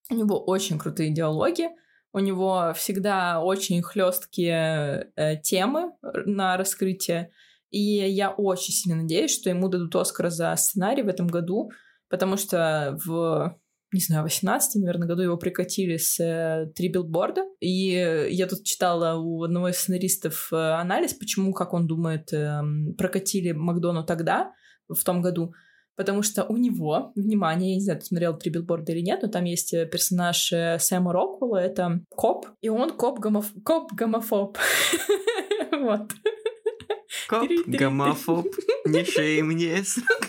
У 0.10 0.16
него 0.16 0.44
очень 0.44 0.80
крутые 0.80 1.14
диалоги. 1.14 1.70
У 2.12 2.20
него 2.20 2.74
всегда 2.76 3.42
очень 3.42 3.84
хлесткие 3.84 5.12
э, 5.16 5.38
темы 5.38 5.92
на 6.02 6.58
раскрытие. 6.58 7.32
И 7.70 7.80
я 7.80 8.32
очень 8.32 8.74
сильно 8.74 9.02
надеюсь, 9.02 9.32
что 9.32 9.50
ему 9.50 9.70
дадут 9.70 9.96
Оскар 9.96 10.30
за 10.30 10.56
сценарий 10.56 11.04
в 11.04 11.08
этом 11.08 11.28
году, 11.28 11.70
потому 12.10 12.36
что 12.36 12.98
в 13.06 13.60
не 13.92 14.02
знаю, 14.02 14.24
18 14.24 14.82
наверное, 14.82 15.08
году 15.08 15.24
его 15.24 15.38
прикатили 15.38 15.98
с 15.98 16.20
э, 16.20 16.72
три 16.76 16.90
билборда. 16.90 17.42
И 17.60 18.28
я 18.30 18.46
тут 18.46 18.64
читала 18.64 19.20
у 19.20 19.44
одного 19.44 19.70
из 19.70 19.78
сценаристов 19.78 20.50
э, 20.52 20.56
анализ, 20.56 21.16
почему, 21.16 21.54
как 21.54 21.74
он 21.74 21.88
думает, 21.88 22.32
э, 22.32 22.62
прокатили 22.98 23.52
Макдону 23.52 24.06
тогда, 24.06 24.54
в 24.90 25.04
том 25.04 25.22
году. 25.22 25.54
Потому 25.96 26.22
что 26.24 26.46
у 26.46 26.56
него, 26.56 27.12
внимание, 27.16 27.72
я 27.72 27.76
не 27.76 27.82
знаю, 27.82 28.00
ты 28.00 28.06
смотрел 28.06 28.38
«Три 28.38 28.52
билборда» 28.52 28.94
или 28.94 29.02
нет, 29.02 29.20
но 29.22 29.28
там 29.28 29.44
есть 29.44 29.74
э, 29.74 29.86
персонаж 29.86 30.52
э, 30.54 30.78
Сэма 30.80 31.12
Роквелла, 31.12 31.58
это 31.58 32.02
коп, 32.10 32.48
и 32.62 32.70
он 32.70 32.92
коп-гомофоб. 32.92 33.64
Коп-гомофоб. 33.64 34.58
Вот. 35.72 36.12
Коп-гомофоб, 37.28 38.48
не 38.86 39.04
шей 39.04 39.42
мне. 39.42 39.84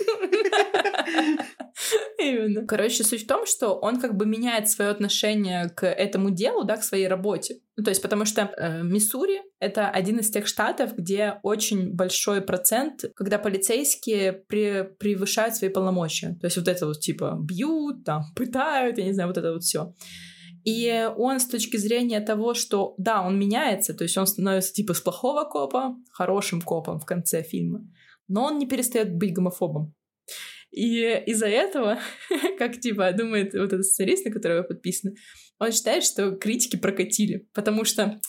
Именно. 2.21 2.67
Короче, 2.67 3.05
суть 3.05 3.25
в 3.25 3.27
том, 3.27 3.47
что 3.47 3.75
он 3.75 4.01
как 4.01 4.17
бы 4.17 4.27
меняет 4.27 4.69
свое 4.69 4.91
отношение 4.91 5.69
к 5.71 5.87
этому 5.87 6.31
делу, 6.31 6.65
да, 6.65 6.77
к 6.77 6.85
своей 6.85 7.09
работе. 7.09 7.57
Ну, 7.77 7.85
то 7.85 7.91
есть, 7.91 8.03
потому 8.03 8.25
что 8.25 8.53
э, 8.57 8.83
Миссури— 8.83 9.41
это 9.59 9.89
один 9.89 10.19
из 10.19 10.31
тех 10.31 10.47
штатов, 10.47 10.95
где 10.97 11.41
очень 11.43 11.95
большой 11.95 12.43
процент, 12.43 13.05
когда 13.15 13.39
полицейские 13.39 14.33
при, 14.33 14.83
превышают 14.99 15.57
свои 15.57 15.71
полномочия. 15.71 16.37
То 16.41 16.47
есть 16.47 16.57
вот 16.57 16.69
это 16.69 16.87
вот 16.87 17.01
типа 17.01 17.39
бьют, 17.41 18.05
там, 18.05 18.25
пытают, 18.37 18.99
я 18.99 19.05
не 19.05 19.13
знаю, 19.13 19.29
вот 19.29 19.39
это 19.39 19.53
вот 19.53 19.63
все. 19.63 19.95
И 20.65 21.11
он 21.17 21.41
с 21.41 21.47
точки 21.47 21.79
зрения 21.79 22.21
того, 22.21 22.53
что 22.53 22.95
да, 22.99 23.23
он 23.23 23.39
меняется, 23.39 23.95
то 23.95 24.05
есть 24.05 24.19
он 24.19 24.27
становится 24.27 24.75
типа 24.75 24.93
с 24.93 25.01
плохого 25.01 25.45
копа 25.45 25.97
хорошим 26.13 26.61
копом 26.61 27.01
в 27.01 27.07
конце 27.07 27.43
фильма, 27.43 27.81
но 28.29 28.45
он 28.45 28.59
не 28.59 28.67
перестает 28.67 29.15
быть 29.17 29.33
гомофобом. 29.33 29.95
И 30.71 31.03
из-за 31.27 31.47
этого, 31.47 31.99
как 32.59 32.81
типа 32.81 33.13
думает 33.13 33.55
вот 33.55 33.73
этот 33.73 33.85
сценарист, 33.85 34.25
на 34.27 34.33
которого 34.33 34.63
подписано, 34.63 35.15
он 35.59 35.73
считает, 35.73 36.05
что 36.05 36.33
критики 36.33 36.77
прокатили, 36.77 37.49
потому 37.53 37.85
что 37.85 38.21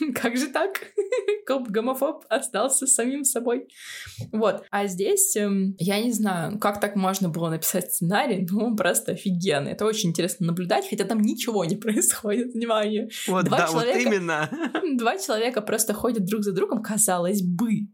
как 0.14 0.36
же 0.36 0.48
так? 0.48 0.92
Коп-гомофоб 1.46 2.24
остался 2.28 2.86
самим 2.86 3.24
собой. 3.24 3.68
Вот. 4.32 4.64
А 4.70 4.86
здесь, 4.86 5.34
эм, 5.36 5.74
я 5.78 6.00
не 6.02 6.12
знаю, 6.12 6.58
как 6.58 6.80
так 6.80 6.94
можно 6.96 7.28
было 7.28 7.48
написать 7.48 7.92
сценарий, 7.92 8.46
но 8.50 8.66
он 8.66 8.76
просто 8.76 9.12
офигенный. 9.12 9.72
Это 9.72 9.86
очень 9.86 10.10
интересно 10.10 10.46
наблюдать, 10.46 10.88
хотя 10.88 11.04
там 11.04 11.20
ничего 11.20 11.64
не 11.64 11.76
происходит. 11.76 12.52
Внимание. 12.52 13.08
Вот, 13.26 13.46
два 13.46 13.58
да, 13.58 13.68
человека, 13.68 13.98
вот 13.98 14.06
именно. 14.06 14.50
Два 14.96 15.18
человека 15.18 15.62
просто 15.62 15.94
ходят 15.94 16.24
друг 16.24 16.42
за 16.42 16.52
другом, 16.52 16.82
казалось 16.82 17.42
бы. 17.42 17.88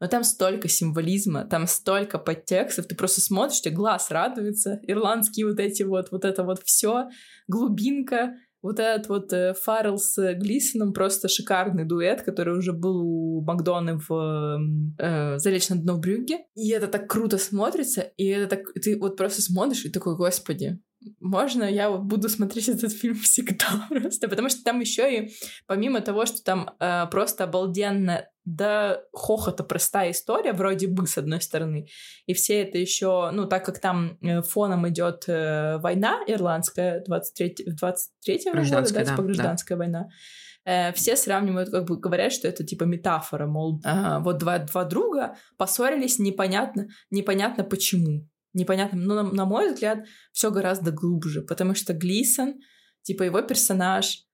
Но 0.00 0.06
там 0.06 0.24
столько 0.24 0.68
символизма, 0.68 1.44
там 1.44 1.66
столько 1.66 2.18
подтекстов, 2.18 2.86
ты 2.86 2.94
просто 2.94 3.20
смотришь, 3.20 3.60
тебе 3.60 3.74
глаз 3.74 4.10
радуется, 4.10 4.80
ирландские 4.82 5.46
вот 5.46 5.60
эти 5.60 5.82
вот, 5.82 6.10
вот 6.10 6.24
это 6.24 6.42
вот 6.42 6.62
все, 6.64 7.08
глубинка, 7.46 8.34
вот 8.62 8.78
этот 8.78 9.08
вот 9.08 9.32
э, 9.32 9.54
Фаррелл 9.54 9.98
с 9.98 10.34
Глисоном 10.34 10.92
просто 10.92 11.28
шикарный 11.28 11.84
дуэт, 11.84 12.22
который 12.22 12.56
уже 12.56 12.72
был 12.72 12.96
у 12.98 13.42
Макдоны 13.42 13.98
в 14.08 14.60
э, 14.98 15.38
«Залечь 15.38 15.68
на 15.70 15.76
дно 15.76 15.94
в 15.94 16.00
брюге». 16.00 16.40
И 16.54 16.68
это 16.70 16.86
так 16.86 17.08
круто 17.08 17.38
смотрится, 17.38 18.02
и 18.16 18.26
это 18.26 18.56
так... 18.56 18.72
Ты 18.74 18.98
вот 18.98 19.16
просто 19.16 19.40
смотришь 19.40 19.84
и 19.86 19.90
такой, 19.90 20.16
господи, 20.16 20.78
можно 21.20 21.64
я 21.64 21.88
вот 21.88 22.02
буду 22.02 22.28
смотреть 22.28 22.68
этот 22.68 22.92
фильм 22.92 23.16
всегда 23.16 23.86
просто, 23.88 24.28
потому 24.28 24.50
что 24.50 24.62
там 24.62 24.80
еще 24.80 25.16
и 25.16 25.30
помимо 25.66 26.00
того, 26.00 26.26
что 26.26 26.42
там 26.42 26.70
э, 26.78 27.06
просто 27.10 27.44
обалденно 27.44 28.26
да 28.56 29.00
хохота 29.12 29.64
простая 29.64 30.10
история 30.10 30.52
вроде 30.52 30.88
бы 30.88 31.06
с 31.06 31.18
одной 31.18 31.40
стороны, 31.40 31.86
и 32.26 32.34
все 32.34 32.62
это 32.62 32.78
еще, 32.78 33.30
ну 33.32 33.46
так 33.46 33.64
как 33.64 33.78
там 33.78 34.18
э, 34.22 34.42
фоном 34.42 34.88
идет 34.88 35.24
э, 35.28 35.78
война 35.78 36.20
ирландская 36.26 37.02
23 37.04 37.66
23 37.66 38.40
года, 38.52 38.92
да, 38.92 39.04
типа 39.04 39.22
гражданская 39.22 39.78
да. 39.78 39.84
война, 39.84 40.08
э, 40.64 40.92
все 40.92 41.16
сравнивают, 41.16 41.70
как 41.70 41.84
бы 41.84 41.98
говорят, 41.98 42.32
что 42.32 42.48
это 42.48 42.64
типа 42.64 42.84
метафора, 42.84 43.46
мол, 43.46 43.80
э, 43.84 44.18
вот 44.20 44.38
два, 44.38 44.58
два 44.58 44.84
друга 44.84 45.36
поссорились 45.56 46.18
непонятно, 46.18 46.88
непонятно 47.10 47.64
почему 47.64 48.26
непонятно. 48.52 48.98
Но, 48.98 49.22
на, 49.22 49.30
на 49.30 49.44
мой 49.44 49.72
взгляд, 49.72 50.06
все 50.32 50.50
гораздо 50.50 50.90
глубже, 50.90 51.42
потому 51.42 51.74
что 51.74 51.92
Глисон, 51.92 52.54
типа 53.02 53.22
его 53.22 53.42
персонаж, 53.42 54.24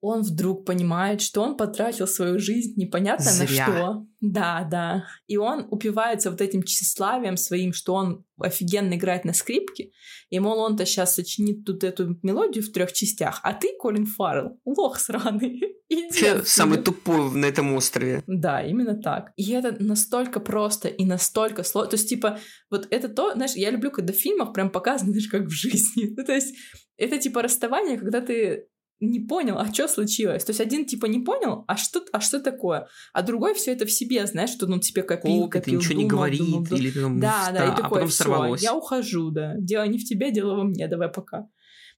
он 0.00 0.22
вдруг 0.22 0.64
понимает, 0.64 1.20
что 1.20 1.42
он 1.42 1.56
потратил 1.56 2.06
свою 2.06 2.38
жизнь 2.38 2.74
непонятно 2.76 3.24
Зря. 3.24 3.66
на 3.66 3.72
что. 3.72 4.06
Да, 4.20 4.68
да. 4.70 5.04
И 5.26 5.36
он 5.36 5.66
упивается 5.70 6.30
вот 6.30 6.40
этим 6.40 6.62
тщеславием 6.62 7.36
своим, 7.36 7.72
что 7.72 7.94
он 7.94 8.24
офигенно 8.40 8.94
играет 8.94 9.24
на 9.24 9.32
скрипке. 9.32 9.90
И, 10.30 10.38
мол, 10.38 10.60
он-то 10.60 10.86
сейчас 10.86 11.14
сочинит 11.14 11.64
тут 11.64 11.82
эту 11.82 12.18
мелодию 12.22 12.64
в 12.64 12.72
трех 12.72 12.92
частях, 12.92 13.40
а 13.42 13.52
ты, 13.54 13.70
Колин 13.78 14.06
Фаррелл, 14.06 14.60
лох 14.64 14.98
сраный. 14.98 15.62
Иди 15.88 16.44
Самый 16.44 16.78
тупой 16.78 17.32
на 17.32 17.46
этом 17.46 17.72
острове. 17.74 18.22
Да, 18.26 18.62
именно 18.62 18.94
так. 18.94 19.32
И 19.36 19.50
это 19.52 19.82
настолько 19.82 20.38
просто 20.38 20.88
и 20.88 21.04
настолько 21.04 21.62
сложно. 21.62 21.90
То 21.90 21.96
есть, 21.96 22.08
типа, 22.08 22.38
вот 22.70 22.86
это 22.90 23.08
то, 23.08 23.32
знаешь, 23.32 23.54
я 23.54 23.70
люблю, 23.70 23.90
когда 23.90 24.12
в 24.12 24.16
фильмах 24.16 24.52
прям 24.52 24.70
показано, 24.70 25.12
знаешь, 25.12 25.28
как 25.28 25.46
в 25.46 25.50
жизни. 25.50 26.14
Ну, 26.18 26.24
то 26.24 26.32
есть, 26.34 26.54
это 26.96 27.16
типа 27.18 27.42
расставание, 27.42 27.96
когда 27.96 28.20
ты 28.20 28.66
не 29.00 29.20
понял, 29.20 29.58
а 29.58 29.72
что 29.72 29.86
случилось. 29.88 30.44
То 30.44 30.50
есть 30.50 30.60
один 30.60 30.84
типа 30.84 31.06
не 31.06 31.20
понял, 31.20 31.64
а 31.68 31.76
что, 31.76 32.04
а 32.12 32.20
что 32.20 32.40
такое? 32.40 32.88
А 33.12 33.22
другой 33.22 33.54
все 33.54 33.72
это 33.72 33.86
в 33.86 33.92
себе, 33.92 34.26
знаешь, 34.26 34.50
что 34.50 34.66
он 34.66 34.80
тебе 34.80 35.02
копил, 35.02 35.44
О, 35.44 35.48
копил, 35.48 35.78
ничего 35.78 35.94
думал, 35.94 36.02
не 36.02 36.08
говорит, 36.08 36.40
думал, 36.40 36.64
думал. 36.64 36.80
или 36.80 36.90
там, 36.90 37.20
да, 37.20 37.50
да, 37.52 37.64
и 37.64 37.68
а 37.68 37.72
такой, 37.72 38.06
все, 38.08 38.56
я 38.60 38.74
ухожу, 38.74 39.30
да, 39.30 39.54
дело 39.58 39.86
не 39.86 39.98
в 39.98 40.04
тебе, 40.04 40.32
дело 40.32 40.56
во 40.56 40.64
мне, 40.64 40.88
давай 40.88 41.08
пока. 41.08 41.48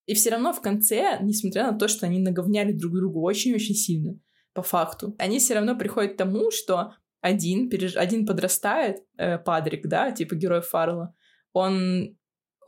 И 0.07 0.14
все 0.14 0.30
равно 0.30 0.53
в 0.53 0.61
конце, 0.61 1.18
несмотря 1.22 1.70
на 1.70 1.78
то, 1.78 1.88
что 1.88 2.07
они 2.07 2.18
наговняли 2.18 2.72
друг 2.72 2.94
другу 2.94 3.22
очень-очень 3.22 3.74
сильно, 3.74 4.18
по 4.53 4.62
факту, 4.62 5.14
они 5.18 5.38
все 5.38 5.55
равно 5.55 5.76
приходят 5.78 6.14
к 6.14 6.16
тому, 6.16 6.51
что 6.51 6.94
один, 7.20 7.68
переж... 7.68 7.96
один 7.96 8.26
подрастает, 8.26 8.98
э, 9.16 9.38
Падрик, 9.38 9.86
да, 9.86 10.11
типа 10.11 10.34
герой 10.34 10.62
Фаррелла, 10.62 11.14
он 11.53 12.16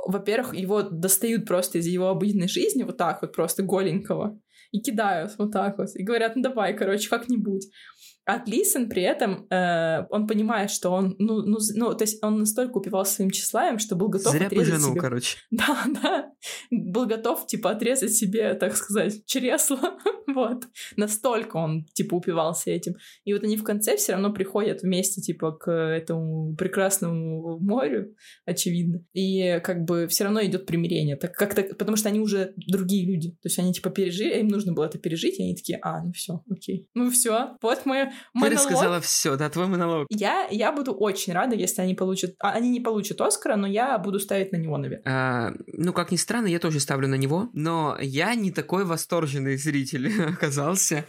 во-первых, 0.07 0.55
его 0.55 0.83
достают 0.83 1.47
просто 1.47 1.79
из 1.79 1.87
его 1.87 2.09
обыденной 2.09 2.49
жизни, 2.49 2.83
вот 2.83 2.97
так 2.97 3.23
вот 3.23 3.33
просто 3.35 3.63
голенького, 3.63 4.39
и 4.71 4.81
кидают 4.81 5.33
вот 5.39 5.53
так 5.53 5.79
вот. 5.79 5.89
И 5.95 6.03
говорят, 6.03 6.37
ну 6.37 6.43
давай, 6.43 6.77
короче, 6.77 7.09
как-нибудь. 7.09 7.67
А 8.25 8.41
Лисен 8.47 8.89
при 8.89 9.03
этом, 9.03 9.47
э, 9.51 10.07
он 10.11 10.29
понимает, 10.29 10.71
что 10.71 10.91
он, 10.91 11.17
ну, 11.19 11.43
ну, 11.43 11.59
ну, 11.75 11.95
то 11.95 12.05
есть 12.05 12.23
он 12.23 12.39
настолько 12.39 12.79
упивался 12.79 13.15
своим 13.15 13.33
тщеславием, 13.33 13.81
что 13.81 13.97
был 13.97 14.09
готов 14.09 14.33
Зря 14.33 14.47
отрезать 14.47 14.75
поженул, 14.75 14.91
себе... 14.93 15.01
короче. 15.01 15.39
Да, 15.51 15.85
да. 16.03 16.33
Был 16.71 17.07
готов, 17.07 17.47
типа, 17.47 17.73
отрезать 17.73 18.15
себе, 18.15 18.55
так 18.55 18.77
сказать, 18.77 19.23
чресло. 19.27 19.99
вот. 20.29 20.65
Настолько 20.97 21.57
он, 21.57 21.85
типа, 21.95 22.15
упивался 22.15 22.71
этим. 22.71 22.95
И 23.25 23.33
вот 23.33 23.43
они 23.43 23.57
в 23.57 23.65
конце 23.65 23.97
все 23.97 24.13
равно 24.13 24.33
приходят 24.33 24.83
вместе, 24.83 25.21
типа, 25.21 25.53
к 25.53 25.71
этому 25.71 26.55
прекрасному 26.55 27.59
морю, 27.59 28.15
очевидно. 28.47 29.05
И 29.15 29.61
как 29.65 29.85
бы 29.85 30.07
все 30.07 30.25
равно 30.25 30.45
идет 30.45 30.67
примирение. 30.67 31.17
Так 31.17 31.35
как-то, 31.35 31.63
потому 31.75 31.97
что 31.97 32.09
они 32.09 32.21
уже 32.21 32.55
другие 32.57 33.05
люди. 33.05 33.31
То 33.43 33.47
есть 33.47 33.59
они, 33.59 33.73
типа, 33.73 33.91
пережили, 33.91 34.39
им 34.39 34.49
нужно 34.49 34.73
было 34.73 34.85
это 34.85 34.99
пережить, 34.99 35.41
и 35.41 35.43
они 35.43 35.57
такие, 35.57 35.81
а, 35.83 36.03
ну 36.05 36.13
все, 36.13 36.43
окей. 36.49 36.89
Ну 36.95 37.11
все, 37.11 37.57
вот 37.61 37.85
мы 37.85 38.12
ты 38.39 38.51
рассказала 38.51 39.01
все, 39.01 39.37
да, 39.37 39.49
твой 39.49 39.67
монолог. 39.67 40.07
Я, 40.11 40.47
я 40.51 40.73
буду 40.73 40.93
очень 40.93 41.33
рада, 41.33 41.55
если 41.57 41.83
они 41.83 41.95
получат... 41.95 42.35
А, 42.39 42.53
они 42.53 42.71
не 42.71 42.81
получат 42.81 43.21
Оскара, 43.21 43.57
но 43.57 43.67
я 43.67 43.99
буду 43.99 44.19
ставить 44.21 44.53
на 44.53 44.57
него, 44.57 44.77
наверное. 44.77 45.03
А, 45.05 45.53
ну, 45.67 45.93
как 45.93 46.13
ни 46.13 46.17
странно, 46.17 46.47
я 46.47 46.59
тоже 46.59 46.81
ставлю 46.81 47.09
на 47.09 47.17
него, 47.17 47.51
но 47.53 47.97
я 48.01 48.35
не 48.35 48.51
такой 48.51 48.85
восторженный 48.85 49.57
зритель 49.57 50.23
оказался. 50.29 51.05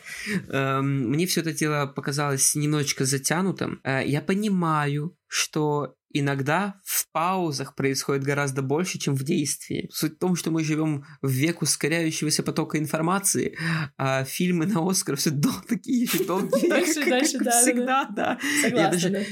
Эм, 0.50 1.10
мне 1.10 1.26
все 1.26 1.42
это 1.42 1.54
дело 1.54 1.88
показалось 1.88 2.56
немножечко 2.56 3.06
затянутым. 3.06 3.80
Э, 3.84 4.02
я 4.06 4.22
понимаю, 4.22 5.16
что 5.28 5.96
иногда 6.14 6.76
в 6.84 7.08
паузах 7.12 7.76
происходит 7.76 8.24
гораздо 8.24 8.62
больше, 8.62 9.00
чем 9.00 9.16
в 9.16 9.24
действии. 9.24 9.90
Суть 9.92 10.16
в 10.16 10.20
том, 10.20 10.36
что 10.36 10.52
мы 10.52 10.64
живем 10.64 11.06
в 11.22 11.30
век 11.30 11.62
ускоряющегося 11.62 12.44
потока 12.44 12.78
информации, 12.78 13.58
а 13.98 14.24
фильмы 14.24 14.66
на 14.66 14.88
Оскар 14.88 15.16
все 15.16 15.32
дол- 15.32 15.52
такие 15.68 16.08
же 16.08 16.24
долгие, 16.24 16.70
как, 16.70 16.86
всегда, 16.86 18.06
да. 18.06 18.40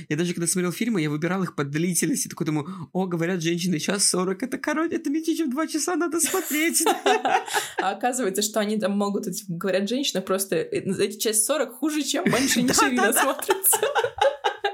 Я 0.09 0.17
даже, 0.17 0.33
когда 0.33 0.47
смотрел 0.47 0.71
фильмы, 0.71 1.01
я 1.01 1.09
выбирал 1.09 1.43
их 1.43 1.55
по 1.55 1.63
длительности, 1.63 2.27
такой 2.27 2.47
думаю, 2.47 2.89
о, 2.93 3.05
говорят, 3.05 3.41
женщины 3.41 3.79
час 3.79 4.07
40, 4.09 4.43
это 4.43 4.57
короче, 4.57 4.95
это 4.95 5.09
меньше, 5.09 5.35
чем 5.35 5.49
два 5.49 5.67
часа 5.67 5.95
надо 5.95 6.19
смотреть. 6.19 6.83
А 7.81 7.91
оказывается, 7.91 8.41
что 8.41 8.59
они 8.59 8.77
там 8.79 8.91
могут, 8.97 9.25
говорят 9.47 9.89
женщины, 9.89 10.21
просто 10.21 10.55
э, 10.55 10.81
эти 10.81 11.17
часть 11.17 11.45
40 11.45 11.73
хуже, 11.73 12.03
чем 12.03 12.23
больше 12.25 12.61
не 12.61 12.67
Да-да-да. 12.67 13.13
смотрится. 13.13 13.77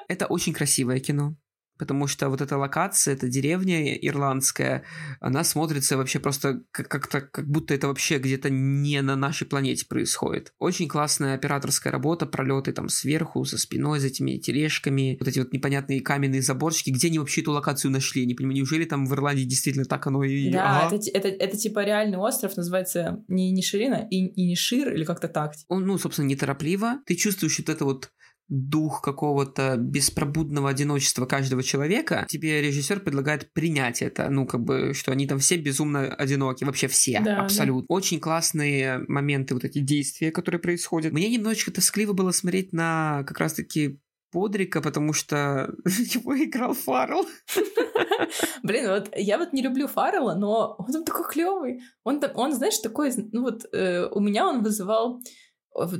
Это 0.07 0.25
очень 0.25 0.53
красивое 0.53 0.99
кино. 0.99 1.35
Потому 1.77 2.07
что 2.07 2.29
вот 2.29 2.41
эта 2.41 2.57
локация, 2.57 3.13
эта 3.13 3.27
деревня 3.27 3.95
ирландская, 3.95 4.83
она 5.19 5.43
смотрится 5.43 5.97
вообще 5.97 6.19
просто 6.19 6.61
как- 6.71 6.89
как-то, 6.89 7.21
как 7.21 7.47
будто 7.47 7.73
это 7.73 7.87
вообще 7.87 8.17
где-то 8.17 8.49
не 8.49 9.01
на 9.01 9.15
нашей 9.15 9.47
планете 9.47 9.85
происходит. 9.87 10.53
Очень 10.59 10.87
классная 10.87 11.35
операторская 11.35 11.91
работа, 11.91 12.25
пролеты 12.25 12.71
там 12.71 12.89
сверху, 12.89 13.45
за 13.45 13.57
спиной, 13.57 13.99
за 13.99 14.07
этими 14.07 14.37
тележками, 14.37 15.17
вот 15.19 15.27
эти 15.27 15.39
вот 15.39 15.53
непонятные 15.53 16.01
каменные 16.01 16.41
заборчики. 16.41 16.89
Где 16.89 17.07
они 17.07 17.19
вообще 17.19 17.41
эту 17.41 17.51
локацию 17.51 17.91
нашли? 17.91 18.25
Не 18.25 18.33
понимаю, 18.35 18.57
неужели 18.57 18.85
там 18.85 19.05
в 19.05 19.13
Ирландии 19.13 19.43
действительно 19.43 19.85
так 19.85 20.07
оно 20.07 20.23
и... 20.23 20.51
Да, 20.51 20.85
Ага. 20.85 20.95
это, 20.95 21.09
это, 21.13 21.27
это 21.29 21.57
типа 21.57 21.83
реальный 21.85 22.17
остров, 22.17 22.57
называется 22.57 23.23
не, 23.27 23.51
не 23.51 23.61
Ширина 23.61 24.07
и, 24.09 24.25
и 24.25 24.47
не 24.47 24.55
Шир, 24.55 24.93
или 24.93 25.03
как-то 25.03 25.27
так. 25.27 25.53
Он, 25.67 25.85
ну, 25.85 25.97
собственно, 25.97 26.25
неторопливо. 26.27 26.99
Ты 27.05 27.15
чувствуешь 27.15 27.57
вот 27.59 27.69
это 27.69 27.85
вот 27.85 28.09
дух 28.49 29.01
какого-то 29.01 29.75
беспробудного 29.77 30.69
одиночества 30.69 31.25
каждого 31.25 31.63
человека, 31.63 32.25
тебе 32.29 32.61
режиссер 32.61 33.01
предлагает 33.01 33.51
принять 33.53 34.01
это, 34.01 34.29
ну, 34.29 34.45
как 34.45 34.63
бы, 34.63 34.93
что 34.93 35.11
они 35.11 35.27
там 35.27 35.39
все 35.39 35.57
безумно 35.57 36.13
одиноки, 36.13 36.63
вообще 36.63 36.87
все, 36.87 37.19
Да, 37.19 37.41
абсолютно. 37.41 37.85
Очень 37.89 38.19
классные 38.19 39.03
моменты, 39.07 39.53
вот 39.53 39.65
эти 39.65 39.79
действия, 39.79 40.31
которые 40.31 40.61
происходят. 40.61 41.13
Мне 41.13 41.29
немножечко 41.29 41.71
тоскливо 41.71 42.13
было 42.13 42.31
смотреть 42.31 42.73
на 42.73 43.23
как 43.27 43.39
раз-таки 43.39 43.99
Подрика, 44.29 44.81
потому 44.81 45.13
что 45.13 45.73
его 45.85 46.37
играл 46.37 46.73
Фаррелл. 46.73 47.25
Блин, 48.63 48.89
вот 48.89 49.09
я 49.15 49.37
вот 49.37 49.53
не 49.53 49.61
люблю 49.61 49.87
Фаррелла, 49.87 50.35
но 50.35 50.75
он 50.77 50.91
там 50.91 51.05
такой 51.05 51.29
клевый. 51.31 51.81
Он, 52.03 52.19
там- 52.19 52.31
он, 52.35 52.53
знаешь, 52.53 52.77
такой, 52.79 53.11
ну 53.31 53.41
вот 53.41 53.63
э, 53.73 54.05
у 54.11 54.19
меня 54.19 54.45
он 54.45 54.63
вызывал 54.63 55.21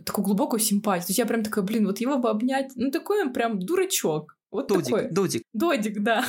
такую 0.06 0.26
глубокую 0.26 0.60
симпатию. 0.60 1.08
То 1.08 1.10
есть 1.12 1.20
я 1.20 1.26
прям 1.26 1.44
такая, 1.44 1.64
блин, 1.64 1.86
вот 1.86 2.00
его 2.00 2.18
бы 2.18 2.30
обнять. 2.30 2.72
Ну 2.76 2.92
такой 2.92 3.22
он 3.22 3.34
прям 3.34 3.60
дурачок. 3.60 4.38
Вот 4.50 4.68
такой. 4.68 5.10
Додик, 5.10 5.14
Додик, 5.14 5.44
Додик, 5.54 6.04
да. 6.04 6.26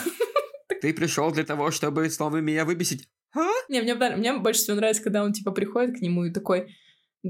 ты 0.81 0.93
пришел 0.93 1.31
для 1.31 1.45
того, 1.45 1.71
чтобы 1.71 2.09
снова 2.11 2.39
меня 2.39 2.65
выбесить. 2.65 3.09
А? 3.35 3.47
Не, 3.69 3.83
мне, 3.83 3.95
мне 3.95 4.39
больше 4.39 4.61
всего 4.61 4.77
нравится, 4.77 5.03
когда 5.03 5.23
он, 5.23 5.33
типа, 5.33 5.53
приходит 5.53 5.97
к 5.97 6.01
нему 6.01 6.25
и 6.25 6.33
такой, 6.33 6.75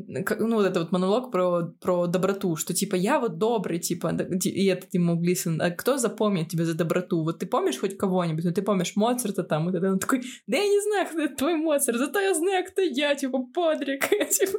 ну, 0.07 0.57
вот 0.57 0.66
это 0.66 0.80
вот 0.80 0.92
монолог 0.92 1.30
про, 1.30 1.74
про 1.80 2.07
доброту, 2.07 2.57
что, 2.57 2.74
типа, 2.74 2.94
я 2.94 3.18
вот 3.18 3.38
добрый, 3.38 3.78
типа, 3.78 4.16
и 4.44 4.66
этот 4.66 4.94
ему 4.94 5.16
Глисон, 5.16 5.61
а 5.61 5.70
кто 5.70 5.99
запомнит 5.99 6.49
тебя 6.49 6.64
за 6.64 6.74
доброту? 6.74 7.22
Вот 7.22 7.38
ты 7.38 7.46
помнишь 7.46 7.78
хоть 7.78 7.96
кого-нибудь? 7.96 8.44
Ну, 8.44 8.53
ты 8.53 8.62
помнишь 8.62 8.96
Моцарта 8.96 9.42
там, 9.42 9.66
вот 9.66 9.74
это, 9.74 9.92
он 9.92 9.99
такой, 9.99 10.22
да 10.46 10.57
я 10.57 10.66
не 10.66 10.80
знаю, 10.80 11.07
кто 11.07 11.20
это 11.20 11.36
твой 11.36 11.57
Моцарт, 11.57 11.99
зато 11.99 12.20
я 12.20 12.34
знаю, 12.34 12.64
кто 12.64 12.82
я, 12.82 13.14
типа, 13.14 13.38
Подрик, 13.55 14.09
типа, 14.09 14.59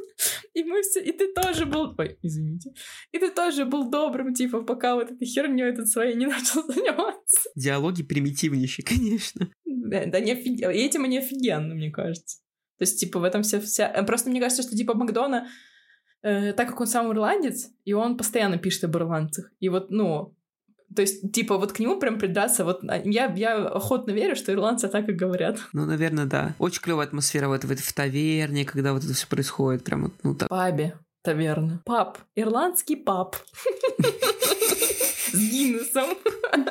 и 0.54 0.64
мы 0.64 0.82
все, 0.82 1.00
и 1.00 1.12
ты 1.12 1.32
тоже 1.32 1.66
был, 1.66 1.94
ой, 1.96 2.18
извините, 2.22 2.72
и 3.12 3.18
ты 3.18 3.30
тоже 3.30 3.64
был 3.64 3.90
добрым, 3.90 4.34
типа, 4.34 4.62
пока 4.62 4.94
вот 4.94 5.10
этой 5.10 5.26
херней 5.26 5.64
этот 5.64 5.88
своей 5.88 6.14
не 6.14 6.26
начал 6.26 6.62
заниматься. 6.64 7.50
Диалоги 7.54 8.02
примитивнейшие, 8.02 8.84
конечно. 8.84 9.50
Да, 9.64 10.04
да 10.06 10.20
не 10.20 10.32
офиген... 10.32 10.70
и 10.70 10.78
этим 10.78 11.04
они 11.04 11.18
офигенно, 11.18 11.74
мне 11.74 11.90
кажется. 11.90 12.38
То 12.80 12.84
есть, 12.84 12.98
типа, 12.98 13.18
в 13.20 13.24
этом 13.24 13.42
вся... 13.42 13.60
вся... 13.60 13.92
э, 13.92 14.02
Просто 14.06 14.30
мне 14.30 14.40
кажется, 14.40 14.62
что, 14.62 14.74
типа, 14.74 14.94
Макдона, 14.94 15.46
э, 16.22 16.54
так 16.54 16.66
как 16.68 16.80
он 16.80 16.86
сам 16.86 17.12
ирландец, 17.12 17.68
и 17.84 17.92
он 17.92 18.16
постоянно 18.16 18.56
пишет 18.56 18.84
об 18.84 18.96
ирландцах. 18.96 19.52
И 19.60 19.68
вот, 19.68 19.90
ну, 19.90 20.34
то 20.96 21.02
есть, 21.02 21.30
типа, 21.30 21.58
вот 21.58 21.72
к 21.72 21.78
нему 21.78 22.00
прям 22.00 22.18
придраться, 22.18 22.64
вот 22.64 22.80
а, 22.88 22.96
я, 23.04 23.30
я 23.36 23.66
охотно 23.66 24.12
верю, 24.12 24.34
что 24.34 24.50
ирландцы 24.50 24.88
так 24.88 25.10
и 25.10 25.12
говорят. 25.12 25.58
Ну, 25.74 25.84
наверное, 25.84 26.24
да. 26.24 26.54
Очень 26.58 26.80
клевая 26.80 27.06
атмосфера 27.06 27.48
вот 27.48 27.64
в, 27.64 27.70
этой- 27.70 27.82
в 27.82 27.92
таверне, 27.92 28.64
когда 28.64 28.94
вот 28.94 29.04
это 29.04 29.12
все 29.12 29.26
происходит. 29.26 29.84
Прям 29.84 30.04
вот, 30.04 30.12
ну 30.22 30.34
так. 30.34 30.48
Пабе, 30.48 30.94
таверна. 31.22 31.82
Паб. 31.84 32.16
Ирландский 32.34 32.96
паб. 32.96 33.36
С 35.32 35.34
Гиннесом. 35.38 36.08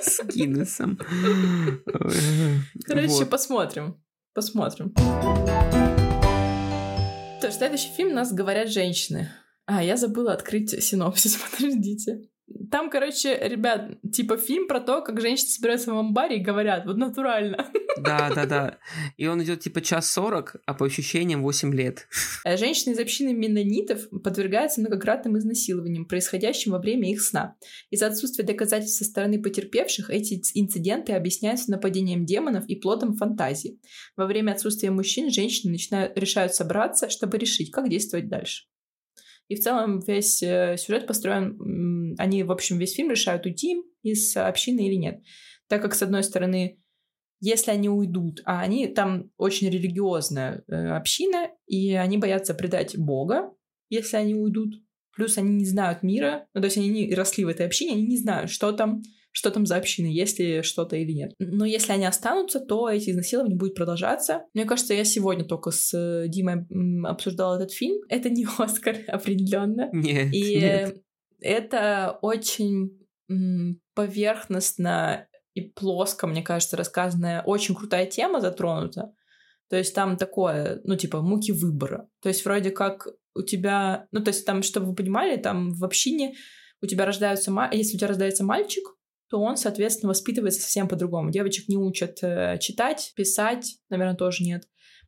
С 0.01 0.23
Гиннесом. 0.25 0.97
Короче, 2.85 3.07
Вот. 3.07 3.29
посмотрим. 3.29 3.95
Посмотрим. 4.39 4.93
То, 7.41 7.51
следующий 7.51 7.89
фильм 7.89 8.13
нас 8.13 8.31
говорят 8.31 8.69
женщины. 8.69 9.29
А, 9.65 9.83
я 9.83 9.97
забыла 9.97 10.31
открыть 10.31 10.81
синопсис, 10.81 11.35
подождите. 11.51 12.21
Там, 12.71 12.89
короче, 12.89 13.37
ребят, 13.41 13.99
типа 14.11 14.37
фильм 14.37 14.67
про 14.67 14.79
то, 14.79 15.01
как 15.01 15.19
женщины 15.21 15.49
собираются 15.49 15.93
в 15.93 15.97
амбаре 15.97 16.37
и 16.37 16.43
говорят, 16.43 16.85
вот 16.85 16.97
натурально. 16.97 17.67
Да, 17.97 18.31
да, 18.33 18.45
да. 18.45 18.77
И 19.17 19.27
он 19.27 19.43
идет 19.43 19.61
типа 19.61 19.81
час 19.81 20.11
сорок, 20.11 20.55
а 20.65 20.73
по 20.73 20.85
ощущениям 20.85 21.41
8 21.41 21.73
лет. 21.73 22.07
Э, 22.45 22.55
Женщины 22.55 22.93
из 22.93 22.99
общины 22.99 23.33
меннонитов 23.33 24.09
подвергаются 24.23 24.79
многократным 24.79 25.37
изнасилованиям, 25.37 26.05
происходящим 26.05 26.71
во 26.71 26.79
время 26.79 27.11
их 27.11 27.21
сна. 27.21 27.55
Из-за 27.89 28.07
отсутствия 28.07 28.45
доказательств 28.45 28.99
со 28.99 29.05
стороны 29.05 29.41
потерпевших 29.41 30.09
эти 30.09 30.41
инциденты 30.53 31.13
объясняются 31.13 31.71
нападением 31.71 32.25
демонов 32.25 32.65
и 32.67 32.75
плодом 32.75 33.15
фантазии. 33.15 33.79
Во 34.15 34.25
время 34.25 34.51
отсутствия 34.51 34.91
мужчин 34.91 35.29
женщины 35.29 35.71
начинают, 35.71 36.17
решают 36.17 36.53
собраться, 36.55 37.09
чтобы 37.09 37.37
решить, 37.37 37.71
как 37.71 37.89
действовать 37.89 38.29
дальше. 38.29 38.65
И 39.49 39.55
в 39.55 39.59
целом 39.59 39.99
весь 39.99 40.41
э, 40.43 40.77
сюжет 40.77 41.07
построен, 41.07 42.15
они, 42.17 42.43
в 42.43 42.51
общем, 42.51 42.77
весь 42.77 42.93
фильм 42.93 43.11
решают, 43.11 43.45
уйти 43.45 43.81
из 44.03 44.37
общины 44.37 44.87
или 44.87 44.95
нет. 44.95 45.21
Так 45.67 45.81
как, 45.81 45.95
с 45.95 46.03
одной 46.03 46.23
стороны, 46.23 46.79
если 47.41 47.71
они 47.71 47.89
уйдут, 47.89 48.41
а 48.45 48.61
они 48.61 48.87
там 48.87 49.31
очень 49.37 49.69
религиозная 49.69 50.63
э, 50.67 50.89
община, 50.89 51.49
и 51.65 51.93
они 51.93 52.17
боятся 52.17 52.53
предать 52.53 52.97
Бога, 52.97 53.51
если 53.89 54.17
они 54.17 54.35
уйдут. 54.35 54.75
Плюс 55.15 55.37
они 55.37 55.55
не 55.55 55.65
знают 55.65 56.03
мира, 56.03 56.47
ну, 56.53 56.61
то 56.61 56.65
есть 56.65 56.77
они 56.77 56.89
не 56.89 57.13
росли 57.13 57.43
в 57.43 57.49
этой 57.49 57.65
общине, 57.65 57.93
они 57.93 58.05
не 58.05 58.17
знают, 58.17 58.51
что 58.51 58.71
там, 58.71 59.01
что 59.31 59.51
там 59.51 59.65
за 59.65 59.77
община, 59.77 60.07
есть 60.07 60.39
ли 60.39 60.61
что-то 60.61 60.95
или 60.95 61.11
нет. 61.11 61.33
Но 61.39 61.65
если 61.65 61.91
они 61.91 62.05
останутся, 62.05 62.59
то 62.59 62.89
эти 62.89 63.11
изнасилования 63.11 63.55
будут 63.55 63.75
продолжаться. 63.75 64.43
Мне 64.53 64.65
кажется, 64.65 64.93
я 64.93 65.03
сегодня 65.03 65.45
только 65.45 65.71
с 65.71 65.93
э, 65.93 66.27
Димой 66.27 66.65
обсуждала 67.05 67.55
этот 67.57 67.71
фильм. 67.71 67.97
Это 68.09 68.29
не 68.29 68.47
Оскар 68.57 68.97
определенно. 69.07 69.89
Нет, 69.93 70.33
И 70.33 70.59
нет. 70.59 70.97
это 71.39 72.17
очень 72.21 72.97
поверхностно 73.93 75.27
и 75.53 75.61
плоско, 75.61 76.25
мне 76.25 76.41
кажется, 76.41 76.77
рассказанная. 76.77 77.43
Очень 77.43 77.75
крутая 77.75 78.07
тема 78.07 78.41
затронута. 78.41 79.13
То 79.69 79.77
есть 79.77 79.93
там 79.93 80.17
такое, 80.17 80.81
ну, 80.83 80.95
типа, 80.95 81.21
муки 81.21 81.51
выбора. 81.51 82.07
То 82.21 82.29
есть 82.29 82.43
вроде 82.43 82.71
как 82.71 83.07
у 83.35 83.43
тебя... 83.43 84.07
Ну, 84.11 84.23
то 84.23 84.29
есть 84.29 84.45
там, 84.45 84.63
чтобы 84.63 84.87
вы 84.87 84.95
понимали, 84.95 85.37
там 85.37 85.71
в 85.71 85.83
общине 85.85 86.33
у 86.81 86.87
тебя 86.87 87.05
рождаются... 87.05 87.51
Если 87.71 87.95
у 87.95 87.99
тебя 87.99 88.07
рождается 88.07 88.43
мальчик, 88.43 88.83
то 89.29 89.39
он, 89.39 89.57
соответственно, 89.57 90.09
воспитывается 90.09 90.61
совсем 90.61 90.87
по-другому. 90.87 91.31
Девочек 91.31 91.67
не 91.67 91.77
учат 91.77 92.19
э, 92.23 92.57
читать, 92.59 93.13
писать, 93.15 93.77
наверное, 93.89 94.15
тоже 94.15 94.43
нет. 94.43 94.63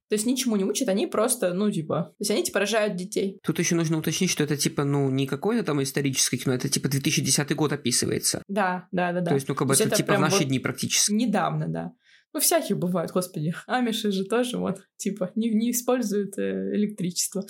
То 0.09 0.15
есть 0.15 0.25
ничему 0.25 0.57
не 0.57 0.65
учат, 0.65 0.89
они 0.89 1.07
просто, 1.07 1.53
ну, 1.53 1.71
типа, 1.71 1.95
то 1.95 2.15
есть 2.19 2.31
они, 2.31 2.43
типа, 2.43 2.59
рожают 2.59 2.97
детей. 2.97 3.39
Тут 3.43 3.59
еще 3.59 3.75
нужно 3.75 3.97
уточнить, 3.97 4.29
что 4.29 4.43
это, 4.43 4.57
типа, 4.57 4.83
ну, 4.83 5.09
не 5.09 5.25
какое-то 5.25 5.63
там 5.63 5.81
историческое 5.81 6.35
кино, 6.35 6.53
это, 6.53 6.67
типа, 6.67 6.89
2010 6.89 7.55
год 7.55 7.71
описывается. 7.71 8.43
Да, 8.49 8.89
да, 8.91 9.13
да, 9.13 9.21
да. 9.21 9.29
То 9.29 9.35
есть, 9.35 9.47
ну, 9.47 9.55
как 9.55 9.69
бы 9.69 9.73
это, 9.73 9.83
это, 9.83 9.95
типа, 9.95 10.15
в 10.15 10.19
наши 10.19 10.39
вот 10.39 10.47
дни 10.47 10.59
практически. 10.59 11.13
Недавно, 11.13 11.69
да. 11.69 11.93
Ну, 12.33 12.39
всяких 12.41 12.77
бывает, 12.77 13.11
господи. 13.11 13.53
Амиши 13.67 14.11
же 14.11 14.25
тоже 14.25 14.57
вот, 14.57 14.79
типа, 14.97 15.31
не, 15.35 15.49
не 15.49 15.71
используют 15.71 16.37
э, 16.37 16.75
электричество. 16.75 17.45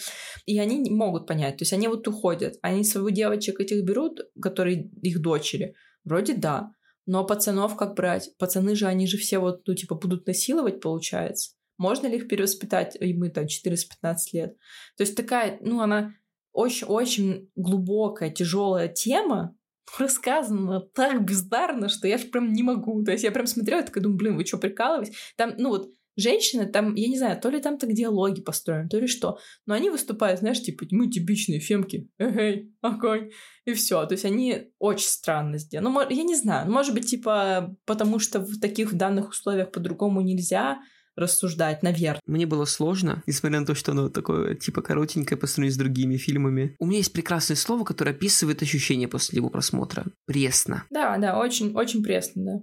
И 0.46 0.60
они 0.60 0.80
не 0.80 0.90
могут 0.92 1.28
понять. 1.28 1.58
То 1.58 1.64
есть 1.64 1.74
они 1.74 1.88
вот 1.88 2.08
уходят. 2.08 2.56
Они 2.62 2.84
своих 2.84 3.14
девочек 3.14 3.60
этих 3.60 3.84
берут, 3.84 4.20
которые 4.42 4.90
их 5.02 5.20
дочери. 5.20 5.76
Вроде 6.04 6.34
да. 6.34 6.72
Но 7.06 7.26
пацанов 7.26 7.76
как 7.76 7.96
брать? 7.96 8.36
Пацаны 8.38 8.76
же, 8.76 8.86
они 8.86 9.08
же 9.08 9.18
все 9.18 9.40
вот, 9.40 9.62
ну, 9.68 9.74
типа, 9.76 9.96
будут 9.96 10.28
насиловать, 10.28 10.82
получается. 10.82 11.56
Можно 11.78 12.08
ли 12.08 12.18
их 12.18 12.28
перевоспитать, 12.28 12.96
и 13.00 13.14
мы 13.14 13.30
там 13.30 13.46
14-15 13.46 14.16
лет? 14.34 14.56
То 14.98 15.04
есть 15.04 15.16
такая, 15.16 15.58
ну, 15.62 15.82
она 15.82 16.14
очень-очень 16.54 17.50
глубокая, 17.56 18.30
тяжелая 18.30 18.88
тема, 18.88 19.56
рассказана 19.98 20.82
так 20.82 21.26
бездарно, 21.26 21.90
что 21.90 22.08
я 22.08 22.18
же 22.18 22.28
прям 22.28 22.54
не 22.54 22.64
могу. 22.64 23.04
То 23.04 23.12
есть 23.12 23.24
я 23.24 23.32
прям 23.32 23.48
смотрела 23.48 23.82
и 23.82 23.86
такая 23.86 24.04
думаю, 24.04 24.18
блин, 24.18 24.38
вы 24.38 24.46
что, 24.46 24.58
прикалываетесь? 24.58 25.16
Там, 25.38 25.54
ну 25.58 25.70
вот, 25.70 25.90
женщины, 26.18 26.66
там, 26.66 26.96
я 26.96 27.08
не 27.08 27.18
знаю, 27.18 27.40
то 27.40 27.50
ли 27.50 27.60
там 27.62 27.78
так 27.78 27.94
диалоги 27.94 28.42
построены, 28.42 28.90
то 28.90 29.00
ли 29.00 29.08
что, 29.08 29.40
но 29.66 29.74
они 29.74 29.90
выступают, 29.90 30.40
знаешь, 30.40 30.62
типа, 30.62 30.86
мы 30.92 31.10
типичные 31.10 31.60
фемки, 31.60 32.10
эй, 32.20 32.74
огонь, 32.82 33.32
и 33.66 33.74
все. 33.74 34.06
То 34.06 34.14
есть 34.14 34.26
они 34.26 34.72
очень 34.80 35.08
странно 35.08 35.58
сделаны. 35.58 35.90
Ну, 35.90 36.10
я 36.10 36.24
не 36.24 36.36
знаю, 36.36 36.70
может 36.72 36.94
быть, 36.94 37.10
типа, 37.10 37.76
потому 37.86 38.20
что 38.20 38.40
в 38.40 38.60
таких 38.60 38.94
данных 38.94 39.30
условиях 39.30 39.72
по-другому 39.72 40.22
нельзя, 40.22 40.80
рассуждать, 41.16 41.84
наверное. 41.84 42.22
Мне 42.26 42.46
было 42.46 42.66
сложно, 42.66 43.24
несмотря 43.28 43.60
на 43.60 43.66
то, 43.66 43.76
что 43.76 43.92
оно 43.92 44.10
такое, 44.10 44.56
типа, 44.56 44.82
коротенькое 44.82 45.38
по 45.38 45.48
сравнению 45.48 45.74
с 45.74 45.78
другими 45.78 46.18
фильмами. 46.18 46.76
У 46.80 46.86
меня 46.86 46.98
есть 46.98 47.14
прекрасное 47.14 47.58
слово, 47.58 47.84
которое 47.84 48.12
описывает 48.12 48.62
ощущение 48.62 49.08
после 49.08 49.38
его 49.38 49.50
просмотра. 49.50 50.06
Пресно. 50.26 50.86
Да, 50.90 51.18
да, 51.18 51.40
очень, 51.40 51.74
очень 51.74 52.04
пресно, 52.04 52.44
да. 52.44 52.62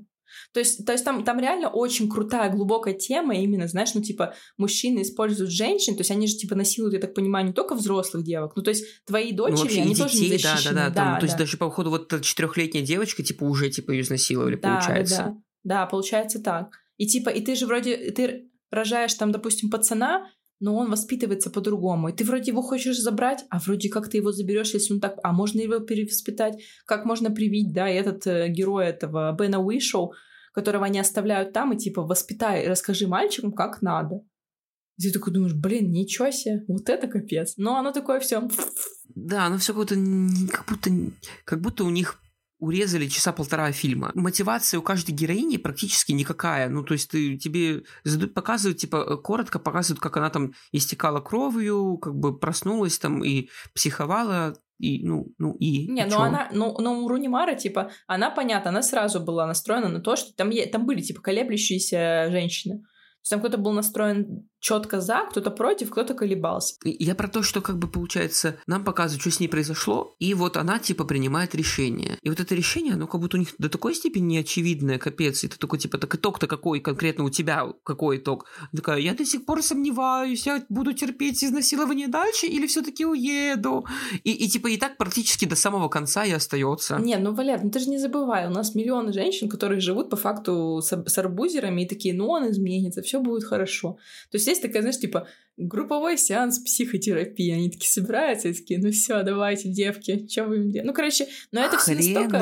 То 0.53 0.61
есть, 0.61 0.85
то 0.85 0.93
есть 0.93 1.05
там, 1.05 1.25
там 1.25 1.39
реально 1.41 1.69
очень 1.69 2.09
крутая, 2.09 2.51
глубокая 2.51 2.95
тема, 2.95 3.37
именно, 3.37 3.69
знаешь, 3.69 3.95
ну, 3.95 4.03
типа, 4.03 4.35
мужчины 4.57 5.03
используют 5.03 5.51
женщин, 5.51 5.95
то 5.95 6.01
есть 6.01 6.11
они 6.11 6.27
же, 6.27 6.37
типа, 6.37 6.55
насилуют, 6.55 6.95
я 6.95 7.01
так 7.01 7.15
понимаю, 7.15 7.47
не 7.47 7.53
только 7.53 7.75
взрослых 7.75 8.25
девок, 8.25 8.53
ну, 8.57 8.63
то 8.63 8.71
есть 8.71 8.85
твои 9.05 9.33
дочери, 9.33 9.57
ну, 9.57 9.63
вообще, 9.63 9.81
они 9.81 9.95
детей, 9.95 10.03
тоже 10.03 10.19
не 10.21 10.29
защищены. 10.39 10.75
Да, 10.75 10.83
да, 10.83 10.89
да, 10.89 10.95
там, 10.95 11.15
да, 11.15 11.21
то 11.21 11.27
есть 11.27 11.39
даже, 11.39 11.57
по 11.57 11.71
ходу, 11.71 11.91
вот 11.91 12.21
четырехлетняя 12.23 12.85
девочка, 12.85 13.23
типа, 13.23 13.45
уже, 13.45 13.71
типа, 13.71 13.93
ее 13.93 14.03
изнасиловали, 14.03 14.57
да, 14.57 14.75
получается. 14.75 15.17
Да, 15.17 15.25
да, 15.25 15.37
да, 15.65 15.87
получается 15.87 16.43
так. 16.43 16.79
И 16.97 17.07
типа, 17.07 17.31
и 17.31 17.41
ты 17.41 17.55
же 17.55 17.67
вроде, 17.67 18.11
ты 18.11 18.51
рожаешь 18.71 19.15
там, 19.15 19.33
допустим, 19.33 19.71
пацана, 19.71 20.31
но 20.61 20.77
он 20.77 20.91
воспитывается 20.91 21.51
по-другому. 21.51 22.09
И 22.09 22.13
ты 22.13 22.25
вроде 22.25 22.51
его 22.51 22.63
хочешь 22.63 22.99
забрать, 22.99 23.45
а 23.51 23.59
вроде 23.59 23.89
как 23.89 24.09
ты 24.09 24.17
его 24.19 24.33
заберешь, 24.33 24.75
если 24.75 24.95
он 24.95 25.01
так... 25.01 25.19
А 25.23 25.33
можно 25.33 25.61
его 25.61 25.79
перевоспитать? 25.79 26.63
Как 26.85 27.05
можно 27.05 27.31
привить, 27.31 27.73
да, 27.73 27.89
этот 27.89 28.27
э, 28.27 28.49
герой 28.49 28.87
этого 28.87 29.33
Бена 29.39 29.61
Уишоу, 29.61 30.13
которого 30.53 30.87
они 30.87 30.99
оставляют 30.99 31.53
там, 31.53 31.73
и 31.73 31.79
типа 31.79 32.03
воспитай, 32.03 32.67
расскажи 32.67 33.07
мальчикам, 33.07 33.53
как 33.53 33.83
надо. 33.83 34.23
И 34.97 35.03
ты 35.03 35.13
такой 35.13 35.33
думаешь, 35.33 35.55
блин, 35.55 35.93
ничего 35.93 36.31
себе, 36.33 36.65
вот 36.67 36.89
это 36.89 37.07
капец. 37.07 37.55
Но 37.57 37.77
оно 37.77 37.93
такое 37.93 38.19
все. 38.19 38.49
Да, 39.15 39.47
оно 39.47 39.59
все 39.59 39.73
как-то 39.73 39.95
как 40.51 40.67
будто, 40.69 40.91
как 41.45 41.61
будто 41.61 41.85
у 41.85 41.91
них 41.91 42.21
урезали 42.59 43.07
часа 43.07 43.33
полтора 43.33 43.71
фильма. 43.73 44.11
Мотивация 44.15 44.81
у 44.81 44.83
каждой 44.83 45.13
героини 45.13 45.57
практически 45.57 46.13
никакая. 46.13 46.69
Ну, 46.69 46.83
то 46.83 46.95
есть 46.95 47.11
ты, 47.11 47.37
тебе 47.37 47.85
показывают, 48.35 48.79
типа, 48.79 48.97
э, 48.97 49.17
коротко 49.17 49.59
показывают, 49.59 50.01
как 50.01 50.17
она 50.17 50.31
там 50.31 50.53
истекала 50.73 51.21
кровью, 51.21 51.99
как 51.99 52.17
бы 52.17 52.37
проснулась 52.39 52.99
там 52.99 53.25
и 53.25 53.49
психовала, 53.75 54.55
и, 54.79 55.05
ну, 55.05 55.33
ну 55.39 55.55
и... 55.55 55.89
Не, 55.89 56.07
ну 56.07 56.21
она, 56.21 56.49
ну, 56.53 56.77
ну 56.79 57.05
у 57.05 57.09
Рунимара, 57.09 57.55
типа, 57.55 57.91
она, 58.07 58.31
понятно, 58.31 58.71
она 58.71 58.83
сразу 58.83 59.21
была 59.21 59.47
настроена 59.47 59.89
на 59.89 60.01
то, 60.01 60.17
что 60.17 60.35
там, 60.35 60.51
там 60.73 60.87
были, 60.87 61.01
типа, 61.01 61.21
колеблющиеся 61.21 62.29
женщины 62.31 62.83
там 63.29 63.41
кто-то 63.41 63.59
был 63.59 63.73
настроен 63.73 64.49
четко 64.61 65.01
за, 65.01 65.27
кто-то 65.31 65.51
против, 65.51 65.91
кто-то 65.91 66.15
колебался. 66.15 66.75
Я 66.85 67.15
про 67.15 67.29
то, 67.29 67.43
что 67.43 67.61
как 67.61 67.79
бы 67.79 67.89
получается, 67.89 68.57
нам 68.67 68.85
показывают, 68.85 69.21
что 69.21 69.31
с 69.31 69.41
ней 69.41 69.49
произошло, 69.49 70.15
и 70.19 70.35
вот 70.35 70.57
она 70.57 70.79
типа 70.79 71.05
принимает 71.05 71.55
решение. 71.55 72.19
И 72.23 72.29
вот 72.29 72.41
это 72.41 72.55
решение, 72.55 72.95
оно 72.95 73.07
как 73.07 73.21
будто 73.21 73.37
у 73.37 73.41
них 73.41 73.49
до 73.59 73.69
такой 73.69 73.95
степени 73.95 74.35
неочевидное, 74.35 74.99
капец. 74.99 75.45
И 75.45 75.49
ты 75.49 75.59
такой 75.59 75.79
типа, 75.79 75.99
так 75.99 76.15
итог-то 76.15 76.47
какой 76.47 76.81
конкретно 76.81 77.25
у 77.25 77.31
тебя, 77.31 77.67
какой 77.85 78.19
итог? 78.19 78.47
Такая, 78.75 78.99
я 78.99 79.15
до 79.15 79.25
сих 79.25 79.45
пор 79.45 79.63
сомневаюсь, 79.63 80.47
я 80.47 80.65
буду 80.69 80.93
терпеть 80.93 81.43
изнасилование 81.45 82.09
дальше 82.09 82.47
или 82.47 82.67
все-таки 82.67 83.07
уеду? 83.07 83.87
И, 84.25 84.33
и 84.33 84.49
типа 84.49 84.69
и 84.69 84.77
так 84.77 84.97
практически 84.97 85.45
до 85.45 85.57
самого 85.57 85.89
конца 85.89 86.25
и 86.25 86.33
остается. 86.33 86.99
Не, 86.99 87.17
ну 87.19 87.33
Валер, 87.33 87.63
ну 87.63 87.71
ты 87.71 87.79
же 87.79 87.91
не 87.91 87.99
забывай, 87.99 88.47
у 88.47 88.51
нас 88.51 88.75
миллионы 88.75 89.13
женщин, 89.13 89.49
которые 89.49 89.81
живут 89.81 90.11
по 90.11 90.17
факту 90.17 90.81
с, 90.83 91.05
с 91.07 91.19
арбузерами 91.19 91.83
и 91.83 91.89
такие, 91.89 92.15
ну 92.15 92.29
он 92.29 92.51
изменится, 92.51 93.03
все 93.03 93.21
будет 93.21 93.45
хорошо. 93.45 93.99
То 94.31 94.37
есть 94.37 94.48
есть 94.51 94.63
такая, 94.63 94.83
знаешь, 94.83 94.99
типа, 94.99 95.27
групповой 95.57 96.17
сеанс 96.17 96.59
психотерапии. 96.61 97.51
Они 97.51 97.71
такие 97.71 97.89
собираются 97.91 98.49
и 98.49 98.53
такие, 98.53 98.81
ну 98.81 98.91
все, 98.91 99.23
давайте, 99.23 99.69
девки, 99.69 100.27
что 100.29 100.45
вы 100.45 100.57
им 100.57 100.71
делаете? 100.71 100.87
Ну, 100.87 100.93
короче, 100.95 101.27
но 101.53 101.61
это 101.61 101.79
все 101.79 101.95
настолько... 101.95 102.39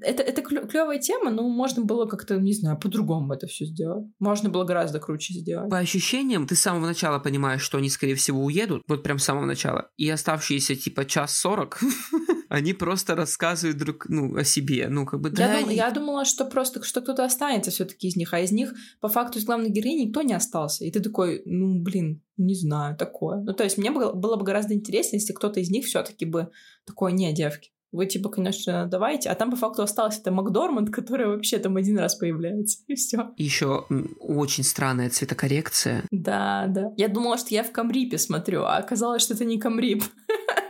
Это, 0.00 0.22
это 0.22 0.42
клевая 0.42 0.98
тема, 0.98 1.30
но 1.30 1.48
можно 1.48 1.84
было 1.84 2.06
как-то, 2.06 2.36
не 2.36 2.52
знаю, 2.52 2.78
по-другому 2.78 3.32
это 3.32 3.46
все 3.46 3.64
сделать. 3.64 4.06
Можно 4.18 4.48
было 4.50 4.64
гораздо 4.64 4.98
круче 4.98 5.34
сделать. 5.34 5.70
По 5.70 5.78
ощущениям, 5.78 6.46
ты 6.46 6.56
с 6.56 6.60
самого 6.60 6.86
начала 6.86 7.18
понимаешь, 7.18 7.62
что 7.62 7.78
они, 7.78 7.88
скорее 7.88 8.14
всего, 8.14 8.44
уедут, 8.44 8.82
вот 8.88 9.02
прям 9.02 9.18
с 9.18 9.24
самого 9.24 9.44
начала, 9.44 9.90
и 9.96 10.08
оставшиеся, 10.08 10.74
типа, 10.74 11.04
час 11.04 11.38
сорок 11.38 11.80
они 12.48 12.72
просто 12.72 13.14
рассказывают 13.14 13.78
друг, 13.78 14.06
ну, 14.08 14.36
о 14.36 14.44
себе, 14.44 14.88
ну, 14.88 15.06
как 15.06 15.20
бы, 15.20 15.30
да. 15.30 15.54
Я, 15.54 15.60
дум, 15.60 15.70
я 15.70 15.90
думала, 15.90 16.24
что 16.24 16.44
просто, 16.44 16.82
что 16.82 17.00
кто-то 17.00 17.24
останется 17.24 17.70
все 17.70 17.84
таки 17.84 18.08
из 18.08 18.16
них, 18.16 18.32
а 18.32 18.40
из 18.40 18.52
них, 18.52 18.74
по 19.00 19.08
факту, 19.08 19.38
из 19.38 19.44
главной 19.44 19.70
героини 19.70 20.06
никто 20.06 20.22
не 20.22 20.34
остался. 20.34 20.84
И 20.84 20.90
ты 20.90 21.00
такой, 21.00 21.42
ну, 21.44 21.80
блин, 21.80 22.22
не 22.36 22.54
знаю, 22.54 22.96
такое. 22.96 23.42
Ну, 23.42 23.52
то 23.52 23.64
есть 23.64 23.78
мне 23.78 23.90
было, 23.90 24.12
было 24.12 24.36
бы 24.36 24.44
гораздо 24.44 24.74
интереснее, 24.74 25.20
если 25.20 25.32
кто-то 25.32 25.60
из 25.60 25.70
них 25.70 25.84
все 25.86 26.02
таки 26.02 26.24
бы 26.24 26.50
такой, 26.84 27.12
не, 27.12 27.32
девки, 27.32 27.70
вы, 27.90 28.06
типа, 28.06 28.28
конечно, 28.28 28.86
давайте. 28.86 29.30
А 29.30 29.34
там, 29.34 29.50
по 29.50 29.56
факту, 29.56 29.82
остался 29.82 30.20
это 30.20 30.30
Макдорманд, 30.30 30.90
который 30.90 31.26
вообще 31.26 31.58
там 31.58 31.76
один 31.76 31.98
раз 31.98 32.16
появляется. 32.16 32.80
И 32.86 32.94
все. 32.94 33.32
Еще 33.38 33.86
очень 34.20 34.64
странная 34.64 35.08
цветокоррекция. 35.08 36.04
Да, 36.10 36.66
да. 36.68 36.92
Я 36.96 37.08
думала, 37.08 37.38
что 37.38 37.54
я 37.54 37.62
в 37.62 37.72
Камрипе 37.72 38.18
смотрю, 38.18 38.64
а 38.64 38.76
оказалось, 38.76 39.22
что 39.22 39.34
это 39.34 39.46
не 39.46 39.58
Камрип. 39.58 40.04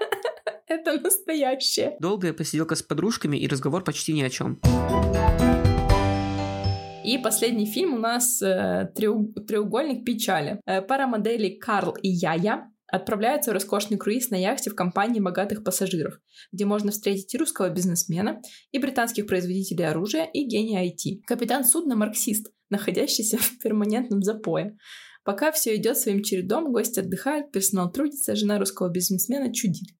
Это 0.68 1.00
настоящее. 1.00 1.96
Долгая 1.98 2.34
посиделка 2.34 2.74
с 2.74 2.82
подружками 2.82 3.38
и 3.38 3.48
разговор 3.48 3.82
почти 3.82 4.12
ни 4.12 4.22
о 4.22 4.28
чем. 4.28 4.60
И 7.04 7.16
последний 7.16 7.64
фильм 7.64 7.94
у 7.94 7.98
нас 7.98 8.42
э, 8.42 8.92
«Треугольник 8.94 10.04
печали». 10.04 10.60
Э, 10.66 10.82
пара 10.82 11.06
моделей 11.06 11.58
Карл 11.58 11.96
и 12.02 12.08
Яя 12.08 12.70
отправляются 12.86 13.50
в 13.50 13.54
роскошный 13.54 13.96
круиз 13.96 14.28
на 14.28 14.36
яхте 14.36 14.68
в 14.68 14.74
компании 14.74 15.20
богатых 15.20 15.64
пассажиров, 15.64 16.18
где 16.52 16.66
можно 16.66 16.90
встретить 16.90 17.34
и 17.34 17.38
русского 17.38 17.70
бизнесмена, 17.70 18.42
и 18.70 18.78
британских 18.78 19.26
производителей 19.26 19.88
оружия, 19.88 20.24
и 20.24 20.44
гения 20.44 20.84
IT. 20.84 21.22
Капитан 21.26 21.64
судна– 21.64 21.94
марксист, 21.96 22.52
находящийся 22.68 23.38
в 23.38 23.58
перманентном 23.58 24.22
запое. 24.22 24.76
Пока 25.24 25.50
все 25.50 25.76
идет 25.76 25.96
своим 25.96 26.22
чередом, 26.22 26.72
гости 26.72 27.00
отдыхают, 27.00 27.52
персонал 27.52 27.90
трудится, 27.90 28.36
жена 28.36 28.58
русского 28.58 28.90
бизнесмена 28.90 29.52
чудит. 29.52 29.97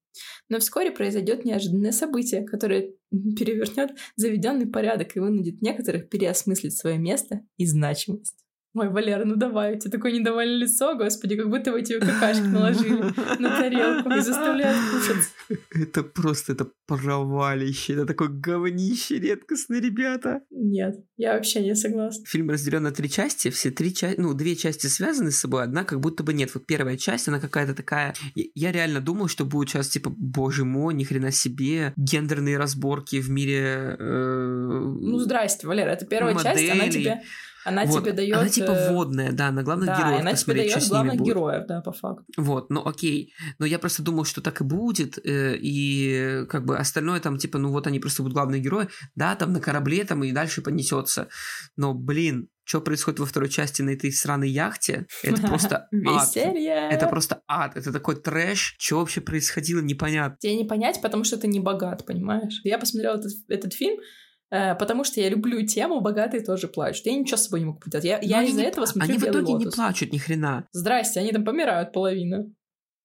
Но 0.49 0.59
вскоре 0.59 0.91
произойдет 0.91 1.45
неожиданное 1.45 1.93
событие, 1.93 2.45
которое 2.45 2.93
перевернет 3.11 3.91
заведенный 4.17 4.67
порядок 4.67 5.17
и 5.17 5.21
вынудит 5.21 5.63
некоторых 5.63 6.09
переосмыслить 6.09 6.77
свое 6.77 6.99
место 6.99 7.41
и 7.57 7.67
значимость. 7.67 8.48
Ой, 8.75 8.91
Валера, 8.91 9.25
ну 9.25 9.37
давай, 9.37 9.75
у 9.75 9.79
тебя 9.79 9.91
такое 9.91 10.13
недовольное 10.13 10.59
лицо, 10.59 10.95
господи, 10.95 11.37
как 11.37 11.49
будто 11.49 11.73
вы 11.73 11.83
тебе 11.83 12.01
какашки 12.01 12.43
наложили 12.43 13.03
на 13.39 13.61
тарелку 13.61 14.11
и 14.11 14.21
заставляют 14.21 14.79
кушать. 14.91 15.59
Это 15.71 16.03
просто, 16.03 16.53
это 16.53 16.71
провалище, 16.87 17.95
это 17.95 18.07
такое 18.07 18.29
говнище 18.29 19.19
редкостное, 19.19 19.81
ребята. 19.81 20.43
Нет, 20.51 20.97
я 21.17 21.35
вообще 21.35 21.63
не 21.63 21.75
согласна. 21.75 22.25
Фильм 22.27 22.51
разделен 22.51 22.83
на 22.83 22.93
три 22.93 23.09
части, 23.09 23.49
все 23.49 23.71
три 23.71 23.95
части, 23.95 24.21
ну, 24.21 24.35
две 24.35 24.55
части 24.55 24.87
связаны 24.87 25.31
с 25.31 25.39
собой, 25.39 25.63
одна 25.63 25.85
как 25.85 26.01
будто 26.01 26.23
бы 26.23 26.35
нет. 26.35 26.51
Вот 26.55 26.67
первая 26.67 26.99
часть, 26.99 27.27
она 27.27 27.41
какая-то 27.41 27.75
такая... 27.75 28.15
Я 28.35 28.71
реально 28.71 29.01
думал, 29.01 29.29
что 29.29 29.47
будет 29.47 29.71
сейчас, 29.71 29.89
типа, 29.89 30.13
боже 30.15 30.65
мой, 30.65 30.93
ни 30.93 31.05
хрена 31.05 31.31
себе, 31.31 31.95
гендерные 31.97 32.59
разборки 32.59 33.21
в 33.21 33.31
мире... 33.31 33.97
Э... 33.99 34.95
Ну, 35.01 35.19
здрасте, 35.19 35.67
Валера, 35.67 35.91
это 35.91 36.05
первая 36.05 36.35
моделей. 36.35 36.67
часть, 36.67 36.71
она 36.71 36.89
тебе 36.91 37.23
Она 37.65 37.85
Вот. 37.85 38.01
тебе 38.03 38.13
дает... 38.13 38.37
Она 38.37 38.49
типа 38.49 38.75
водная, 38.91 39.33
да, 39.33 39.51
на 39.51 39.63
главных 39.63 39.87
да, 39.87 39.99
героев 39.99 40.21
она 40.21 40.35
тебе 40.35 40.55
дает 40.55 40.89
главных 40.89 41.17
будет. 41.17 41.27
героев, 41.29 41.67
да, 41.67 41.81
по 41.81 41.93
факту. 41.93 42.25
Вот, 42.37 42.71
ну 42.71 42.87
окей. 42.87 43.33
Но 43.59 43.67
я 43.67 43.79
просто 43.79 44.03
думал, 44.03 44.25
что 44.25 44.41
так 44.41 44.61
и 44.61 44.65
будет. 44.65 45.19
э, 45.25 45.57
И 45.61 46.45
как 46.49 46.65
бы 46.65 46.77
остальное 46.79 47.21
там, 47.21 47.39
типа, 47.39 47.59
ну 47.59 47.71
вот 47.71 47.87
они 47.87 47.99
просто 48.01 48.23
будут 48.23 48.35
главные 48.35 48.61
герои. 48.61 48.89
Да, 49.15 49.35
там 49.35 49.53
на 49.53 49.61
корабле 49.61 50.05
там 50.05 50.23
и 50.25 50.33
дальше 50.33 50.63
понесется. 50.63 51.29
Но, 51.77 51.95
блин, 51.95 52.49
что 52.65 52.81
происходит 52.83 53.19
во 53.21 53.27
второй 53.27 53.49
части 53.49 53.81
на 53.83 53.91
этой 53.91 54.13
сраной 54.13 54.51
яхте? 54.51 55.07
Это 55.23 55.41
просто 55.43 55.89
ад. 56.07 56.37
Это 56.37 57.07
просто 57.07 57.43
ад. 57.49 57.77
Это 57.77 57.93
такой 57.93 58.17
трэш. 58.17 58.77
Что 58.79 58.99
вообще 59.01 59.21
происходило, 59.21 59.81
непонятно. 59.81 60.37
Тебе 60.41 60.57
не 60.57 60.65
понять, 60.65 61.01
потому 61.03 61.25
что 61.25 61.39
ты 61.39 61.47
не 61.49 61.61
богат, 61.61 62.05
понимаешь? 62.07 62.61
Я 62.65 62.79
посмотрела 62.79 63.17
этот, 63.17 63.33
этот 63.49 63.73
фильм, 63.73 63.97
э, 63.99 64.03
потому 64.51 65.05
что 65.05 65.21
я 65.21 65.29
люблю 65.29 65.65
тему 65.67 66.01
«Богатые 66.01 66.43
тоже 66.43 66.69
плачут». 66.69 67.07
Я 67.07 67.15
ничего 67.15 67.37
с 67.37 67.45
собой 67.45 67.61
не 67.61 67.67
могу 67.67 67.81
поделать. 67.81 68.05
Я, 68.05 68.19
я 68.23 68.43
Но 68.43 68.49
из-за 68.49 68.61
не 68.61 68.67
этого 68.67 68.87
смотрю 68.87 69.11
Они 69.11 69.19
в 69.19 69.23
«Белый 69.23 69.41
итоге 69.41 69.53
не 69.53 69.65
лотос». 69.67 69.75
плачут 69.75 70.13
ни 70.13 70.19
хрена. 70.19 70.67
Здрасте, 70.73 71.21
они 71.21 71.33
там 71.33 71.45
помирают 71.45 71.93
половина. 71.93 72.51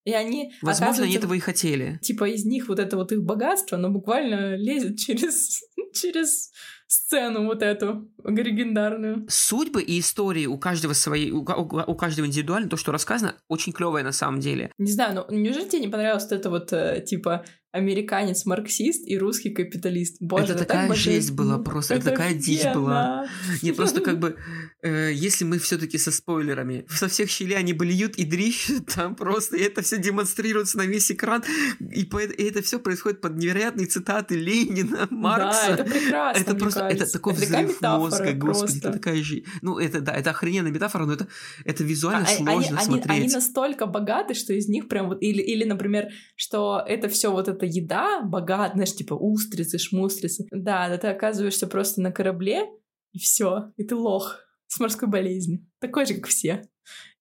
И 0.06 0.12
они, 0.12 0.52
Возможно, 0.62 1.06
они 1.06 1.16
этого 1.16 1.34
и 1.34 1.40
хотели. 1.40 1.98
типа 2.02 2.28
из 2.30 2.46
них 2.46 2.68
вот 2.68 2.80
это 2.80 2.98
вот 2.98 3.12
их 3.14 3.24
богатство, 3.24 3.78
оно 3.78 3.90
буквально 3.90 4.56
лезет 4.58 4.98
через, 4.98 5.62
через 5.94 6.52
сцену 6.88 7.46
вот 7.46 7.62
эту 7.62 8.12
легендарную. 8.24 9.26
Судьбы 9.30 9.82
и 9.82 10.00
истории 10.00 10.46
у 10.46 10.58
каждого 10.58 10.94
своей, 10.94 11.32
у, 11.32 11.40
у 11.40 11.84
у 11.94 11.96
каждого 11.96 12.26
индивидуально, 12.26 12.70
то, 12.70 12.78
что 12.78 12.92
рассказано, 12.92 13.36
очень 13.48 13.72
клевое 13.72 14.04
на 14.04 14.12
самом 14.12 14.42
деле. 14.42 14.72
Не 14.78 14.92
знаю, 14.92 15.16
но 15.16 15.26
неужели 15.30 15.70
тебе 15.70 15.82
не 15.82 15.88
понравилось 15.88 16.24
вот 16.24 16.32
это 16.34 16.50
вот, 16.50 16.74
э, 16.74 17.04
типа, 17.06 17.46
американец-марксист 17.74 19.08
и 19.08 19.18
русский 19.18 19.50
капиталист? 19.50 20.18
Боже, 20.20 20.44
Это 20.54 20.60
так 20.60 20.68
такая 20.68 20.88
жесть 20.94 21.32
божественно. 21.32 21.36
была 21.58 21.64
просто, 21.64 21.96
это 21.96 22.06
такая 22.12 22.34
дичь 22.34 22.64
была. 22.74 23.28
Не, 23.62 23.72
просто 23.72 24.02
как 24.02 24.20
бы, 24.20 24.36
э, 24.82 25.12
если 25.14 25.46
мы 25.46 25.60
все-таки 25.60 25.98
со 25.98 26.12
спойлерами, 26.12 26.86
со 26.90 27.08
всех 27.08 27.30
щелей 27.30 27.58
они 27.58 27.74
блюют 27.74 28.16
и 28.16 28.26
дрищут 28.26 28.88
там 28.94 29.16
просто, 29.16 29.58
и 29.58 29.62
это 29.62 29.82
все 29.82 29.98
демонстрируется 29.98 30.78
на 30.78 30.86
весь 30.86 31.12
экран, 31.12 31.44
и, 31.80 32.06
по- 32.06 32.20
и 32.24 32.44
это 32.44 32.62
все 32.62 32.80
происходит 32.80 33.22
под 33.22 33.38
невероятные 33.38 33.88
цитаты 33.88 34.36
Ленина, 34.36 35.08
Маркса. 35.10 35.68
Да, 35.68 35.74
это 35.74 35.84
прекрасно, 35.86 36.42
Это 36.42 36.56
просто, 36.56 36.80
это 36.82 36.90
кажется. 36.94 37.14
такой 37.14 37.34
Это 37.34 37.42
взрыв 37.46 37.82
мозга, 37.82 38.34
господи, 38.34 38.40
просто. 38.40 38.78
это 38.78 38.92
такая 38.94 39.24
же... 39.24 39.44
Ну, 39.62 39.78
это, 39.80 40.02
да, 40.02 40.14
это 40.14 40.30
охрененная 40.32 40.72
метафора, 40.72 41.06
но 41.06 41.14
это, 41.14 41.28
это 41.66 41.84
визуально 41.84 42.26
А- 42.28 42.32
а- 42.32 42.36
сложно 42.36 42.52
они, 42.52 42.68
они, 42.68 42.86
смотреть. 42.86 43.10
они 43.24 43.28
настолько 43.34 43.86
богаты, 43.86 44.34
что 44.34 44.54
из 44.54 44.68
них 44.68 44.88
прям 44.88 45.08
вот... 45.08 45.22
Или, 45.22 45.42
или 45.42 45.64
например, 45.64 46.10
что 46.36 46.84
это 46.88 47.08
все 47.10 47.32
вот 47.32 47.48
эта 47.64 47.66
еда 47.66 48.22
богат, 48.22 48.74
знаешь, 48.74 48.96
типа 48.96 49.14
устрицы, 49.14 49.78
шмустрицы. 49.78 50.46
Да, 50.52 50.90
да 50.90 50.98
ты 50.98 51.08
оказываешься 51.08 51.68
просто 51.68 52.02
на 52.02 52.12
корабле, 52.12 52.68
и 53.12 53.20
все, 53.20 53.72
и 53.78 53.84
ты 53.84 53.96
лох 53.96 54.40
с 54.68 54.80
морской 54.80 55.08
болезнью. 55.08 55.66
Такой 55.80 56.06
же, 56.06 56.16
как 56.16 56.28
все. 56.28 56.64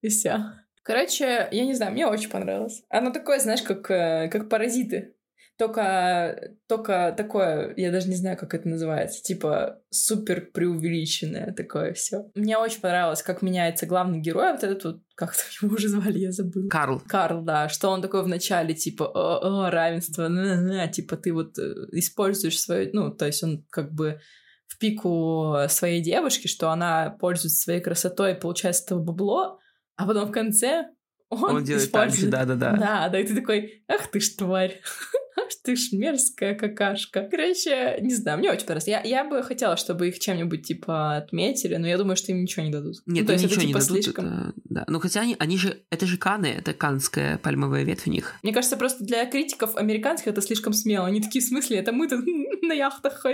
И 0.00 0.08
все. 0.08 0.44
Короче, 0.82 1.48
я 1.52 1.64
не 1.64 1.74
знаю, 1.74 1.92
мне 1.92 2.06
очень 2.06 2.30
понравилось. 2.30 2.82
Оно 2.88 3.12
такое, 3.12 3.38
знаешь, 3.38 3.62
как, 3.62 3.88
э, 3.90 4.28
как 4.30 4.48
паразиты. 4.48 5.14
Только, 5.62 6.56
только 6.66 7.14
такое, 7.16 7.72
я 7.76 7.92
даже 7.92 8.08
не 8.08 8.16
знаю, 8.16 8.36
как 8.36 8.52
это 8.52 8.68
называется, 8.68 9.22
типа 9.22 9.78
супер 9.90 10.50
преувеличенное 10.52 11.52
такое 11.52 11.92
все. 11.92 12.28
Мне 12.34 12.58
очень 12.58 12.80
понравилось, 12.80 13.22
как 13.22 13.42
меняется 13.42 13.86
главный 13.86 14.18
герой, 14.18 14.54
вот 14.54 14.64
этот 14.64 14.84
вот, 14.84 15.02
как 15.14 15.36
его 15.62 15.76
уже 15.76 15.86
звали, 15.86 16.18
я 16.18 16.32
забыла. 16.32 16.68
Карл, 16.68 17.00
Карл, 17.06 17.42
да, 17.42 17.68
что 17.68 17.90
он 17.90 18.02
такой 18.02 18.24
в 18.24 18.26
начале, 18.26 18.74
типа, 18.74 19.04
о, 19.04 19.66
о, 19.66 19.70
равенство, 19.70 20.26
на-на-на, 20.26 20.88
типа, 20.88 21.16
ты 21.16 21.32
вот 21.32 21.56
э, 21.60 21.74
используешь 21.92 22.58
свою, 22.58 22.90
ну, 22.92 23.12
то 23.12 23.26
есть 23.26 23.44
он 23.44 23.64
как 23.70 23.92
бы 23.92 24.18
в 24.66 24.78
пику 24.78 25.54
своей 25.68 26.02
девушки, 26.02 26.48
что 26.48 26.70
она 26.70 27.10
пользуется 27.20 27.60
своей 27.60 27.80
красотой 27.80 28.32
и 28.32 28.40
получает 28.40 28.74
с 28.74 28.82
этого 28.82 28.98
бабло, 28.98 29.60
а 29.94 30.08
потом 30.08 30.26
в 30.26 30.32
конце 30.32 30.86
он, 31.28 31.56
он 31.56 31.64
делает 31.64 31.92
так 31.92 32.10
же, 32.10 32.26
да-да-да. 32.26 32.76
Да, 32.76 33.08
да, 33.08 33.20
и 33.20 33.24
ты 33.24 33.34
такой, 33.34 33.84
ах 33.88 34.08
ты 34.08 34.20
ж 34.20 34.30
тварь, 34.30 34.82
ты 35.64 35.76
ж 35.76 35.92
мерзкая 35.92 36.54
какашка. 36.56 37.28
Короче, 37.30 37.98
не 38.00 38.14
знаю, 38.14 38.38
мне 38.38 38.50
очень 38.50 38.62
понравилось. 38.66 38.88
Я, 38.88 39.00
я 39.02 39.24
бы 39.24 39.42
хотела, 39.44 39.76
чтобы 39.76 40.08
их 40.08 40.18
чем-нибудь, 40.18 40.66
типа, 40.66 41.16
отметили, 41.16 41.76
но 41.76 41.86
я 41.86 41.96
думаю, 41.98 42.16
что 42.16 42.32
им 42.32 42.42
ничего 42.42 42.64
не 42.64 42.72
дадут. 42.72 42.96
Нет, 43.06 43.22
ну, 43.22 43.26
то 43.28 43.32
есть 43.34 43.44
ничего 43.44 43.60
это, 43.60 43.66
не 43.66 43.72
типа, 43.72 43.80
дадут. 43.80 44.02
слишком. 44.02 44.26
это- 44.26 44.52
да. 44.64 44.84
Ну, 44.88 44.98
хотя 44.98 45.20
они, 45.20 45.36
они 45.38 45.56
же... 45.56 45.80
Это 45.90 46.06
же 46.06 46.16
Каны, 46.18 46.46
это 46.46 46.72
канская 46.72 47.38
пальмовая 47.38 47.84
ветвь 47.84 48.06
у 48.08 48.10
них. 48.10 48.34
Мне 48.42 48.52
кажется, 48.52 48.76
просто 48.76 49.04
для 49.04 49.24
критиков 49.26 49.76
американских 49.76 50.28
это 50.28 50.42
слишком 50.42 50.72
смело. 50.72 51.06
Они 51.06 51.20
такие, 51.20 51.44
в 51.44 51.46
смысле, 51.48 51.78
это 51.78 51.92
мы 51.92 52.08
тут 52.08 52.24
на 52.62 52.72
яхтах 52.72 53.20
хо- 53.20 53.30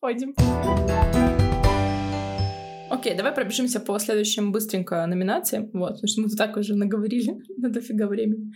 ходим. 0.00 0.34
Окей, 2.90 3.14
давай 3.16 3.32
пробежимся 3.32 3.80
по 3.80 3.98
следующим 3.98 4.52
быстренько 4.52 5.04
номинациям. 5.06 5.68
Вот, 5.72 5.94
потому 5.94 6.06
что 6.08 6.20
мы 6.20 6.28
тут 6.28 6.38
так 6.38 6.56
уже 6.56 6.76
наговорили 6.76 7.36
на 7.56 7.68
дофига 7.68 8.06
времени. 8.06 8.52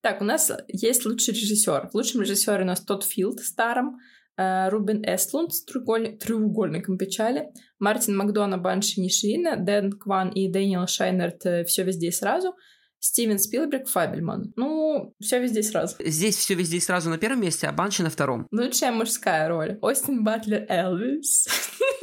Так, 0.00 0.20
у 0.20 0.24
нас 0.24 0.50
есть 0.68 1.04
лучший 1.04 1.34
режиссер. 1.34 1.88
В 1.90 1.94
лучшем 1.94 2.20
режиссере 2.22 2.62
у 2.62 2.66
нас 2.66 2.80
Тодд 2.80 3.04
Филд 3.04 3.40
старом, 3.40 3.98
э, 4.36 4.68
Рубен 4.68 5.02
Эстлунд 5.04 5.52
с 5.52 5.64
треугольни- 5.64 6.16
треугольником 6.16 6.96
печали, 6.98 7.48
Мартин 7.78 8.16
Макдона, 8.16 8.58
Банши 8.58 9.00
Ниширина, 9.00 9.56
Дэн 9.56 9.92
Кван 9.92 10.30
и 10.30 10.50
Дэниел 10.50 10.86
Шайнерт 10.86 11.66
«Все 11.66 11.82
везде 11.82 12.08
и 12.08 12.12
сразу», 12.12 12.54
Стивен 13.00 13.38
Спилберг, 13.38 13.88
Фабельман. 13.88 14.52
Ну, 14.56 15.14
все 15.20 15.40
везде 15.40 15.62
сразу. 15.62 15.94
Здесь 16.04 16.36
все 16.36 16.54
везде 16.54 16.80
сразу 16.80 17.10
на 17.10 17.18
первом 17.18 17.42
месте, 17.42 17.68
а 17.68 17.72
Банши 17.72 18.02
на 18.02 18.10
втором. 18.10 18.48
Лучшая 18.50 18.90
мужская 18.90 19.48
роль. 19.48 19.78
Остин 19.82 20.24
Батлер 20.24 20.66
Элвис. 20.68 21.46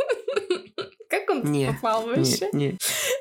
Как 1.19 1.29
он 1.29 1.51
Не, 1.51 1.67
попал 1.67 2.05
вообще? 2.05 2.49
Не, 2.53 2.67
не. 2.67 2.77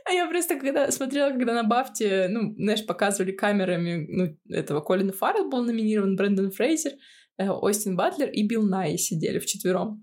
А 0.06 0.12
я 0.12 0.26
просто 0.26 0.56
когда 0.56 0.90
смотрела, 0.90 1.30
когда 1.30 1.54
на 1.54 1.62
Бафте, 1.62 2.28
ну, 2.28 2.54
знаешь, 2.56 2.84
показывали 2.84 3.32
камерами, 3.32 4.06
ну, 4.08 4.36
этого 4.48 4.80
Колина 4.80 5.12
Фаррелл 5.12 5.48
был 5.48 5.64
номинирован, 5.64 6.16
Брэндон 6.16 6.50
Фрейзер, 6.50 6.92
э, 7.38 7.48
Остин 7.48 7.96
Батлер 7.96 8.28
и 8.30 8.46
Билл 8.46 8.62
Най 8.62 8.98
сидели 8.98 9.38
вчетвером. 9.38 10.02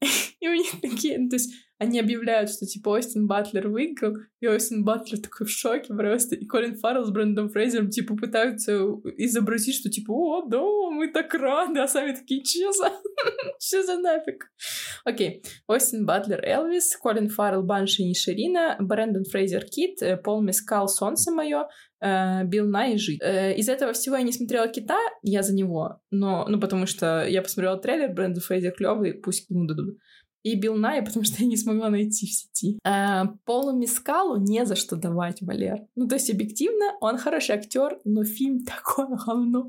И 0.40 0.48
у 0.48 0.54
них 0.54 0.80
такие, 0.80 1.18
ну, 1.18 1.28
то 1.28 1.36
есть 1.36 1.52
они 1.82 1.98
объявляют, 1.98 2.48
что 2.48 2.64
типа 2.64 2.90
Остин 2.90 3.26
Батлер 3.26 3.68
выиграл, 3.68 4.14
и 4.38 4.46
Остин 4.46 4.84
Батлер 4.84 5.20
такой 5.20 5.48
в 5.48 5.50
шоке 5.50 5.92
просто, 5.92 6.36
и 6.36 6.46
Колин 6.46 6.76
Фаррелл 6.76 7.04
с 7.04 7.10
Брэндоном 7.10 7.50
Фрейзером 7.50 7.90
типа 7.90 8.14
пытаются 8.14 8.72
изобразить, 9.16 9.74
что 9.74 9.90
типа, 9.90 10.12
о, 10.12 10.46
да, 10.46 10.60
мы 10.60 11.08
так 11.08 11.34
рады, 11.34 11.80
а 11.80 11.88
сами 11.88 12.14
такие, 12.14 12.44
че 12.44 12.70
за... 12.72 12.92
Что 13.58 13.82
за 13.82 13.96
нафиг? 13.98 14.46
Окей. 15.04 15.42
Остин 15.66 16.06
Батлер 16.06 16.44
Элвис, 16.44 16.96
Колин 16.96 17.28
Фаррелл 17.28 17.64
Банши 17.64 18.04
Ниширина, 18.04 18.76
Брэндон 18.78 19.24
Фрейзер 19.24 19.64
Кит, 19.64 20.02
э, 20.02 20.16
Пол 20.16 20.40
Мескал 20.40 20.86
Солнце 20.86 21.32
мое, 21.32 21.66
э, 22.00 22.44
Билл 22.44 22.68
Най 22.68 22.96
Жить. 22.98 23.20
Э, 23.20 23.54
Из 23.56 23.68
этого 23.68 23.92
всего 23.92 24.16
я 24.16 24.22
не 24.22 24.32
смотрела 24.32 24.68
Кита, 24.68 24.98
я 25.22 25.42
за 25.42 25.52
него, 25.52 26.00
но, 26.12 26.46
ну, 26.48 26.60
потому 26.60 26.86
что 26.86 27.26
я 27.26 27.42
посмотрела 27.42 27.76
трейлер, 27.76 28.14
Брэндон 28.14 28.40
Фрейзер 28.40 28.72
клевый, 28.72 29.14
пусть 29.14 29.50
ему 29.50 29.66
дадут. 29.66 29.98
И 30.42 30.56
Билл 30.56 30.76
Най, 30.76 31.02
потому 31.02 31.24
что 31.24 31.42
я 31.42 31.46
не 31.46 31.56
смогла 31.56 31.88
найти 31.88 32.26
в 32.26 32.30
сети. 32.32 32.78
Э, 32.84 33.24
Полу 33.44 33.72
Мискалу 33.78 34.38
не 34.38 34.66
за 34.66 34.74
что 34.76 34.96
давать, 34.96 35.40
Валер. 35.40 35.86
Ну, 35.94 36.08
то 36.08 36.16
есть, 36.16 36.30
объективно, 36.30 36.96
он 37.00 37.18
хороший 37.18 37.54
актер, 37.54 37.98
но 38.04 38.24
фильм 38.24 38.64
такое 38.64 39.06
говно. 39.06 39.68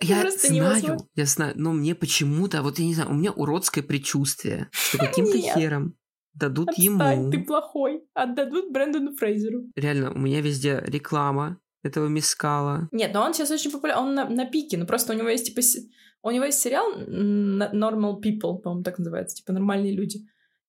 Я 0.00 0.20
Просто 0.20 0.48
знаю, 0.48 0.98
я 1.14 1.26
знаю, 1.26 1.54
но 1.56 1.72
мне 1.72 1.94
почему-то, 1.94 2.62
вот 2.62 2.78
я 2.78 2.86
не 2.86 2.94
знаю, 2.94 3.10
у 3.10 3.14
меня 3.14 3.32
уродское 3.32 3.84
предчувствие, 3.84 4.68
что 4.72 4.98
каким-то 4.98 5.38
хером 5.38 5.96
дадут 6.34 6.70
Отстань, 6.70 6.84
ему. 6.84 7.30
ты 7.30 7.38
плохой. 7.38 8.02
Отдадут 8.14 8.72
Брэндону 8.72 9.14
Фрейзеру. 9.14 9.64
Реально, 9.76 10.12
у 10.12 10.18
меня 10.18 10.40
везде 10.40 10.82
реклама 10.86 11.58
этого 11.82 12.08
мискала. 12.08 12.88
Нет, 12.92 13.12
но 13.14 13.22
он 13.22 13.34
сейчас 13.34 13.50
очень 13.50 13.70
популярен, 13.70 14.02
он 14.02 14.14
на, 14.14 14.28
на 14.28 14.46
пике, 14.46 14.76
ну 14.76 14.86
просто 14.86 15.12
у 15.12 15.16
него 15.16 15.28
есть 15.28 15.46
типа 15.46 15.62
се- 15.62 15.88
у 16.22 16.30
него 16.30 16.44
есть 16.44 16.60
сериал 16.60 16.92
Normal 16.96 18.20
People, 18.22 18.58
по-моему, 18.58 18.82
так 18.84 18.98
называется, 18.98 19.36
типа 19.36 19.52
нормальные 19.52 19.92
люди. 19.92 20.20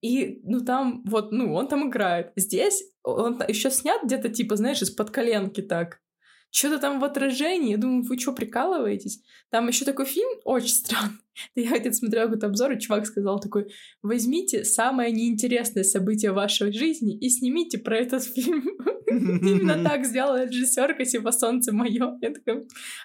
И, 0.01 0.41
ну, 0.43 0.59
там, 0.59 1.01
вот, 1.05 1.32
ну, 1.32 1.53
он 1.53 1.70
там 1.70 1.88
играет. 1.88 2.34
Здесь 2.36 2.84
он 3.03 3.41
еще 3.47 3.72
снят 3.72 4.03
где-то, 4.03 4.28
типа, 4.28 4.57
знаешь, 4.57 4.82
из-под 4.82 5.11
коленки 5.11 5.61
так. 5.61 6.01
Что-то 6.56 6.78
там 6.78 6.99
в 6.99 7.04
отражении. 7.04 7.72
Я 7.72 7.78
думаю, 7.78 8.04
вы 8.04 8.20
что, 8.20 8.32
прикалываетесь? 8.32 9.24
Там 9.49 9.68
еще 9.68 9.86
такой 9.86 10.06
фильм 10.06 10.30
очень 10.45 10.68
странный. 10.76 11.18
Я 11.56 11.80
где-то 11.80 11.95
смотрела 11.95 12.26
какой-то 12.26 12.45
обзор, 12.45 12.74
и 12.74 12.80
чувак 12.80 13.08
сказал 13.08 13.39
такой, 13.39 13.74
возьмите 14.04 14.64
самое 14.64 15.12
неинтересное 15.12 15.84
событие 15.84 16.32
вашей 16.32 16.72
жизни 16.72 17.18
и 17.18 17.28
снимите 17.30 17.80
про 17.80 17.97
этот 17.97 18.24
фильм. 18.24 18.64
Именно 19.08 19.84
так 19.89 20.06
сделала 20.06 20.45
режиссерка, 20.45 21.06
типа, 21.06 21.32
«Солнце 21.32 21.74
мое». 21.74 22.20
Я. 22.22 22.34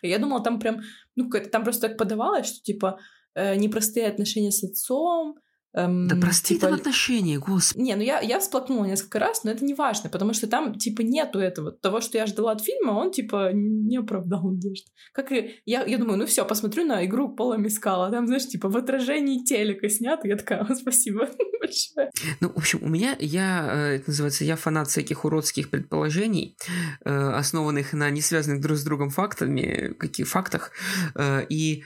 А 0.03 0.07
я 0.07 0.19
думала, 0.19 0.43
там 0.43 0.61
прям... 0.61 0.83
Ну, 1.17 1.31
там 1.31 1.65
просто 1.65 1.89
так 1.89 1.97
подавалось, 1.97 2.49
что, 2.49 2.63
типа, 2.63 3.01
э, 3.35 3.57
непростые 3.57 4.09
отношения 4.09 4.51
с 4.51 4.63
отцом. 4.63 5.39
Эм, 5.79 6.09
Да 6.09 6.16
простые 6.16 6.59
типа, 6.59 6.68
там 6.68 6.79
отношения, 6.79 7.39
господи. 7.39 7.83
не, 7.83 7.97
ну 7.97 8.03
я, 8.03 8.20
я 8.20 8.41
всплакнула 8.41 8.85
несколько 8.85 9.18
раз, 9.18 9.45
но 9.45 9.51
это 9.51 9.64
не 9.64 9.74
важно, 9.74 10.11
потому 10.11 10.33
что 10.33 10.47
там, 10.47 10.74
типа, 10.74 11.03
нету 11.03 11.39
этого. 11.39 11.72
Того, 11.72 12.01
что 12.01 12.18
я 12.18 12.26
ждала 12.26 12.53
от 12.53 12.62
фильма, 12.62 12.93
он, 12.93 13.11
типа, 13.11 13.51
не 13.53 13.97
оправдал 13.97 14.43
надежд. 14.43 14.87
Как 15.12 15.33
и... 15.33 15.61
Я, 15.64 15.85
я 15.85 15.99
думаю, 15.99 16.18
ну 16.18 16.26
все, 16.26 16.45
посмотрю 16.45 16.85
на 16.85 17.05
игру 17.05 17.35
Пола 17.35 17.55
Мискала. 17.55 18.11
Там, 18.11 18.26
знаешь, 18.26 18.47
типа, 18.47 18.68
в 18.68 18.76
отражении 18.76 19.45
телека 19.45 19.89
снято. 19.89 20.29
Я 20.29 20.37
такая, 20.37 20.61
«О, 20.61 20.74
спасибо 20.74 21.29
большое. 21.61 22.11
Ну, 22.41 22.51
в 22.51 22.59
общем, 22.59 22.81
у 22.83 22.89
меня, 22.89 23.16
я, 23.18 23.68
э, 23.72 23.97
это 23.97 24.11
называется, 24.11 24.45
я 24.45 24.57
фанат 24.57 24.89
всяких 24.89 25.24
уродских 25.24 25.70
предположений, 25.70 26.57
э, 27.05 27.11
основанных 27.11 27.93
на 27.93 28.11
не 28.11 28.20
связанных 28.20 28.61
друг 28.61 28.76
с 28.76 28.85
другом 28.85 29.11
фактами, 29.11 29.95
каких 29.99 30.29
фактах, 30.29 30.72
э, 31.14 31.47
и 31.49 31.85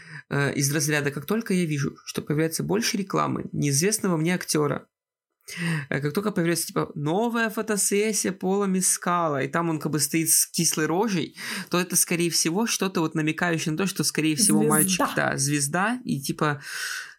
из 0.57 0.74
разряда, 0.74 1.11
как 1.11 1.26
только 1.26 1.53
я 1.53 1.66
вижу, 1.66 1.95
что 2.07 2.22
появляется 2.22 2.62
больше 2.62 2.97
рекламы 2.97 3.45
неизвестного 3.83 4.16
мне 4.16 4.35
актера, 4.35 4.87
как 5.89 6.12
только 6.12 6.30
появляется, 6.30 6.68
типа, 6.68 6.93
новая 6.95 7.51
фотосессия 7.51 8.33
Пола 8.33 8.66
Мискала, 8.66 9.43
и 9.43 9.49
там 9.49 9.70
он 9.70 9.80
как 9.80 9.91
бы 9.91 9.99
стоит 9.99 10.30
с 10.30 10.47
кислой 10.47 10.87
рожей, 10.87 11.37
то 11.68 11.80
это, 11.80 11.97
скорее 11.97 12.30
всего, 12.30 12.66
что-то 12.66 13.01
вот 13.01 13.14
намекающее 13.14 13.72
на 13.72 13.78
то, 13.78 13.87
что, 13.87 14.05
скорее 14.05 14.37
всего, 14.37 14.61
звезда. 14.61 14.74
мальчик, 14.74 15.07
да, 15.16 15.37
звезда, 15.37 16.01
и, 16.05 16.20
типа, 16.20 16.62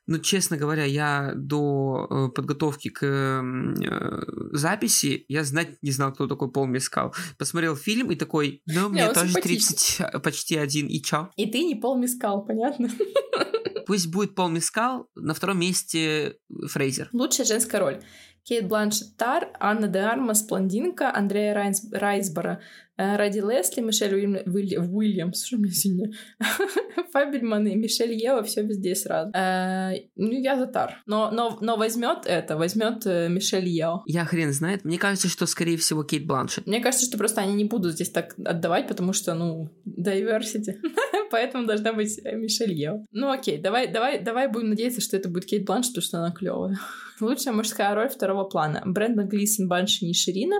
ну, 0.07 0.19
честно 0.19 0.57
говоря, 0.57 0.85
я 0.85 1.33
до 1.35 2.07
э, 2.09 2.29
подготовки 2.33 2.89
к 2.89 3.03
э, 3.03 4.21
записи, 4.51 5.25
я 5.27 5.43
знать 5.43 5.77
не 5.81 5.91
знал, 5.91 6.13
кто 6.13 6.27
такой 6.27 6.51
Пол 6.51 6.65
Мискал. 6.65 7.13
Посмотрел 7.37 7.75
фильм 7.75 8.11
и 8.11 8.15
такой, 8.15 8.61
ну, 8.65 8.89
мне 8.89 9.11
тоже 9.13 9.33
30, 9.33 9.97
э, 9.99 10.19
почти 10.19 10.57
один, 10.57 10.87
и 10.87 11.01
чё? 11.01 11.29
И 11.35 11.45
ты 11.49 11.63
не 11.63 11.75
Пол 11.75 11.97
Мискал, 11.97 12.45
понятно? 12.45 12.89
Пусть 13.85 14.11
будет 14.11 14.35
Пол 14.35 14.49
Мискал, 14.49 15.09
на 15.15 15.33
втором 15.33 15.59
месте 15.59 16.37
Фрейзер. 16.67 17.09
Лучшая 17.13 17.45
женская 17.45 17.79
роль. 17.79 18.01
Кейт 18.43 18.67
Бланшет 18.67 19.15
Тар, 19.17 19.49
Анна 19.59 19.87
де 19.87 19.99
Армас 19.99 20.45
Блондинка, 20.45 21.15
Андрея 21.15 21.53
Райнс, 21.53 21.85
Райсбора, 21.93 22.59
э, 22.97 23.15
Ради 23.15 23.39
Лесли, 23.39 23.79
Мишель 23.79 24.13
Уильям, 24.45 24.93
Уильямс, 24.93 25.45
что 25.45 25.57
меня 25.57 25.71
сегодня? 25.71 26.13
Фабельман 27.13 27.67
и 27.67 27.75
Мишель 27.75 28.11
Ева, 28.11 28.43
все 28.43 28.63
везде 28.63 28.95
сразу. 28.95 29.31
Э, 29.33 29.93
ну, 30.17 30.31
я 30.31 30.57
за 30.57 30.67
Тар. 30.67 31.01
Но, 31.05 31.31
но, 31.31 31.57
но 31.61 31.77
возьмет 31.77 32.25
это, 32.25 32.57
возьмет 32.57 33.05
э, 33.05 33.29
Мишель 33.29 33.69
Ева. 33.69 34.03
Я 34.07 34.25
хрен 34.25 34.51
знает. 34.51 34.83
Мне 34.83 34.97
кажется, 34.97 35.29
что, 35.29 35.45
скорее 35.45 35.77
всего, 35.77 36.03
Кейт 36.03 36.27
Бланшет. 36.27 36.67
Мне 36.67 36.81
кажется, 36.81 37.05
что 37.05 37.17
просто 37.17 37.39
они 37.39 37.53
не 37.53 37.65
будут 37.65 37.93
здесь 37.93 38.09
так 38.09 38.35
отдавать, 38.43 38.89
потому 38.89 39.13
что, 39.13 39.35
ну, 39.35 39.69
diversity. 39.87 40.73
Поэтому 41.33 41.65
должна 41.65 41.93
быть 41.93 42.19
Мишель 42.23 42.73
Ева. 42.73 43.07
Ну, 43.11 43.31
окей, 43.31 43.57
давай, 43.57 43.91
давай, 43.91 44.23
давай 44.23 44.47
будем 44.47 44.69
надеяться, 44.69 45.01
что 45.01 45.17
это 45.17 45.29
будет 45.29 45.47
Кейт 45.47 45.65
Бланшет, 45.65 45.95
потому 45.95 46.05
что 46.05 46.17
она 46.19 46.31
клевая. 46.31 46.77
Лучшая 47.21 47.55
мужская 47.55 47.95
роль 47.95 48.09
второго 48.09 48.43
плана. 48.43 48.83
Брэндон 48.85 49.27
Глисон, 49.29 49.67
Банши 49.67 50.05
Ниширина, 50.05 50.57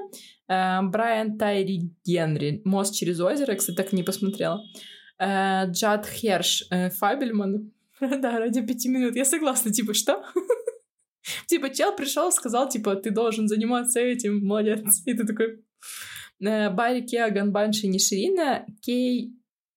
э, 0.47 0.82
Брайан 0.82 1.38
Тайри 1.38 1.91
Генри, 2.03 2.63
«Мост 2.65 2.95
через 2.95 3.19
озеро», 3.19 3.53
кстати, 3.53 3.76
так 3.76 3.93
и 3.93 3.95
не 3.95 4.01
посмотрела. 4.01 4.63
Э, 5.19 5.69
Джад 5.69 6.07
Херш, 6.07 6.65
э, 6.71 6.89
Фабельман. 6.89 7.71
да, 8.01 8.39
ради 8.39 8.65
пяти 8.65 8.89
минут. 8.89 9.15
Я 9.15 9.26
согласна, 9.26 9.71
типа, 9.71 9.93
что? 9.93 10.24
типа, 11.45 11.69
чел 11.69 11.95
пришел, 11.95 12.32
сказал, 12.32 12.67
типа, 12.67 12.95
ты 12.95 13.11
должен 13.11 13.47
заниматься 13.47 13.99
этим, 13.99 14.43
молодец. 14.43 15.03
И 15.05 15.13
ты 15.13 15.24
такой... 15.24 15.63
Барри 16.39 17.01
Кеаган, 17.01 17.51
Банши 17.51 17.86
Ниширина, 17.86 18.65
Кей 18.82 19.34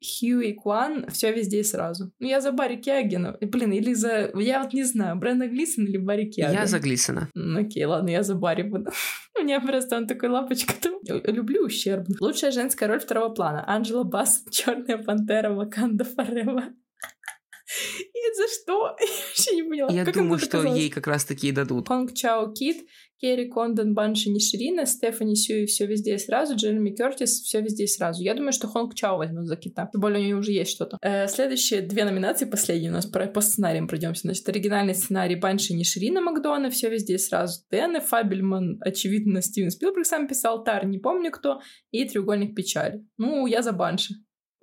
Хьюи 0.07 0.53
Куан, 0.53 1.07
все 1.11 1.33
везде 1.33 1.61
и 1.61 1.65
сразу. 1.65 2.13
Ну, 2.19 2.29
я 2.29 2.41
за 2.41 2.53
Барри 2.53 2.77
Киагена. 2.77 3.37
Блин, 3.41 3.73
или 3.73 3.95
за... 3.95 4.31
Я 4.35 4.63
вот 4.63 4.73
не 4.73 4.85
знаю, 4.85 5.17
Брэнда 5.17 5.49
Глисон 5.49 5.87
или 5.87 5.97
Барри 5.97 6.31
Киаген. 6.31 6.55
Я 6.55 6.67
за 6.67 6.79
Глисона. 6.79 7.29
Ну, 7.35 7.61
окей, 7.61 7.85
ладно, 7.85 8.11
я 8.11 8.23
за 8.23 8.35
Барри 8.35 8.63
буду. 8.63 8.91
У 9.39 9.43
меня 9.43 9.61
просто 9.61 9.97
он 9.97 10.07
такой 10.07 10.29
лапочка. 10.29 10.75
Люблю 11.25 11.65
ущербно. 11.65 12.15
Лучшая 12.21 12.51
женская 12.51 12.87
роль 12.87 13.01
второго 13.01 13.35
плана. 13.35 13.65
Анджела 13.69 14.05
Басс, 14.05 14.45
Черная 14.51 14.99
пантера, 14.99 15.53
Ваканда 15.53 16.05
Форева. 16.05 16.65
И 18.15 18.35
за 18.35 18.45
что? 18.49 18.97
Я 19.01 19.07
вообще 19.07 19.57
не 19.57 19.63
поняла. 19.63 19.93
Я 19.93 20.05
думаю, 20.05 20.39
что 20.39 20.63
ей 20.63 20.91
как 20.91 21.07
раз 21.07 21.25
таки 21.25 21.49
и 21.49 21.53
дадут. 21.53 21.89
Хонг 21.89 22.15
Чао 22.15 22.53
Кит, 22.53 22.87
Керри 23.21 23.49
Кондон, 23.49 23.95
Банши 23.95 24.31
Ниширина, 24.31 24.87
Стефани 24.87 25.37
Сюи 25.37 25.67
все 25.67 25.87
везде 25.87 26.15
и 26.15 26.19
сразу, 26.19 26.57
Джереми 26.57 26.91
Кертис 26.91 27.41
все 27.41 27.61
везде 27.61 27.85
и 27.85 27.87
сразу. 27.87 28.23
Я 28.23 28.35
думаю, 28.35 28.53
что 28.53 28.69
Хонг 28.69 28.95
Чао 28.95 29.17
возьмут 29.17 29.47
за 29.47 29.57
кита. 29.57 29.89
Тем 29.93 30.01
более 30.01 30.21
у 30.21 30.23
нее 30.23 30.37
уже 30.37 30.53
есть 30.53 30.71
что-то. 30.71 30.99
Э, 31.01 31.27
следующие 31.29 31.81
две 31.81 32.05
номинации, 32.05 32.45
последние 32.45 32.91
у 32.91 32.95
нас 32.95 33.07
по, 33.07 33.21
по 33.27 33.41
сценариям 33.41 33.89
пройдемся. 33.89 34.23
Значит, 34.23 34.49
оригинальный 34.49 34.95
сценарий 34.95 35.37
Банши 35.37 35.75
Ниширина 35.75 36.21
Макдона, 36.21 36.71
все 36.71 36.91
везде 36.91 37.15
и 37.15 37.19
сразу. 37.19 37.63
Дэн 37.71 38.01
Фабельман, 38.01 38.79
очевидно, 38.81 39.41
Стивен 39.41 39.71
Спилберг 39.71 40.07
сам 40.07 40.29
писал, 40.29 40.63
Тар, 40.65 40.87
не 40.87 40.99
помню 40.99 41.31
кто, 41.31 41.61
и 41.91 42.05
Треугольник 42.05 42.55
печали. 42.55 43.05
Ну, 43.17 43.47
я 43.47 43.63
за 43.63 43.73
Банши. 43.73 44.15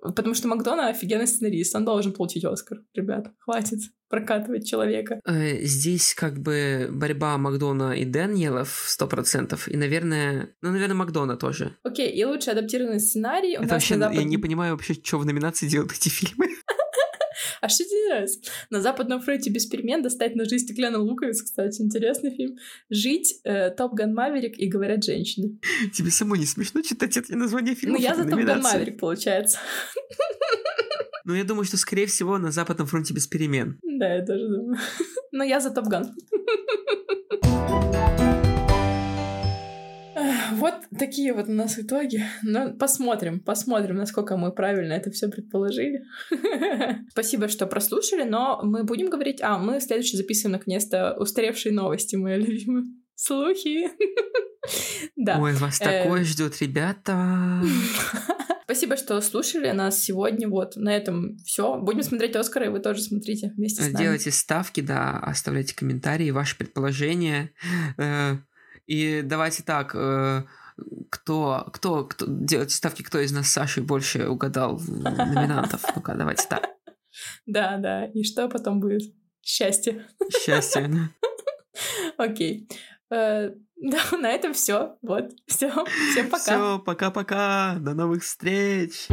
Потому 0.04 0.34
что 0.34 0.48
Макдона 0.48 0.88
офигенный 0.88 1.26
сценарист, 1.26 1.74
он 1.74 1.84
должен 1.84 2.12
получить 2.12 2.44
Оскар. 2.44 2.80
Ребят, 2.94 3.32
хватит 3.38 3.80
прокатывать 4.10 4.68
человека. 4.68 5.18
Э, 5.26 5.62
здесь 5.62 6.14
как 6.14 6.38
бы 6.38 6.88
борьба 6.92 7.38
Макдона 7.38 7.92
и 7.92 8.04
Дэниелов 8.04 8.84
сто 8.86 9.06
процентов. 9.06 9.66
И, 9.66 9.76
наверное, 9.76 10.54
ну, 10.60 10.70
наверное, 10.70 10.94
Макдона 10.94 11.36
тоже. 11.36 11.76
Окей, 11.82 12.12
и 12.12 12.24
лучший 12.24 12.52
адаптированный 12.52 13.00
сценарий. 13.00 13.54
Это 13.54 13.66
вообще, 13.66 13.96
запад... 13.96 14.16
я 14.16 14.24
не 14.24 14.36
понимаю 14.36 14.72
вообще, 14.72 14.94
что 14.94 15.18
в 15.18 15.26
номинации 15.26 15.66
делают 15.66 15.92
эти 15.92 16.10
фильмы. 16.10 16.48
А 17.64 17.68
что 17.70 17.82
нравится? 18.08 18.40
На 18.68 18.82
Западном 18.82 19.22
фронте 19.22 19.48
без 19.48 19.64
перемен 19.64 20.02
достать 20.02 20.36
ножи 20.36 20.58
стеклянный 20.58 20.98
луковиц, 20.98 21.40
кстати, 21.40 21.80
интересный 21.80 22.30
фильм. 22.30 22.58
Жить, 22.90 23.40
э, 23.44 23.70
Top 23.70 23.94
Gun 23.94 24.12
Maverick 24.12 24.58
и 24.58 24.68
говорят 24.68 25.02
женщины. 25.02 25.58
Тебе 25.94 26.10
самой 26.10 26.38
не 26.40 26.44
смешно 26.44 26.82
читать 26.82 27.16
эти 27.16 27.32
названия 27.32 27.74
фильмов? 27.74 28.00
Ну, 28.00 28.06
я 28.06 28.14
за 28.14 28.28
Top 28.28 28.38
Gun 28.38 28.60
Maverick, 28.60 29.00
получается. 29.00 29.58
Ну, 31.24 31.32
я 31.32 31.44
думаю, 31.44 31.64
что, 31.64 31.78
скорее 31.78 32.04
всего, 32.04 32.36
на 32.36 32.52
Западном 32.52 32.86
фронте 32.86 33.14
без 33.14 33.26
перемен. 33.26 33.78
Да, 33.82 34.12
я 34.14 34.26
тоже 34.26 34.46
думаю. 34.46 34.76
Но 35.32 35.42
я 35.42 35.58
за 35.58 35.70
Top 35.70 35.86
Gun. 35.86 36.14
Вот 40.52 40.74
такие 40.98 41.32
вот 41.32 41.48
у 41.48 41.52
нас 41.52 41.78
итоги. 41.78 42.24
Но 42.42 42.72
посмотрим, 42.74 43.40
посмотрим, 43.40 43.96
насколько 43.96 44.36
мы 44.36 44.52
правильно 44.52 44.92
это 44.92 45.10
все 45.10 45.28
предположили. 45.28 46.04
Спасибо, 47.10 47.48
что 47.48 47.66
прослушали, 47.66 48.24
но 48.24 48.60
мы 48.62 48.84
будем 48.84 49.10
говорить... 49.10 49.40
А, 49.42 49.58
мы 49.58 49.80
следующий 49.80 50.16
записываем, 50.16 50.52
наконец-то, 50.52 51.14
устаревшие 51.18 51.72
новости, 51.72 52.16
мои 52.16 52.36
любимые. 52.38 52.84
Слухи. 53.14 53.88
Да. 55.14 55.38
Ой, 55.38 55.52
вас 55.52 55.78
такое 55.78 56.22
э, 56.22 56.24
ждет, 56.24 56.62
ребята. 56.62 57.60
Спасибо, 58.64 58.96
что 58.96 59.20
слушали 59.20 59.70
нас 59.72 60.00
сегодня. 60.00 60.48
Вот 60.48 60.76
на 60.76 60.96
этом 60.96 61.36
все. 61.44 61.78
Будем 61.78 62.02
смотреть 62.02 62.34
Оскара, 62.34 62.64
и 62.64 62.68
вы 62.70 62.80
тоже 62.80 63.02
смотрите 63.02 63.52
вместе 63.54 63.82
с 63.82 63.92
нами. 63.92 64.02
Делайте 64.02 64.30
ставки, 64.30 64.80
да, 64.80 65.18
оставляйте 65.18 65.76
комментарии, 65.76 66.30
ваши 66.30 66.56
предположения. 66.56 67.52
И 68.86 69.22
давайте 69.22 69.62
так, 69.62 69.94
э, 69.94 70.44
кто, 71.10 71.68
кто, 71.72 72.04
кто, 72.04 72.26
делайте 72.28 72.74
ставки, 72.74 73.02
кто 73.02 73.18
из 73.18 73.32
нас 73.32 73.48
с 73.48 73.52
Сашей 73.52 73.82
больше 73.82 74.28
угадал 74.28 74.78
номинантов. 74.78 75.82
Ну-ка, 75.96 76.14
давайте 76.14 76.46
так. 76.48 76.68
Да, 77.46 77.76
да. 77.78 78.06
И 78.06 78.24
что 78.24 78.48
потом 78.48 78.80
будет? 78.80 79.02
Счастье. 79.42 80.06
Счастье. 80.44 80.90
Окей. 82.16 82.68
Э, 83.10 83.50
да, 83.76 83.98
на 84.18 84.30
этом 84.30 84.54
все. 84.54 84.96
Вот. 85.02 85.32
Все. 85.46 85.70
Всем 86.12 86.30
пока. 86.30 86.38
Все, 86.38 86.78
пока-пока. 86.78 87.76
До 87.78 87.94
новых 87.94 88.22
встреч. 88.22 89.08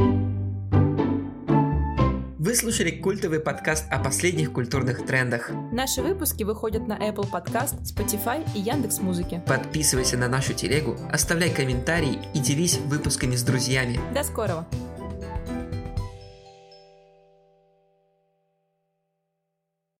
Вы 2.44 2.56
слушали 2.56 2.90
культовый 2.90 3.40
подкаст 3.40 3.86
о 3.92 4.00
последних 4.00 4.52
культурных 4.52 5.06
трендах. 5.06 5.52
Наши 5.72 6.02
выпуски 6.02 6.42
выходят 6.42 6.88
на 6.88 6.94
Apple 6.94 7.30
Podcast, 7.30 7.80
Spotify 7.84 8.44
и 8.56 8.60
Яндекс 8.62 8.98
Музыки. 8.98 9.44
Подписывайся 9.46 10.18
на 10.18 10.28
нашу 10.28 10.56
телегу, 10.56 10.98
оставляй 11.12 11.52
комментарии 11.52 12.18
и 12.34 12.40
делись 12.40 12.80
выпусками 12.80 13.36
с 13.36 13.44
друзьями. 13.44 14.00
До 14.16 14.24
скорого! 14.24 14.66